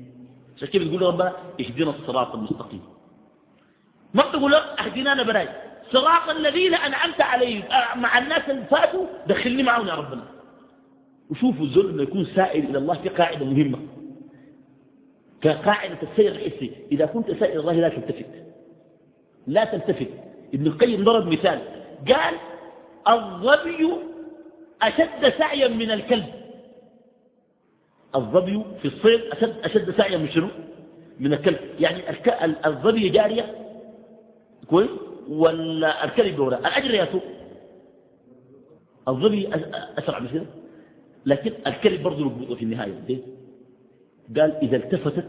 عشان 0.57 0.67
كده 0.67 0.85
بتقول 0.85 1.01
ربنا 1.01 1.33
اهدنا 1.59 1.89
الصراط 1.89 2.35
المستقيم. 2.35 2.81
ما 4.13 4.29
بتقول 4.29 4.53
اهدنا 4.53 5.11
أنا 5.11 5.23
براي. 5.23 5.49
صراط 5.91 6.29
الذين 6.29 6.73
أنعمت 6.73 7.21
عليهم. 7.21 7.63
مع 7.95 8.17
الناس 8.17 8.49
اللي 8.49 8.65
فاتوا 8.65 9.05
دخلني 9.27 9.63
معهم 9.63 9.87
يا 9.87 9.93
ربنا. 9.93 10.23
وشوفوا 11.31 11.65
الزول 11.65 11.91
لما 11.93 12.03
يكون 12.03 12.25
سائل 12.25 12.69
إلى 12.69 12.77
الله 12.77 12.93
في 12.93 13.09
قاعدة 13.09 13.45
مهمة. 13.45 13.79
كقاعدة 15.41 15.97
السير 16.03 16.31
الحسي 16.31 16.71
إذا 16.91 17.05
كنت 17.05 17.31
سائل 17.31 17.59
الله 17.59 17.73
لا 17.73 17.89
تلتفت. 17.89 18.25
لا 19.47 19.65
تلتفت. 19.65 20.09
ابن 20.53 20.67
القيم 20.67 21.03
ضرب 21.03 21.27
مثال. 21.27 21.59
قال 22.07 22.35
الظبي 23.07 23.93
أشد 24.81 25.33
سعيا 25.37 25.67
من 25.67 25.91
الكلب. 25.91 26.25
الظبي 28.15 28.63
في 28.81 28.87
الصيد 28.87 29.21
أشد, 29.21 29.55
أشد 29.63 29.97
سعيا 29.97 30.17
من 30.17 30.29
شنو؟ 30.29 30.47
من 31.19 31.33
الكلب. 31.33 31.59
يعني 31.79 32.01
الظبي 32.65 33.09
جارية؟ 33.09 33.55
كويس؟ 34.69 34.89
ولا 35.29 36.05
الكلب 36.05 36.35
دورة 36.35 36.55
الأجر 36.55 36.93
يا 36.93 37.07
سوء 37.11 37.21
الظبي 39.07 39.49
أسرع 39.97 40.19
من 40.19 40.27
كده؟ 40.27 40.45
لكن 41.25 41.53
الكلب 41.67 42.03
برضه 42.03 42.55
في 42.55 42.63
النهاية 42.63 43.21
قال 44.37 44.51
إذا 44.61 44.77
التفتت 44.77 45.27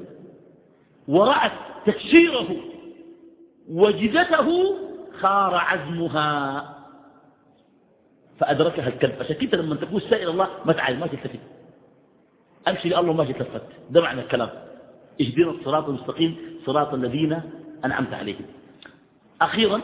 ورأت 1.08 1.52
تكشيره 1.86 2.56
وجدته 3.68 4.76
خار 5.18 5.54
عزمها 5.54 6.72
فأدركها 8.38 8.88
الكلب. 8.88 9.14
عشان 9.20 9.36
كده 9.36 9.58
لما 9.62 9.74
تقول 9.74 10.02
سائل 10.02 10.28
الله 10.28 10.48
ما 10.64 10.72
تعال 10.72 11.00
ما 11.00 11.06
تلتفت. 11.06 11.40
أمشي 12.68 12.88
لله 12.88 13.02
ما 13.12 13.24
تلتفت. 13.24 13.62
ده 13.90 14.00
معنى 14.00 14.20
الكلام. 14.20 14.50
اهدنا 15.20 15.50
الصراط 15.50 15.88
المستقيم 15.88 16.36
صراط 16.66 16.94
الذين 16.94 17.40
أنعمت 17.84 18.12
عليهم. 18.14 18.44
أخيرا 19.40 19.80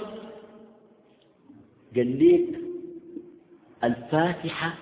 قال 1.96 2.18
ليك 2.18 2.48
الفاتحة 3.84 4.74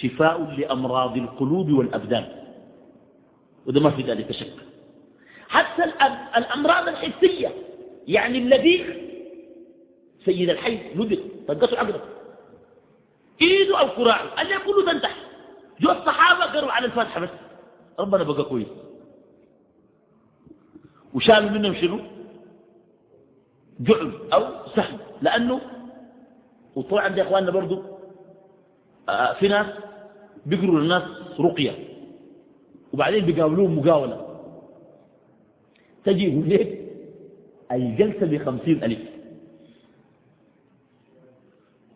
شفاء 0.00 0.42
لأمراض 0.58 1.16
القلوب 1.16 1.70
والأبدان. 1.72 2.26
وده 3.66 3.80
ما 3.80 3.90
في 3.90 4.02
ذلك 4.02 4.32
شك. 4.32 4.52
حتى 5.48 5.84
الأمراض 6.36 6.88
الحسية. 6.88 7.52
يعني 8.08 8.38
الذي 8.38 8.84
سيد 10.24 10.50
الحي 10.50 10.94
لدغ 10.94 11.18
طقته 11.48 11.78
عقرب 11.78 12.00
إيده 13.42 13.80
أو 13.80 13.88
كراعه. 13.88 14.42
اللي 14.42 14.54
كله 14.66 14.92
تنتح 14.92 15.16
جو 15.80 15.90
الصحابة 15.90 16.44
قروا 16.58 16.72
على 16.72 16.86
الفاتحة 16.86 17.20
بس. 17.20 17.28
ربنا 17.98 18.22
بقى 18.24 18.44
كويس. 18.44 18.66
وشالوا 21.14 21.50
منهم 21.50 21.74
شنو؟ 21.74 22.00
جعل 23.80 24.12
أو 24.32 24.66
سهم. 24.76 24.98
لأنه 25.22 25.60
وطبعا 26.76 27.08
يا 27.16 27.22
إخواننا 27.22 27.50
برضو 27.50 27.74
آه 27.82 27.93
في 29.40 29.48
ناس 29.48 29.66
بيقروا 30.46 30.80
للناس 30.80 31.02
رقية. 31.40 31.72
وبعدين 32.92 33.26
بيقاولوهم 33.26 33.78
مقاولة. 33.78 34.40
تجي 36.04 36.28
يقول 36.28 36.50
لك 36.50 36.80
الجلسة 37.72 38.26
بخمسين 38.26 38.84
ألف. 38.84 38.98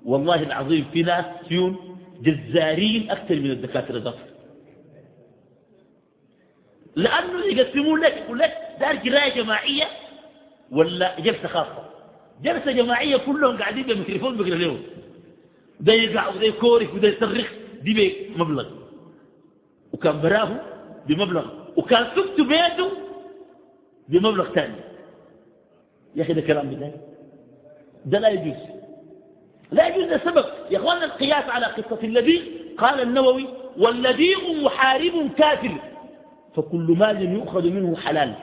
والله 0.05 0.43
العظيم 0.43 0.85
في 0.93 1.03
ناس 1.03 1.25
فيهم 1.49 1.99
جزارين 2.23 3.11
أكثر 3.11 3.35
من 3.35 3.51
الدكاترة 3.51 3.99
ذات. 3.99 4.15
لأنه 6.97 7.45
يقسمون 7.45 8.01
لك 8.01 8.17
يقول 8.17 8.39
لك 8.39 8.53
دار 8.81 8.97
قراية 8.97 9.43
جماعية 9.43 9.85
ولا 10.73 11.21
جلسة 11.21 11.49
خاصة؟ 11.49 11.89
جلسة 12.43 12.73
جماعية 12.73 13.17
كلهم 13.17 13.59
قاعدين 13.59 13.87
بالميكروفون 13.87 14.37
بيقرأ 14.37 14.59
لهم. 14.59 14.83
ده 15.81 15.93
يقع 15.93 16.29
وده 16.29 16.47
يكورك 16.47 16.95
وده 16.95 17.09
يصرخ 17.09 17.53
دي 17.83 18.15
بمبلغ 18.37 18.67
وكان 19.93 20.21
براه 20.21 20.61
بمبلغ 21.07 21.47
وكان 21.77 22.07
سكت 22.17 22.41
بيته 22.41 22.91
بمبلغ 24.09 24.53
ثاني 24.55 24.75
يا 26.17 26.23
أخي 26.23 26.33
ده 26.33 26.41
كلام 26.41 26.69
بالله 26.71 26.93
ده 28.07 28.19
لا 28.19 28.29
يجوز. 28.29 28.57
لا 29.73 29.89
يجوز 29.89 30.05
لسبب 30.05 30.45
يا 30.71 30.79
أخوانا 30.79 31.05
القياس 31.05 31.45
على 31.45 31.67
قصة 31.67 31.99
الذي 32.03 32.43
قال 32.79 33.01
النووي 33.01 33.47
والذي 33.79 34.35
محارب 34.65 35.31
كافر 35.37 35.75
فكل 36.57 36.97
مال 36.99 37.33
يؤخذ 37.33 37.71
منه 37.71 37.97
حلال. 37.97 38.35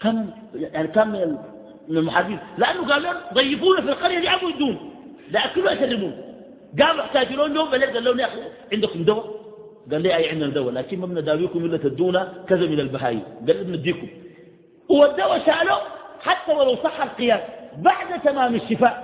كم 0.00 0.30
يعني 0.54 0.88
كم 0.88 1.08
من 1.88 1.96
المحاربين؟ 1.96 2.38
لأنه 2.58 2.86
قال 2.88 3.02
لهم 3.02 3.16
ضيفونا 3.34 3.80
في 3.80 3.88
القرية 3.88 4.18
يلعبوا 4.18 4.50
يدون 4.50 4.94
لا 5.30 5.44
أكلوا 5.44 5.70
يشربون 5.70 6.14
قاموا 6.80 7.02
احتاجوا 7.04 7.48
لهم 7.48 7.70
بلد 7.70 7.90
قال 7.94 8.04
لهم 8.04 8.20
يا 8.20 8.26
أخي 8.26 8.40
عندكم 8.72 9.02
دواء؟ 9.04 9.38
قال 9.92 10.02
لي 10.02 10.16
أي 10.16 10.28
عندنا 10.28 10.50
دواء 10.50 10.72
لكن 10.74 10.98
ما 11.00 11.06
بنداويكم 11.06 11.64
إلا 11.64 11.76
تدونا 11.76 12.44
كذا 12.48 12.66
من 12.66 12.80
البهايم. 12.80 13.22
قال 13.46 13.56
لي 13.56 13.64
بنديكم. 13.64 14.08
والدواء 14.88 15.38
شاله 15.46 15.78
حتى 16.20 16.52
ولو 16.52 16.76
صح 16.76 17.00
القياس 17.00 17.40
بعد 17.78 18.22
تمام 18.22 18.54
الشفاء. 18.54 18.94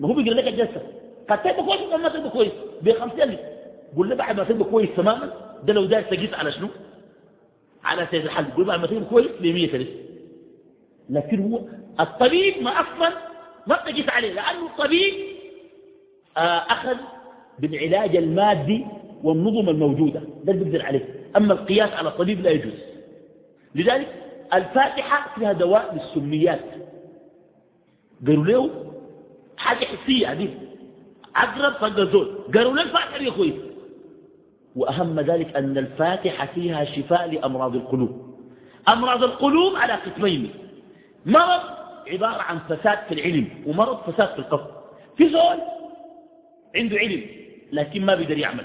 ما 0.00 0.08
هو 0.08 0.12
بيقول 0.12 0.36
لك 0.36 0.48
الجلسة. 0.48 0.82
قد 1.30 1.42
تبقى 1.42 1.62
كويس 1.64 1.80
ولا 1.80 1.96
ما 1.96 2.08
تبقى 2.08 2.30
كويس؟ 2.30 2.52
بخمسين 2.82 3.20
ألف 3.22 3.40
قول 3.96 4.08
له 4.10 4.14
بعد 4.14 4.36
ما 4.36 4.44
تبقى 4.44 4.64
كويس 4.70 4.88
تماما 4.96 5.32
ده 5.64 5.72
لو 5.72 5.84
داير 5.84 6.02
تقيس 6.02 6.34
على 6.34 6.52
شنو؟ 6.52 6.68
على 7.84 8.06
سيد 8.10 8.24
الحل 8.24 8.44
قول 8.56 8.64
بعد 8.64 8.80
ما 8.80 8.86
تبقى 8.86 9.04
كويس 9.04 9.26
ب 9.40 9.46
100 9.46 9.76
ألف 9.76 9.88
لكن 11.10 11.52
هو 11.52 11.60
الطبيب 12.00 12.62
ما 12.62 12.70
أصلا 12.70 13.12
ما 13.66 13.76
تقيس 13.76 14.08
عليه 14.08 14.32
لأنه 14.32 14.66
الطبيب 14.66 15.14
آه، 16.36 16.40
أخذ 16.40 16.96
بالعلاج 17.58 18.16
المادي 18.16 18.86
والنظم 19.22 19.68
الموجودة 19.68 20.22
ده 20.44 20.52
بيقدر 20.52 20.86
عليه. 20.86 21.04
أما 21.36 21.52
القياس 21.52 21.90
على 21.90 22.08
الطبيب 22.08 22.40
لا 22.40 22.50
يجوز. 22.50 22.74
لذلك 23.74 24.14
الفاتحة 24.54 25.34
فيها 25.38 25.52
دواء 25.52 25.94
للسميات. 25.94 26.60
قالوا 28.26 28.44
له 28.44 28.70
حاجة 29.56 29.84
حسية 29.84 30.32
هذه 30.32 30.48
عقرب 31.34 31.72
فقال 31.72 32.10
زول 32.12 32.38
قالوا 32.54 32.72
له 32.74 32.82
الفاتحة 32.82 33.16
يا 33.22 33.30
كويس 33.30 33.54
وأهم 34.76 35.20
ذلك 35.20 35.56
أن 35.56 35.78
الفاتحة 35.78 36.46
فيها 36.54 36.84
شفاء 36.84 37.30
لأمراض 37.30 37.74
القلوب. 37.76 38.36
أمراض 38.88 39.22
القلوب 39.24 39.76
على 39.76 39.92
قسمين. 39.92 40.50
مرض 41.26 41.79
عبارة 42.10 42.42
عن 42.42 42.58
فساد 42.58 42.98
في 43.08 43.14
العلم 43.14 43.48
ومرض 43.66 44.12
فساد 44.12 44.28
في 44.28 44.38
القصد. 44.38 44.70
في 45.16 45.28
زول 45.28 45.58
عنده 46.76 46.98
علم 46.98 47.22
لكن 47.72 48.06
ما 48.06 48.14
بيقدر 48.14 48.38
يعمل. 48.38 48.64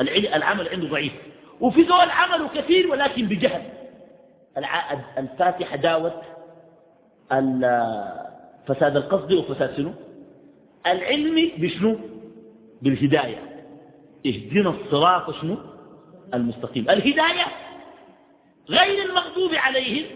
العمل 0.00 0.68
عنده 0.68 0.88
ضعيف. 0.88 1.12
وفي 1.60 1.84
زول 1.84 2.10
عمله 2.10 2.48
كثير 2.48 2.90
ولكن 2.90 3.26
بجهل. 3.26 3.62
الفاتحة 5.18 5.76
داوت 5.76 6.14
فساد 8.66 8.96
القصد 8.96 9.32
وفساد 9.32 9.76
شنو؟ 9.76 9.92
العلم 10.86 11.50
بشنو؟ 11.58 11.98
بالهداية. 12.82 13.64
اهدنا 14.26 14.70
الصراط 14.70 15.30
شنو؟ 15.40 15.56
المستقيم. 16.34 16.90
الهداية 16.90 17.46
غير 18.68 19.04
المغضوب 19.08 19.54
عليهم. 19.54 20.06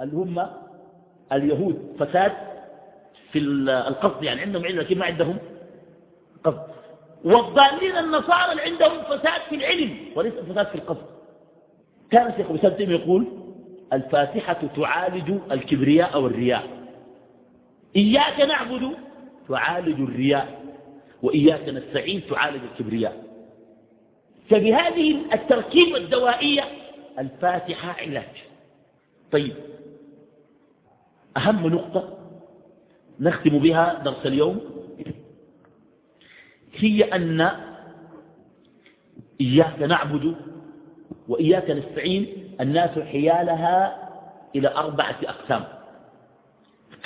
اللي 0.00 0.16
هم 0.16 0.46
اليهود 1.32 1.96
فساد 1.98 2.32
في 3.32 3.38
القصد 3.68 4.22
يعني 4.22 4.40
عندهم 4.40 4.64
علم 4.64 4.80
لكن 4.80 4.98
ما 4.98 5.06
عندهم 5.06 5.38
قصد. 6.44 6.62
والضالين 7.24 7.96
النصارى 7.96 8.52
اللي 8.52 8.62
عندهم 8.62 9.02
فساد 9.02 9.40
في 9.48 9.54
العلم 9.54 9.96
وليس 10.16 10.34
فساد 10.34 10.66
في 10.66 10.74
القصد. 10.74 11.06
كان 12.10 12.26
الشيخ 12.26 12.50
مسلم 12.50 12.90
يقول 12.90 13.26
الفاتحة 13.92 14.60
تعالج 14.76 15.30
الكبرياء 15.52 16.20
والرياء. 16.20 16.68
إياك 17.96 18.40
نعبد 18.40 18.90
تعالج 19.48 20.00
الرياء 20.00 20.60
وإياك 21.22 21.68
نستعين 21.68 22.22
تعالج 22.30 22.60
الكبرياء. 22.72 23.24
فبهذه 24.50 25.34
التركيبة 25.34 25.96
الدوائية 25.96 26.62
الفاتحة 27.18 27.96
علاج. 28.02 28.44
طيب 29.32 29.52
أهم 31.36 31.66
نقطة 31.66 32.18
نختم 33.20 33.58
بها 33.58 34.02
درس 34.04 34.26
اليوم 34.26 34.60
هي 36.74 37.02
أن 37.04 37.50
إياك 39.40 39.82
نعبد 39.82 40.34
وإياك 41.28 41.70
نستعين 41.70 42.26
الناس 42.60 42.98
حيالها 42.98 44.08
إلى 44.56 44.68
أربعة 44.74 45.16
أقسام. 45.24 45.64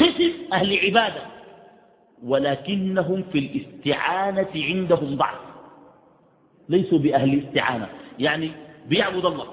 قسم 0.01 0.33
أهل 0.53 0.79
عبادة 0.79 1.23
ولكنهم 2.25 3.23
في 3.33 3.39
الاستعانة 3.39 4.49
عندهم 4.57 5.17
ضعف. 5.17 5.39
ليسوا 6.69 6.99
بأهل 6.99 7.45
استعانة 7.45 7.89
يعني 8.19 8.51
بيعبد 8.89 9.25
الله 9.25 9.47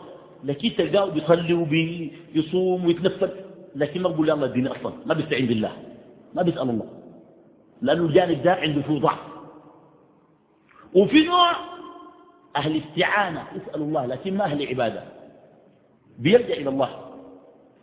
لكن 0.43 0.71
تلقاه 0.77 1.09
بيصلي 1.09 1.53
وبيصوم 1.53 2.85
ويتنفل. 2.85 3.31
لكن 3.75 4.01
ما 4.01 4.09
بقول 4.09 4.31
الله 4.31 4.45
الدين 4.45 4.67
أصلا. 4.67 4.93
ما 5.05 5.13
بيستعين 5.13 5.45
بالله. 5.45 5.71
ما 6.35 6.41
بيسأل 6.41 6.69
الله. 6.69 6.85
لأنه 7.81 8.05
الجانب 8.05 8.43
ده 8.43 8.53
عنده 8.53 8.81
فيه 8.81 8.99
ضعف. 8.99 9.19
وفي 10.95 11.25
نوع 11.25 11.51
أهل 12.55 12.81
استعانة 12.81 13.43
يسأل 13.55 13.81
الله 13.81 14.05
لكن 14.05 14.37
ما 14.37 14.43
أهل 14.43 14.67
عبادة. 14.67 15.03
بيرجع 16.19 16.53
إلى 16.53 16.69
الله 16.69 16.89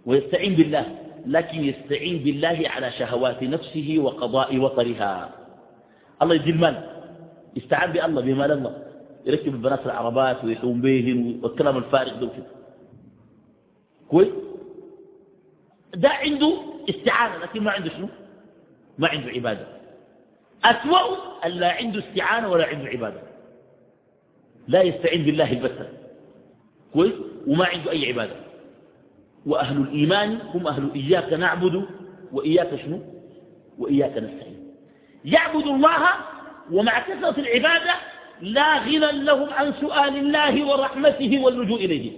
ويستعين 0.07 0.55
بالله 0.55 0.99
لكن 1.27 1.65
يستعين 1.65 2.25
بالله 2.25 2.63
على 2.67 2.91
شهوات 2.91 3.43
نفسه 3.43 3.97
وقضاء 3.99 4.59
وطرها. 4.59 5.31
الله 6.23 6.35
يدي 6.35 6.51
المال. 6.51 7.03
يستعان 7.57 7.93
بالله 7.93 8.21
بمال 8.23 8.53
الله. 8.53 8.83
يركب 9.27 9.55
البنات 9.55 9.87
العربات 9.87 10.45
ويحوم 10.45 10.81
بهم 10.81 11.41
والكلام 11.43 11.77
الفارغ 11.77 12.21
ده 12.21 12.29
كويس؟ 14.09 14.29
ده 15.95 16.09
عنده 16.09 16.61
استعانة 16.91 17.37
لكن 17.37 17.63
ما 17.63 17.71
عنده 17.71 17.91
شنو؟ 17.91 18.09
ما 18.99 19.09
عنده 19.09 19.31
عبادة. 19.31 19.67
أسوأ 20.65 21.17
أن 21.47 21.51
لا 21.51 21.73
عنده 21.73 21.99
استعانة 21.99 22.49
ولا 22.49 22.67
عنده 22.67 22.89
عبادة. 22.89 23.21
لا 24.69 24.83
يستعين 24.83 25.25
بالله 25.25 25.53
البتة. 25.53 25.89
كويس؟ 26.93 27.13
وما 27.47 27.65
عنده 27.67 27.91
أي 27.91 28.09
عبادة. 28.13 28.37
وأهل 29.47 29.77
الإيمان 29.81 30.39
هم 30.55 30.67
أهل 30.67 30.91
إياك 30.95 31.33
نعبد 31.33 31.85
وإياك 32.33 32.77
شنو؟ 32.77 33.01
وإياك 33.79 34.11
نستعين. 34.11 34.75
يعبد 35.25 35.67
الله 35.67 35.99
ومع 36.73 37.01
كثرة 37.01 37.41
العبادة 37.41 37.95
لا 38.41 38.79
غنى 38.79 39.13
لهم 39.13 39.51
عن 39.51 39.73
سؤال 39.81 40.17
الله 40.17 40.67
ورحمته 40.67 41.45
واللجوء 41.45 41.85
إليه. 41.85 42.13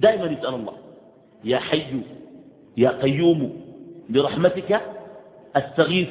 دائما 0.00 0.26
يسأل 0.26 0.54
الله. 0.54 0.78
يا 1.44 1.58
حي 1.58 2.02
يا 2.76 2.90
قيوم 3.02 3.62
برحمتك 4.08 4.80
أستغيث. 5.56 6.08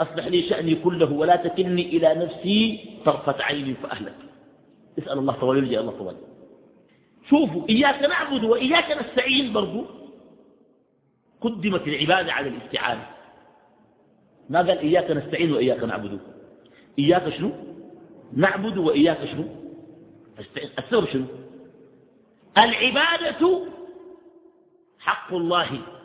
أصلح 0.00 0.26
لي 0.26 0.42
شأني 0.48 0.74
كله 0.74 1.12
ولا 1.12 1.36
تكلني 1.36 1.82
إلى 1.82 2.14
نفسي 2.14 2.84
طرفة 3.04 3.42
عين 3.42 3.76
فأهلك. 3.82 4.14
اسأل 4.98 5.18
الله 5.18 5.32
طوال 5.32 5.58
يلجأ 5.58 5.80
الله 5.80 5.92
طوال 5.92 6.16
شوفوا 7.28 7.68
إياك 7.68 8.02
نعبد 8.02 8.44
وإياك 8.44 8.90
نستعين 8.90 9.52
برضو. 9.52 9.84
قدمت 11.40 11.88
العبادة 11.88 12.32
على 12.32 12.48
الاستعانة. 12.48 13.06
ما 14.50 14.58
قال 14.58 14.78
إياك 14.78 15.10
نستعين 15.10 15.52
وإياك 15.52 15.84
نعبد؟ 15.84 16.18
إياك 16.98 17.28
شنو؟ 17.28 17.52
نعبد 18.32 18.78
وإياك 18.78 19.24
شنو؟ 19.24 19.44
السبب 20.78 21.08
شنو؟ 21.08 21.24
العبادة 22.58 23.62
حق 24.98 25.34
الله. 25.34 25.99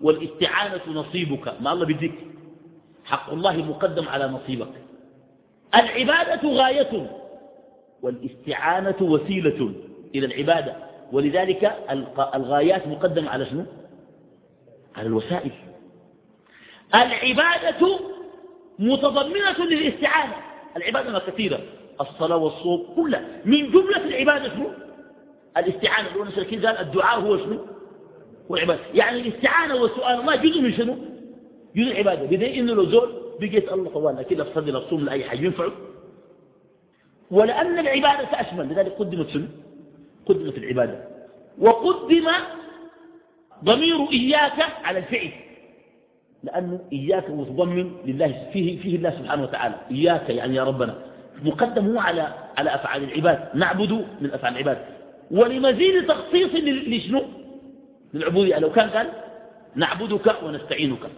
والإستعانة 0.00 0.80
نصيبك. 0.88 1.54
ما 1.60 1.72
الله 1.72 1.86
بيديك 1.86 2.14
حق 3.04 3.32
الله 3.32 3.56
مقدم 3.56 4.08
على 4.08 4.26
نصيبك. 4.26 4.72
العبادة 5.74 6.48
غاية. 6.48 7.10
والإستعانة 8.02 8.96
وسيلة 9.00 9.72
إلى 10.14 10.26
العبادة. 10.26 10.76
ولذلك 11.12 11.76
الغايات 12.34 12.86
مقدمة 12.86 13.30
على 13.30 13.46
شنو؟ 13.46 13.64
على 14.96 15.06
الوسائل. 15.06 15.50
العبادة 16.94 17.98
متضمنة 18.78 19.64
للاستعانة. 19.64 20.34
العبادة 20.76 21.18
كثيرة. 21.18 21.60
الصلاة 22.00 22.36
والصوم 22.36 22.86
كلها. 22.96 23.40
من 23.44 23.70
جملة 23.70 24.04
العبادة 24.04 24.48
شنو؟ 24.54 24.70
الاستعانة. 25.56 26.08
لو 26.14 26.24
نسأل 26.24 26.66
قال 26.66 26.78
الدعاء 26.78 27.20
هو 27.20 27.36
شنو؟ 27.38 27.75
هو 28.50 28.56
العبادة 28.56 28.80
يعني 28.94 29.20
الاستعانة 29.20 29.74
وسؤال 29.74 30.20
الله 30.20 30.36
جزء 30.36 30.60
من 30.60 30.72
شنو؟ 30.72 30.96
جزء 31.76 31.92
العبادة 31.92 32.26
بدي 32.26 32.60
إنه 32.60 32.74
لو 32.74 32.84
زول 32.84 33.12
بقيت 33.40 33.72
الله 33.72 33.90
طوال 33.90 34.22
كده 34.22 34.42
افصل 34.42 34.76
الصوم 34.76 35.04
لأي 35.04 35.24
حاجة 35.24 35.40
ينفعه. 35.40 35.72
ولأن 37.30 37.78
العبادة 37.78 38.40
أشمل 38.40 38.68
لذلك 38.68 38.92
قدمت 38.92 39.28
شنو؟ 39.30 39.46
قدمت 40.26 40.58
العبادة. 40.58 41.04
وقدم 41.58 42.28
ضمير 43.64 44.10
إياك 44.12 44.66
على 44.84 44.98
الفعل. 44.98 45.30
لأنه 46.42 46.80
إياك 46.92 47.30
متضمن 47.30 47.92
لله 48.06 48.50
فيه, 48.52 48.80
فيه 48.80 48.96
الله 48.96 49.10
سبحانه 49.10 49.42
وتعالى. 49.42 49.74
إياك 49.90 50.30
يعني 50.30 50.56
يا 50.56 50.64
ربنا. 50.64 50.98
مقدم 51.44 51.86
هو 51.86 51.98
على 51.98 52.34
على 52.56 52.74
أفعال 52.74 53.02
العباد. 53.02 53.48
نعبد 53.54 53.92
من 54.20 54.30
أفعال 54.32 54.52
العباد. 54.54 54.78
ولمزيد 55.30 56.06
تخصيص 56.06 56.50
لشنو؟ 56.54 57.22
للعبودية. 58.14 58.58
لو 58.58 58.72
كان 58.72 58.90
قال 58.90 59.12
نعبدك 59.74 60.42
ونستعينك. 60.42 61.10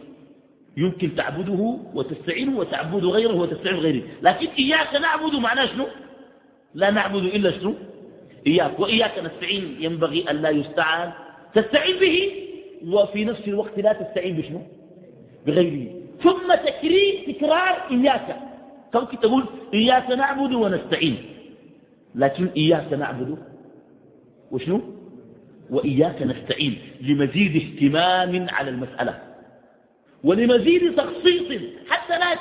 يمكن 0.77 1.15
تعبده 1.15 1.79
وتستعينه 1.95 2.59
وتعبد 2.59 3.05
غيره 3.05 3.35
وتستعين 3.35 3.77
غيره. 3.77 4.03
لكن 4.23 4.47
إياك 4.59 4.95
نعبد 4.95 5.35
معناه 5.35 5.67
شنو؟ 5.67 5.87
لا 6.75 6.91
نعبد 6.91 7.25
إلا 7.25 7.51
شنو؟ 7.51 7.75
إياك. 8.47 8.81
وإياك 8.81 9.19
نستعين. 9.19 9.77
ينبغي 9.81 10.31
أن 10.31 10.37
لا 10.37 10.51
يستعان. 10.51 11.13
تستعين 11.55 11.97
به 11.97 12.33
وفي 12.87 13.25
نفس 13.25 13.49
الوقت 13.49 13.79
لا 13.79 13.93
تستعين 13.93 14.37
بشنو؟ 14.37 14.63
بغيره. 15.47 15.95
ثم 16.23 16.55
تكرير 16.55 17.33
تكرار 17.33 17.89
إياك. 17.91 18.37
ممكن 18.95 19.21
تقول 19.21 19.45
إياك 19.75 20.11
نعبد 20.11 20.53
ونستعين. 20.53 21.17
لكن 22.15 22.49
إياك 22.57 22.93
نعبد. 22.93 23.39
وشنو؟ 24.51 24.98
وإياك 25.71 26.23
نستعين 26.23 26.79
لمزيد 27.01 27.57
اهتمام 27.57 28.47
على 28.51 28.71
المسألة 28.71 29.23
ولمزيد 30.25 30.97
تخصيص 30.97 31.63
حتى 31.89 32.19
لا 32.19 32.35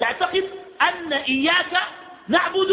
تعتقد 0.00 0.44
أن 0.82 1.12
إياك 1.12 1.72
نعبد 2.28 2.68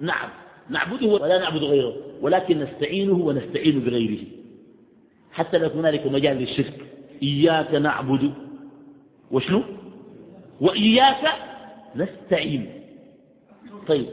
نعم 0.00 0.28
نعبده 0.70 1.06
ولا 1.06 1.38
نعبد 1.38 1.62
غيره 1.62 1.96
ولكن 2.20 2.60
نستعينه 2.60 3.12
ونستعين 3.12 3.80
بغيره. 3.80 4.24
حتى 5.32 5.58
لا 5.58 5.66
هنالك 5.66 6.06
مجال 6.06 6.36
للشرك 6.36 6.86
إياك 7.22 7.74
نعبد. 7.74 8.34
وشنو؟ 9.30 9.62
وإياك 10.60 11.32
نستعين. 11.96 12.82
طيب 13.88 14.06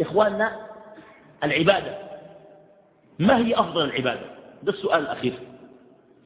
إخواننا 0.00 0.66
العبادة. 1.44 2.11
ما 3.22 3.38
هي 3.38 3.54
أفضل 3.54 3.84
العبادة؟ 3.84 4.26
ده 4.62 4.72
السؤال 4.72 5.00
الأخير. 5.02 5.32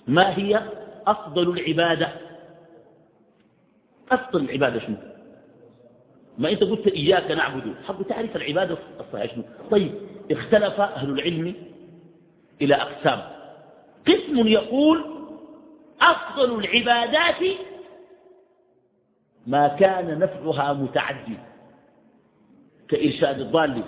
ما 0.06 0.38
هي 0.38 0.62
أفضل 1.06 1.50
العبادة؟ 1.50 2.08
أفضل 4.10 4.44
العبادة 4.44 4.80
شنو؟ 4.80 4.96
ما 6.38 6.50
أنت 6.50 6.64
قلت 6.64 6.86
إياك 6.86 7.30
نعبد. 7.30 7.74
حب 7.88 8.02
تعرف 8.08 8.36
العبادة 8.36 8.78
الصحيحة 9.00 9.34
شنو؟ 9.34 9.44
طيب 9.70 9.94
اختلف 10.30 10.80
أهل 10.80 11.10
العلم 11.10 11.54
إلى 12.62 12.74
أقسام. 12.74 13.22
قسم 14.08 14.46
يقول 14.46 15.04
أفضل 16.00 16.58
العبادات 16.64 17.56
ما 19.46 19.68
كان 19.68 20.18
نفعها 20.18 20.72
متعدي 20.72 21.38
كإرشاد 22.88 23.40
الضال 23.40 23.82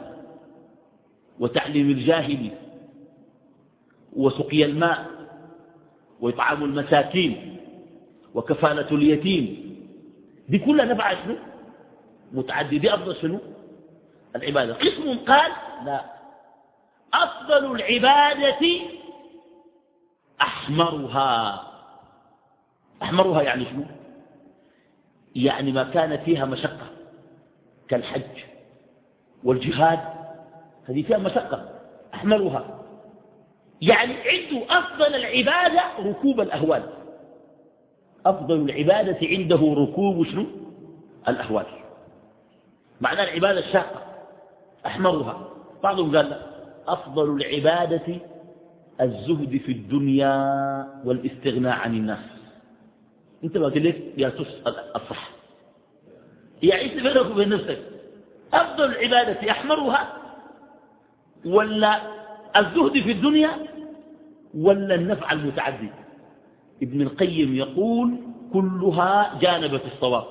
وتعليم 1.41 1.91
الجاهل 1.91 2.51
وسقي 4.19 4.65
الماء 4.65 5.07
وإطعام 6.21 6.65
المساكين 6.65 7.57
وكفالة 8.35 8.91
اليتيم. 8.97 9.69
دي 10.49 10.59
كلها 10.59 10.85
نفع 10.85 11.15
شنو؟ 11.25 11.37
متعدي 12.33 12.79
دي 12.79 12.95
أفضل 12.95 13.17
شنو؟ 13.17 13.39
العبادة. 14.37 14.75
قسم 14.75 15.19
قال 15.19 15.53
لا. 15.85 16.05
أفضل 17.15 17.77
العبادة 17.77 18.81
أحمرها. 20.41 21.65
أحمرها 23.03 23.43
يعني 23.43 23.65
شنو؟ 23.65 23.85
يعني 25.37 25.73
ما 25.73 25.85
كان 25.85 26.25
فيها 26.25 26.45
مشقة 26.45 26.87
كالحج 27.89 28.45
والجهاد 29.45 30.01
هذه 30.89 31.03
فيها 31.03 31.19
مشقة. 31.19 31.69
أحمرها. 32.15 32.78
يعني 33.83 34.15
عنده 34.15 34.79
أفضل 34.79 35.15
العبادة 35.15 35.83
ركوب 36.01 36.41
الأهوال. 36.41 36.83
أفضل 38.27 38.71
العبادة 38.71 39.19
عنده 39.29 39.75
ركوب 39.79 40.27
شنو؟ 40.27 40.47
الأهوال. 41.29 41.67
معنى 43.01 43.23
العبادة 43.23 43.61
الشاقة 43.61 44.03
أحمرها. 44.87 45.49
بعضهم 45.83 46.17
قال 46.17 46.41
أفضل 46.89 47.37
العبادة 47.37 48.17
الزهد 49.01 49.57
في 49.57 49.73
الدنيا 49.73 50.33
والاستغناء 51.05 51.77
عن 51.79 51.95
الناس. 51.95 52.19
أنت 53.45 53.57
ما 53.59 53.67
قلت 53.67 53.97
يا 54.17 54.29
تسأل 54.29 54.75
الصح 54.97 55.31
يعني 56.63 56.89
بينك 56.89 57.31
وبين 57.31 57.49
نفسك؟ 57.49 57.79
أفضل 58.55 58.85
العبادة 58.85 59.51
أحمرها 59.51 60.13
ولا 61.47 62.01
الزهد 62.59 62.93
في 62.93 63.13
الدنيا 63.13 63.51
ولا 64.59 64.95
النفع 64.95 65.33
المتعدي؟ 65.33 65.91
ابن 66.83 67.03
القيم 67.03 67.55
يقول 67.55 68.15
كلها 68.53 69.39
جانبة 69.41 69.81
الصواب. 69.95 70.25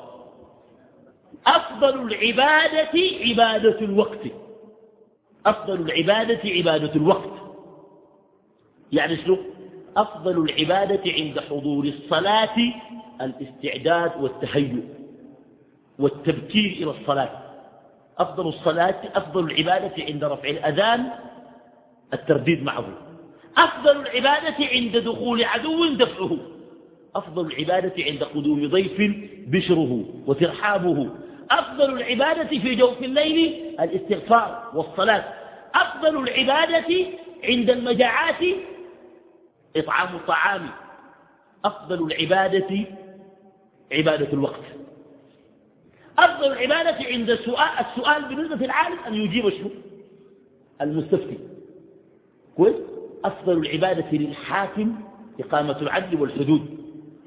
أفضل 1.47 2.01
العبادة 2.01 2.99
عبادة 3.25 3.79
الوقت. 3.81 4.19
أفضل 5.45 5.81
العبادة 5.81 6.49
عبادة 6.49 6.95
الوقت. 6.95 7.29
يعني 8.91 9.17
شنو؟ 9.17 9.37
أفضل 9.97 10.37
العبادة 10.49 11.11
عند 11.11 11.39
حضور 11.39 11.85
الصلاة 11.85 12.57
الاستعداد 13.21 14.11
والتهيؤ 14.21 14.83
والتبكير 15.99 16.71
إلى 16.71 16.91
الصلاة. 17.01 17.29
أفضل 18.17 18.47
الصلاة 18.47 19.01
أفضل 19.15 19.51
العبادة 19.51 20.03
عند 20.03 20.23
رفع 20.23 20.49
الأذان 20.49 21.09
الترديد 22.13 22.63
معه. 22.63 22.87
أفضل 23.57 24.01
العبادة 24.01 24.65
عند 24.65 24.97
دخول 24.97 25.43
عدو 25.43 25.85
دفعه. 25.85 26.37
أفضل 27.15 27.47
العبادة 27.47 28.03
عند 28.03 28.23
قدوم 28.23 28.67
ضيف 28.67 29.15
بشره 29.47 30.05
وترحابه. 30.27 31.09
أفضل 31.51 31.93
العبادة 31.93 32.59
في 32.59 32.75
جوف 32.75 33.03
الليل 33.03 33.75
الاستغفار 33.79 34.71
والصلاة. 34.73 35.33
أفضل 35.75 36.17
العبادة 36.17 37.05
عند 37.43 37.69
المجاعات 37.69 38.43
إطعام 39.75 40.15
الطعام. 40.15 40.69
أفضل 41.65 42.11
العبادة 42.11 42.85
عبادة 43.91 44.33
الوقت. 44.33 44.63
أفضل 46.19 46.51
العبادة 46.51 47.07
عند 47.07 47.29
السؤال, 47.29 47.85
السؤال 47.85 48.25
بالنسبة 48.25 48.65
للعالم 48.65 48.99
أن 49.07 49.13
يجيب 49.13 49.49
شنو 49.49 49.69
المستفتي. 50.81 51.56
كويس؟ 52.57 52.75
أفضل 53.25 53.57
العبادة 53.57 54.05
للحاكم 54.11 54.95
إقامة 55.39 55.77
العدل 55.81 56.21
والحدود. 56.21 56.77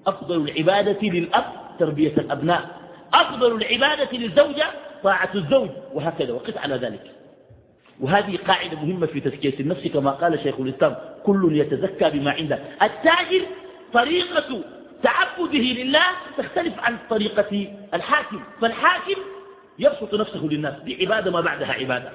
أفضل 0.06 0.48
العبادة 0.48 1.08
للأب 1.08 1.44
تربية 1.78 2.12
الأبناء. 2.12 2.80
أفضل 3.14 3.54
العبادة 3.56 4.18
للزوجة 4.18 4.66
طاعة 5.02 5.30
الزوج 5.34 5.68
وهكذا 5.94 6.32
وقف 6.32 6.58
على 6.58 6.74
ذلك. 6.74 7.10
وهذه 8.00 8.36
قاعدة 8.36 8.76
مهمة 8.76 9.06
في 9.06 9.20
تزكية 9.20 9.60
النفس 9.60 9.86
كما 9.86 10.10
قال 10.10 10.40
شيخ 10.40 10.60
الإسلام 10.60 10.96
كل 11.24 11.56
يتزكى 11.56 12.10
بما 12.10 12.30
عنده. 12.30 12.58
التاجر 12.82 13.46
طريقة 13.92 14.60
تعبده 15.02 15.58
لله 15.58 16.06
تختلف 16.38 16.74
عن 16.78 16.98
طريقة 17.10 17.68
الحاكم. 17.94 18.40
فالحاكم 18.60 19.20
يبسط 19.78 20.14
نفسه 20.14 20.44
للناس 20.44 20.74
بعبادة 20.86 21.30
ما 21.30 21.40
بعدها 21.40 21.72
عبادة 21.72 22.12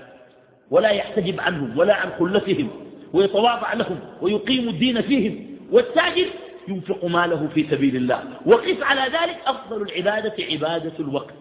ولا 0.71 0.89
يحتجب 0.89 1.39
عنهم 1.39 1.77
ولا 1.77 1.93
عن 1.93 2.09
خلتهم. 2.19 2.84
ويتواضع 3.15 3.73
لهم 3.73 3.99
ويقيم 4.21 4.69
الدين 4.69 5.01
فيهم 5.01 5.57
والتاجر 5.71 6.25
ينفق 6.67 7.05
ماله 7.05 7.47
في 7.53 7.63
سبيل 7.71 7.95
الله. 7.95 8.23
وقف 8.45 8.83
على 8.83 9.01
ذلك 9.01 9.37
أفضل 9.45 9.81
العبادة 9.81 10.33
عبادة 10.51 10.93
الوقت. 10.99 11.33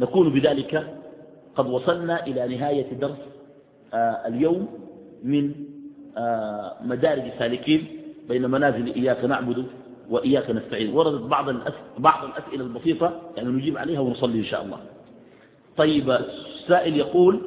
نكون 0.00 0.32
بذلك 0.32 0.96
قد 1.56 1.66
وصلنا 1.66 2.26
إلى 2.26 2.56
نهاية 2.56 2.92
درس 2.92 3.18
آه 3.94 4.26
اليوم 4.26 4.68
من 5.24 5.52
آه 6.16 6.76
مدارج 6.84 7.22
السالكين 7.22 7.86
بين 8.28 8.50
منازل 8.50 8.94
إياك 8.94 9.24
نعبد 9.24 9.66
وإياك 10.10 10.50
نستعين. 10.50 10.92
وردت 10.94 11.22
بعض 11.22 11.46
بعض 11.98 12.24
الأسئلة 12.24 12.64
البسيطة 12.64 13.20
يعني 13.36 13.48
نجيب 13.48 13.78
عليها 13.78 14.00
ونصلي 14.00 14.38
إن 14.38 14.44
شاء 14.44 14.62
الله. 14.64 14.78
طيب 15.76 16.10
السائل 16.10 16.96
يقول 16.96 17.40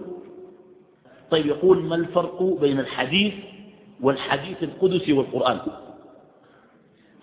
طيب 1.33 1.45
يقول 1.45 1.83
ما 1.83 1.95
الفرق 1.95 2.43
بين 2.43 2.79
الحديث 2.79 3.33
والحديث 4.01 4.63
القدسي 4.63 5.13
والقرآن؟ 5.13 5.59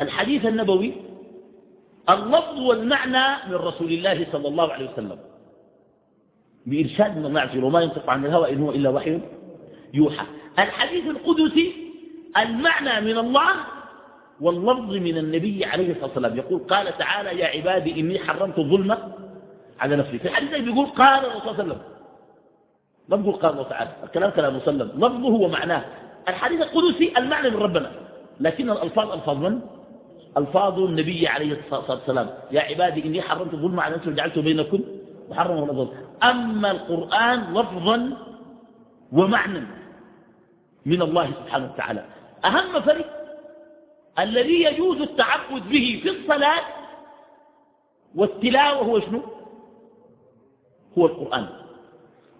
الحديث 0.01 0.47
النبوي 0.47 0.93
اللفظ 2.11 2.61
والمعنى 2.61 3.51
من 3.51 3.55
رسول 3.55 3.93
الله 3.93 4.27
صلى 4.33 4.49
الله 4.49 4.73
عليه 4.73 4.91
وسلم. 4.93 5.19
بإرشاد 6.67 7.19
من 7.19 7.27
الله 7.27 7.65
وما 7.65 7.81
ينطق 7.81 8.11
عن 8.11 8.27
الهوى 8.27 8.53
إن 8.53 8.63
هو 8.63 8.71
إلا 8.71 8.91
وحي 8.91 9.21
يوحى. 9.95 10.27
الحديث 10.59 11.07
القدسي 11.07 11.73
المعنى 12.37 13.07
من 13.13 13.19
الله 13.19 13.53
واللفظ 14.41 14.93
من 14.93 15.19
النبي 15.19 15.65
عليه 15.65 15.91
الصلاة 15.91 16.07
والسلام. 16.07 16.37
يقول 16.37 16.61
قال 16.61 16.99
تعالى 16.99 17.41
يا 17.41 17.47
عبادي 17.47 18.01
إني 18.01 18.19
حرمت 18.19 18.59
الظلم 18.59 18.97
على 19.81 19.97
نفسي. 19.97 20.19
في 20.19 20.29
الحديث 20.29 20.59
بيقول 20.59 20.87
قال 20.87 21.25
الرسول 21.25 21.41
صلى 21.43 21.51
الله 21.51 21.63
عليه 21.63 21.65
وسلم 21.65 21.90
بيقول 23.17 23.35
قال 23.35 23.53
الله 23.53 23.63
تعالى 23.63 23.91
الكلام 24.05 24.31
كلام 24.31 24.57
مسلم. 24.57 24.89
لفظه 24.97 25.35
ومعناه 25.35 25.85
الحديث 26.29 26.61
القدسي 26.61 27.13
المعنى 27.19 27.51
من 27.51 27.57
ربنا. 27.57 27.91
لكن 28.41 28.71
الألفاظ 28.71 29.13
ألفاظ 29.13 29.37
من؟ 29.37 29.61
ألفاظ 30.37 30.79
النبي 30.79 31.29
عليه 31.29 31.61
الصلاة 31.61 31.91
والسلام. 31.91 32.31
يا 32.51 32.61
عبادي 32.61 33.05
إني 33.05 33.23
حرمت 33.23 33.55
الظلم 33.55 33.81
على 33.81 33.97
نفسي 33.97 34.11
وجعلته 34.11 34.43
بينكم 34.43 34.81
محرم 35.31 35.57
ولا 35.63 35.73
ضد 35.73 35.89
أما 36.23 36.71
القرآن 36.71 37.55
لفظا 37.55 38.17
ومعنى 39.13 39.67
من 40.87 41.03
الله 41.03 41.27
سبحانه 41.27 41.71
وتعالى. 41.75 42.05
أهم 42.45 42.81
فرق 42.81 43.07
الذي 44.19 44.63
يجوز 44.63 45.01
التعبد 45.01 45.63
به 45.69 46.01
في 46.03 46.11
الصلاة 46.11 46.63
والتلاوة 48.15 48.83
هو 48.87 49.01
شنو؟ 49.01 49.23
هو 50.99 51.07
القرآن. 51.07 51.47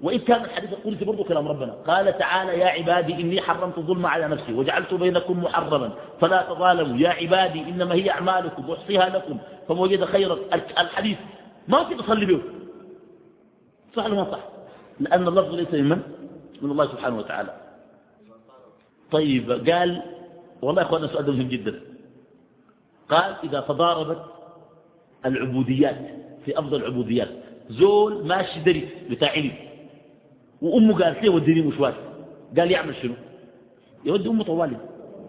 وإن 0.03 0.19
كان 0.19 0.45
الحديث 0.45 0.73
القدسي 0.73 1.05
برضو 1.05 1.25
كلام 1.25 1.49
ربنا. 1.49 1.73
قال 1.73 2.19
تعالى 2.19 2.59
يا 2.59 2.67
عبادي 2.67 3.15
إني 3.15 3.41
حرمت 3.41 3.79
الظلم 3.79 4.07
على 4.07 4.29
نفسي 4.29 4.53
وجعلت 4.53 4.95
بينكم 4.95 5.45
محرما 5.45 5.93
فلا 6.21 6.43
تظالموا. 6.43 6.99
يا 6.99 7.09
عبادي 7.09 7.61
إنما 7.61 7.95
هي 7.95 8.11
أعمالكم 8.11 8.69
واحصيها 8.69 9.09
لكم. 9.09 9.39
فما 9.69 9.81
وجد 9.81 10.05
خيرا 10.05 10.39
الحديث 10.79 11.19
ما 11.69 11.83
ممكن 11.83 11.97
تصلي 11.97 12.27
به. 12.27 12.41
صح 13.97 14.07
ولا 14.07 14.25
صح؟ 14.25 14.41
لأن 15.01 15.29
اللفظ 15.29 15.55
ليس 15.55 15.75
من 15.75 15.89
من؟ 15.89 16.03
من 16.63 16.71
الله 16.71 16.87
سبحانه 16.87 17.19
وتعالى. 17.19 17.61
طيب 19.13 19.51
قال 19.71 20.03
والله 20.63 20.83
يا 20.83 20.87
أخوانا 20.87 21.07
سؤال 21.07 21.37
مهم 21.37 21.49
جدا. 21.49 21.81
قال 23.09 23.37
إذا 23.45 23.61
تضاربت 23.61 24.25
العبوديات 25.27 25.97
في 26.45 26.59
أفضل 26.59 26.77
العبوديات 26.77 27.29
زول 27.71 28.27
ماشي 28.27 28.61
دري 28.61 28.89
بتاع 29.11 29.31
علم. 29.31 29.70
وأمه 30.63 31.05
قالت 31.05 31.25
له 31.25 31.31
وديني 31.31 31.63
مشوار. 31.63 31.95
قال 32.59 32.71
يعمل 32.71 32.97
شنو؟ 32.97 33.15
يودي 34.05 34.29
أمه 34.29 34.45
طوالي. 34.45 34.77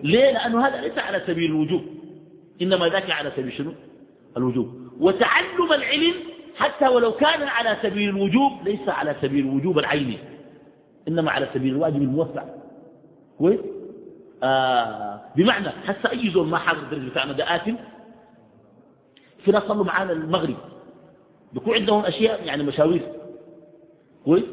ليه؟ 0.04 0.32
لأنه 0.32 0.68
هذا 0.68 0.82
ليس 0.82 0.98
على 0.98 1.24
سبيل 1.28 1.52
الوجوب. 1.52 1.82
إنما 2.62 2.90
ذاك 2.90 3.12
على 3.12 3.32
سبيل 3.36 3.54
شنو؟ 3.54 3.72
الوجوب. 4.38 4.82
وتعلم 5.00 5.74
العلم 5.74 6.14
حتى 6.56 6.88
ولو 6.88 7.12
كان 7.12 7.42
على 7.42 7.78
سبيل 7.84 8.10
الوجوب 8.10 8.52
ليس 8.66 8.90
على 8.90 9.16
سبيل 9.22 9.48
الوجوب 9.48 9.80
العيني 9.80 10.18
إنما 11.08 11.32
على 11.32 11.48
سبيل 11.54 11.74
الواجب 11.74 12.02
الموسع 12.02 12.44
كويس؟ 13.38 13.60
آه 14.44 15.22
بمعنى 15.36 15.70
حتى 15.70 16.12
أي 16.12 16.30
زول 16.30 16.48
ما 16.48 16.58
حاضر 16.58 16.80
الدرجة 16.80 17.10
بتاعنا 17.10 17.32
ده 17.32 17.56
آثم 17.56 17.76
في 19.46 19.52
ناس 19.52 19.64
صلوا 19.64 19.86
معانا 19.86 20.12
المغرب. 20.12 20.58
بيكون 21.54 21.74
عندهم 21.76 22.06
أشياء 22.06 22.46
يعني 22.46 22.64
مشاوير. 22.64 23.02
كويس؟ 24.26 24.44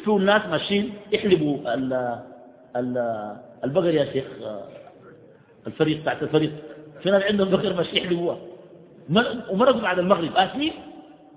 وفيه 0.00 0.16
الناس 0.16 0.46
ماشيين 0.46 0.94
يحلبوا 1.12 1.74
ال 1.74 2.18
ال 2.76 2.98
البقر 3.64 3.94
يا 3.94 4.04
شيخ 4.04 4.24
الفريق 5.66 6.00
بتاعت 6.00 6.22
الفريق. 6.22 6.52
في 7.02 7.10
ناس 7.10 7.22
عندهم 7.22 7.50
بقر 7.50 7.74
ماشي 7.74 7.98
يحلبوها. 7.98 8.38
ومرقوا 9.50 9.80
بعد 9.80 9.98
المغرب. 9.98 10.36
آثمين 10.36 10.72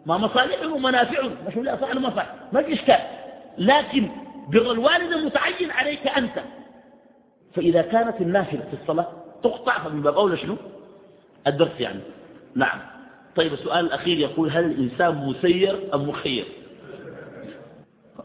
ما 0.05 0.17
مصالحهم 0.17 0.73
ومنافعهم 0.73 1.35
مش 1.47 1.55
لا 1.55 1.77
صح 1.81 1.95
ما 1.95 2.15
صح؟ 2.15 2.33
ما 2.53 2.61
في 2.63 2.73
إشكال. 2.73 2.99
لكن 3.57 4.09
بر 4.49 4.71
الوالد 4.71 5.25
متعين 5.25 5.71
عليك 5.71 6.07
أنت. 6.07 6.43
فإذا 7.55 7.81
كانت 7.81 8.21
النافلة 8.21 8.61
في 8.61 8.81
الصلاة 8.81 9.07
تقطع 9.43 9.83
فمن 9.83 10.01
باب 10.01 10.15
أولى 10.15 10.37
شنو؟ 10.37 10.55
الدرس 11.47 11.79
يعني. 11.79 11.99
نعم. 12.55 12.79
طيب 13.35 13.53
السؤال 13.53 13.85
الأخير 13.85 14.19
يقول 14.19 14.49
هل 14.49 14.65
الإنسان 14.65 15.15
مسير 15.15 15.79
أم 15.93 16.09
مخير؟ 16.09 16.45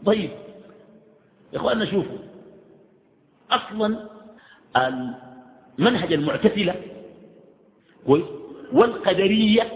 طيب. 0.05 0.29
يا 1.53 1.57
أخواننا 1.57 1.85
شوفوا. 1.85 2.17
أصلا 3.51 4.09
المنهج 5.79 6.13
المعتزلة 6.13 6.75
والقدرية 8.73 9.71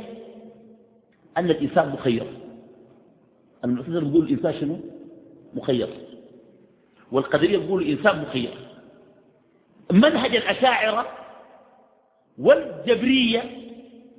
أن 1.38 1.49
الإنسان 1.49 1.89
مخير. 1.89 2.28
المعتزلة 3.63 3.99
بيقول 3.99 4.24
الإنسان 4.26 4.53
شنو؟ 4.59 4.80
مخير. 5.53 5.89
والقدرية 7.11 7.57
بيقول 7.57 7.82
الإنسان 7.84 8.21
مخير. 8.21 8.53
منهج 9.91 10.36
الأشاعرة 10.36 11.07
والجبرية 12.38 13.41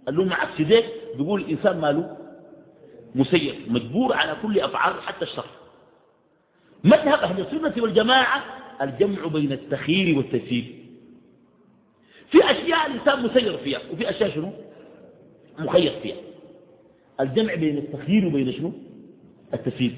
اللي 0.09 0.22
هم 0.22 0.32
عكس 0.32 0.61
ذلك 0.61 0.92
بيقول 1.16 1.40
الإنسان 1.40 1.80
ماله؟ 1.80 2.16
مسير. 3.14 3.61
مجبور 3.68 4.12
على 4.14 4.36
كل 4.42 4.61
أفعال 4.61 5.02
حتى 5.02 5.24
الشر. 5.24 5.46
مذهب 6.85 7.18
أهل 7.18 7.41
السنة 7.41 7.82
والجماعة 7.82 8.45
الجمع 8.82 9.26
بين 9.26 9.53
التخيير 9.53 10.18
والتسيير 10.18 10.64
في 12.30 12.45
أشياء 12.45 12.87
الإنسان 12.87 13.22
مسير 13.22 13.59
فيها 13.59 13.80
وفي 13.93 14.11
أشياء 14.11 14.30
شنو؟ 14.30 14.51
مخير 15.59 15.93
فيها. 16.03 16.16
الجمع 17.20 17.55
بين 17.55 17.78
التخيير 17.78 18.26
وبين 18.26 18.53
شنو؟ 18.53 18.72
التسيير 19.55 19.97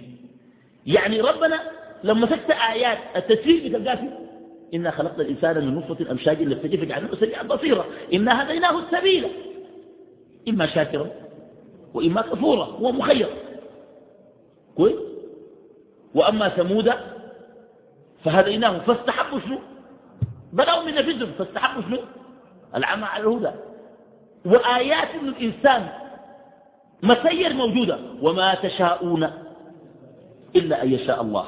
يعني 0.87 1.21
ربنا 1.21 1.61
لما 2.05 2.27
سكت 2.27 2.51
آيات 2.51 2.99
التسيير 3.17 3.69
بتلقاه 3.69 3.95
فيه؟ 3.95 4.19
إنا 4.75 4.91
خلقنا 4.91 5.23
الإنسان 5.23 5.67
من 5.67 5.75
نطفة 5.75 6.11
أمشاج 6.11 6.43
لفتجي 6.43 6.77
فجعلناه 6.77 7.15
سريعا 7.15 7.43
بصيرا. 7.43 7.85
إنا 8.15 8.43
هديناه 8.43 8.79
السبيل. 8.79 9.27
إما 10.49 10.67
شاكرا 10.67 11.11
وإما 11.95 12.21
كفورا 12.23 12.65
هو 12.65 12.93
مخير. 12.93 13.27
كويس؟ 14.77 14.97
وأما 16.15 16.49
ثمود 16.49 16.93
فهديناه 18.25 18.79
فاستحبوا 18.79 19.41
شنو؟ 19.41 19.59
بدأوا 20.53 20.85
من 20.85 20.95
نفسهم 20.95 21.33
فاستحبوا 21.39 21.83
شنو؟ 21.83 21.99
العمى 22.75 23.05
على 23.05 23.23
الهدى. 23.25 23.51
وآيات 24.45 25.15
الإنسان 25.15 25.89
مسير 27.03 27.55
موجودة. 27.55 27.99
وما 28.23 28.55
تشاءون 28.55 29.31
إلا 30.57 30.83
أن 30.83 30.93
يشاء 30.93 31.23
الله. 31.23 31.47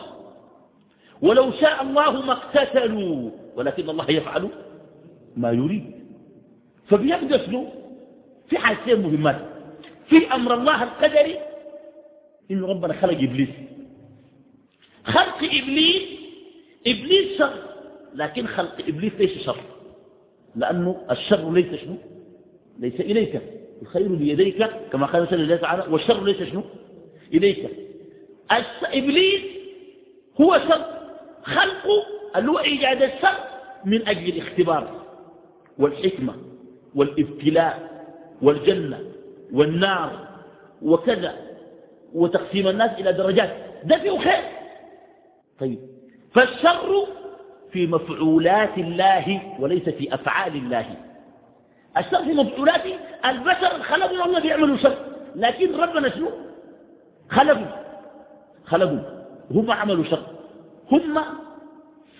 ولو 1.23 1.53
شاء 1.53 1.83
الله 1.83 2.11
ما 2.23 2.33
اقتتلوا. 2.33 3.31
ولكن 3.57 3.91
الله 3.91 4.11
يفعل 4.11 4.49
ما 5.37 5.51
يريد. 5.51 5.93
فبيبدأ 6.89 7.47
شنو؟ 7.47 7.67
في 8.49 8.59
حاجتين 8.59 9.03
مهمات. 9.03 9.39
في 10.09 10.35
أمر 10.35 10.55
الله 10.55 10.83
القدري. 10.83 11.39
إن 12.51 12.65
ربنا 12.65 12.95
خلق 12.95 13.19
إبليس. 13.19 13.49
خلق 15.09 15.37
إبليس 15.43 16.03
إبليس 16.87 17.39
شر. 17.39 17.55
لكن 18.15 18.47
خلق 18.47 18.75
إبليس 18.89 19.13
ليس 19.19 19.39
شر. 19.39 19.61
لأنه 20.57 20.97
الشر 21.11 21.53
ليس 21.53 21.81
شنو؟ 21.81 21.95
ليس 22.79 23.01
إليك. 23.01 23.43
الخير 23.83 24.09
بيديك 24.09 24.71
كما 24.93 25.07
قال 25.07 25.29
سنة 25.29 25.41
الله 25.41 25.57
تعالى 25.57 25.85
والشر 25.91 26.25
ليس 26.25 26.43
شنو؟ 26.43 26.63
إليك. 27.35 27.71
إبليس 28.85 29.43
هو 30.41 30.59
شر. 30.69 30.85
خلقه 31.43 32.07
اللي 32.37 32.51
هو 32.51 32.59
الشر 33.05 33.39
من 33.85 34.09
أجل 34.09 34.29
الاختبار 34.29 35.07
والحكمة 35.79 36.35
والابتلاء 36.95 38.05
والجنة 38.43 39.01
والنار 39.53 40.29
وكذا 40.83 41.35
وتقسيم 42.15 42.69
الناس 42.69 43.01
إلى 43.01 43.13
درجات. 43.13 43.57
ده 43.85 43.99
فيه 43.99 44.19
خير. 44.19 44.58
طيب. 45.61 45.79
فالشر 46.35 47.07
في 47.73 47.87
مفعولات 47.87 48.79
الله 48.79 49.57
وليس 49.59 49.89
في 49.89 50.15
أفعال 50.15 50.57
الله. 50.57 50.97
الشر 51.97 52.25
في 52.25 52.33
مفعولات 52.33 52.83
البشر 53.25 53.83
خلقوا 53.83 54.23
والله 54.23 54.41
بيعملوا 54.41 54.77
شر. 54.77 54.97
لكن 55.35 55.75
ربنا 55.75 56.09
شنو؟ 56.09 56.31
خلقوا. 57.31 57.67
خلقوا. 58.67 58.99
هم 59.51 59.71
عملوا 59.71 60.05
شر. 60.05 60.23
هم 60.93 61.19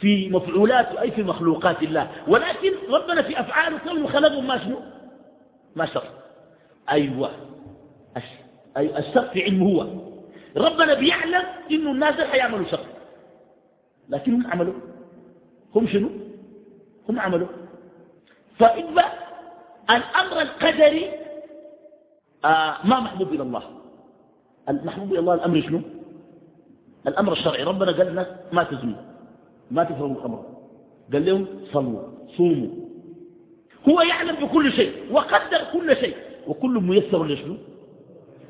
في 0.01 0.29
مفعولات 0.31 0.97
أي 0.97 1.11
في 1.11 1.23
مخلوقات 1.23 1.83
الله. 1.83 2.11
ولكن 2.29 2.73
ربنا 2.91 3.23
في 3.23 3.41
أفعاله 3.41 3.79
كانوا 3.79 4.09
خلقوا 4.09 4.43
ما 4.43 4.59
شنو؟ 4.59 4.81
ما 5.77 5.87
شر. 5.87 6.05
أيوة. 6.91 7.31
الشر 8.77 9.29
في 9.33 9.43
علمه 9.43 9.67
هو. 9.67 9.87
ربنا 10.57 10.95
بيعلم 10.95 11.43
إنه 11.71 11.91
الناس 11.91 12.21
حيعملوا 12.21 12.67
شر. 12.67 12.85
لكن 14.09 14.35
هم 14.35 14.47
عملوا. 14.47 14.75
هم 15.75 15.87
شنو؟ 15.87 16.09
هم 17.09 17.21
عملوا. 17.21 17.49
فإذا 18.59 19.05
الأمر 19.91 20.41
القدري 20.41 21.11
آه 22.45 22.77
ما 22.85 23.01
محبوب 23.01 23.33
إلى 23.33 23.43
الله. 23.43 23.63
المحبوب 24.69 25.13
إلى 25.13 25.19
الله 25.19 25.35
الأمر 25.35 25.61
شنو؟ 25.61 25.81
الأمر 27.07 27.33
الشرعي. 27.33 27.63
ربنا 27.63 27.93
قال 27.93 28.09
الناس 28.09 28.27
ما 28.53 28.63
تزنوا 28.63 29.03
ما 29.71 29.85
تفرموا 29.85 30.17
الخمر 30.17 30.45
قال 31.13 31.27
لهم 31.27 31.47
صلوا 31.73 32.03
صوموا. 32.37 32.69
هو 33.89 34.01
يعلم 34.01 34.47
بكل 34.47 34.73
شيء 34.73 35.13
وقدر 35.13 35.61
كل 35.73 35.97
شيء 35.97 36.17
وكل 36.47 36.71
ميسر 36.71 37.27
لشنو؟ 37.27 37.57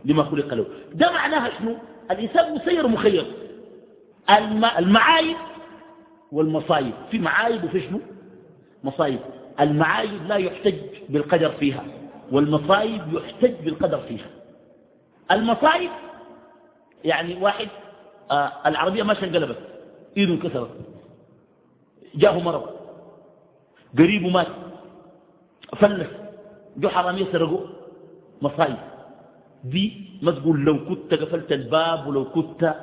لما 0.04 0.22
خلق 0.24 0.54
له. 0.54 0.66
ده 0.94 1.12
معناها 1.12 1.58
شنو؟ 1.58 1.76
الإنسان 2.10 2.54
مسير 2.54 2.88
مخير. 2.88 3.26
المعايب 4.78 5.36
والمصايب. 6.32 6.92
في 7.10 7.18
معايب 7.18 7.64
وفي 7.64 7.80
شنو؟ 7.80 8.00
مصايب. 8.84 9.20
المعايب 9.60 10.26
لا 10.26 10.36
يحتج 10.36 10.74
بالقدر 11.08 11.50
فيها 11.50 11.84
والمصايب 12.32 13.02
يحتج 13.14 13.54
بالقدر 13.64 13.98
فيها. 13.98 14.26
المصايب 15.32 15.90
يعني 17.04 17.36
واحد 17.42 17.68
آه 18.30 18.52
العربية 18.66 19.02
ماشية 19.02 19.26
انقلبت 19.26 19.58
إيده 20.16 20.32
انكسرت 20.34 20.70
جاءه 22.14 22.38
مرض 22.42 22.70
قريبه 23.98 24.28
مات 24.28 24.46
فلس 25.76 26.06
جو 26.76 26.88
حرامية 26.88 27.24
سرقوا 27.32 27.66
مصايب. 28.42 28.76
دي 29.64 30.08
ما 30.22 30.30
تقول 30.32 30.64
لو 30.64 30.84
كنت 30.84 31.14
قفلت 31.14 31.52
الباب 31.52 32.06
ولو 32.06 32.24
كنت 32.24 32.74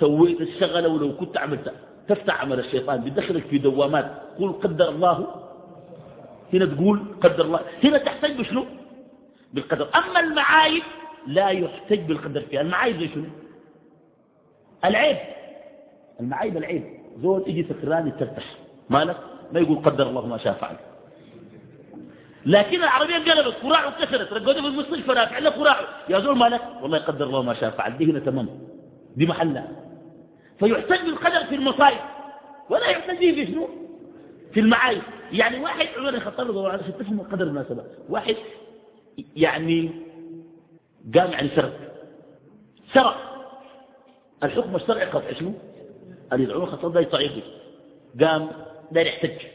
سويت 0.00 0.40
الشغلة 0.40 0.88
ولو 0.88 1.16
كنت 1.16 1.38
عملت 1.38 1.72
تفتح 2.08 2.40
عمل 2.40 2.58
الشيطان 2.58 3.00
بيدخلك 3.00 3.46
في 3.46 3.58
دوامات. 3.58 4.22
قول 4.38 4.52
قدر 4.52 4.88
الله. 4.88 5.26
هنا 6.52 6.66
تقول 6.66 7.02
قدر 7.20 7.44
الله. 7.44 7.60
هنا 7.84 7.98
تحتاج 7.98 8.38
بشنو؟ 8.38 8.64
بالقدر. 9.52 9.88
أما 9.94 10.20
المعايب 10.20 10.82
لا 11.26 11.48
يحتج 11.48 12.00
بالقدر 12.00 12.40
فيها. 12.40 12.60
المعايب 12.60 13.00
زي 13.00 13.08
شنو؟ 13.08 13.24
العيب. 14.84 15.16
المعايب 16.20 16.56
العيب. 16.56 16.84
زول 17.22 17.44
يجي 17.46 17.66
سكران 17.68 18.08
يتفتح 18.08 18.44
مالك؟ 18.90 19.16
ما 19.52 19.60
يقول 19.60 19.78
قدر 19.78 20.08
الله 20.08 20.26
ما 20.26 20.38
شاء 20.38 20.52
فعل. 20.52 20.76
لكن 22.46 22.82
العربية 22.82 23.16
انقلبت. 23.16 23.54
كراعه 23.62 24.04
كسرت 24.04 24.32
رقوده 24.32 24.60
في 24.60 24.66
المستشفى 24.66 25.12
رافع 25.12 25.38
له 25.38 25.50
كراعه. 25.50 25.86
يا 26.08 26.18
زول 26.18 26.38
مالك؟ 26.38 26.62
والله 26.82 26.98
يقدر 26.98 27.26
الله 27.26 27.42
ما 27.42 27.54
شاء 27.54 27.70
فعل. 27.70 27.98
دي 27.98 28.10
هنا 28.10 28.18
تمام. 28.18 28.48
دي 29.16 29.26
محلها. 29.26 29.68
فيحتج 30.62 31.04
بالقدر 31.04 31.46
في 31.46 31.54
المصائب. 31.54 31.98
ولا 32.70 32.86
يحتج 32.86 33.18
به 33.18 33.32
في 33.32 33.46
شنو؟ 33.46 33.68
في 34.54 34.60
المعايب. 34.60 35.02
يعني 35.32 35.60
واحد 35.60 35.86
عمر 35.98 36.14
يخطر 36.14 36.52
له 36.52 36.68
عشان 36.68 36.92
تفهم 36.98 37.20
القدر 37.20 37.44
المناسبة. 37.44 37.84
واحد 38.08 38.36
يعني 39.36 39.90
قام 41.14 41.30
يعني 41.30 41.48
سرق. 41.48 41.72
سرق. 42.94 43.16
الحكم 44.42 44.76
الشرعي 44.76 45.04
قطع 45.04 45.32
شنو؟ 45.32 45.52
اللي 46.32 46.44
يدعون 46.44 46.66
خطر 46.66 46.88
ده 46.88 47.00
يطعيقه 47.00 47.42
قام 48.20 48.50
دار 48.92 49.06
يحتج. 49.06 49.46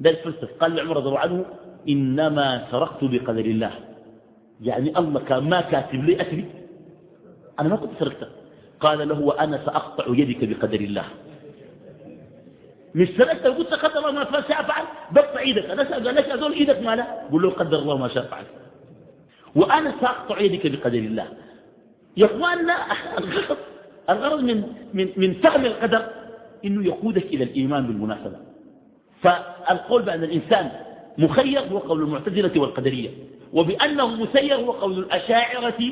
دار 0.00 0.12
يفلسف. 0.12 0.50
قال 0.60 0.74
لعمر 0.74 0.96
رضي 0.96 1.08
الله 1.08 1.18
عنه 1.18 1.44
إنما 1.88 2.66
سرقت 2.70 3.04
بقدر 3.04 3.44
الله. 3.44 3.72
يعني 4.60 4.98
الله 4.98 5.20
كان 5.20 5.48
ما 5.48 5.60
كاتب 5.60 6.04
لي 6.04 6.22
أسري 6.22 6.50
أنا 7.60 7.68
ما 7.68 7.76
كنت 7.76 7.90
سرقته. 7.98 8.39
قال 8.80 9.08
له 9.08 9.20
وأنا 9.20 9.56
سأقطع 9.66 10.04
يدك 10.08 10.44
بقدر 10.44 10.80
الله. 10.80 11.04
مش 12.94 13.08
سرقت 13.08 13.46
قلت 13.46 13.74
قدر 13.74 14.08
الله 14.08 14.12
ما 14.12 14.40
شاء 14.48 14.62
فعل. 14.62 14.84
بقطع 15.10 15.40
إيدك. 15.40 15.64
أنا 15.64 15.82
قال 15.82 16.14
لك 16.14 16.28
هذول 16.28 16.52
إيدك 16.52 16.82
مالها 16.82 17.28
قول 17.30 17.42
له 17.42 17.50
قدر 17.50 17.78
الله 17.78 17.96
ما 17.96 18.08
شاء 18.08 18.24
فعل. 18.24 18.44
وأنا 19.54 19.94
سأقطع 20.00 20.40
يدك 20.40 20.66
بقدر 20.66 20.98
الله. 20.98 21.28
يا 22.16 22.26
اخواننا 22.26 22.76
الغرض 23.18 23.56
الغرض 24.10 24.40
من 24.42 24.62
من 24.94 25.08
من 25.16 25.34
فهم 25.34 25.64
القدر 25.64 26.06
إنه 26.64 26.84
يقودك 26.86 27.24
إلى 27.24 27.44
الإيمان 27.44 27.86
بالمناسبة. 27.86 28.36
فالقول 29.22 30.02
بأن 30.02 30.24
الإنسان 30.24 30.70
مخير 31.18 31.60
هو 31.60 31.78
قول 31.78 32.02
المعتزلة 32.02 32.60
والقدرية. 32.60 33.10
وبأنه 33.52 34.06
مسير 34.06 34.54
هو 34.54 34.70
قول 34.70 34.98
الأشاعرة 34.98 35.82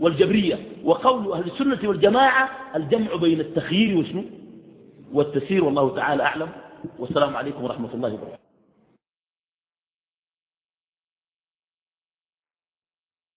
والجبرية 0.00 0.58
وقول 0.84 1.32
أهل 1.32 1.44
السنة 1.50 1.88
والجماعة 1.88 2.50
الجمع 2.76 3.16
بين 3.16 3.40
التخيير 3.40 3.98
وشنو؟ 3.98 4.24
والتسير 5.12 5.64
والله 5.64 5.94
تعالى 5.96 6.22
أعلم. 6.22 6.48
والسلام 6.98 7.36
عليكم 7.36 7.64
ورحمة 7.64 7.94
الله 7.94 8.14
وبركاته. 8.14 8.45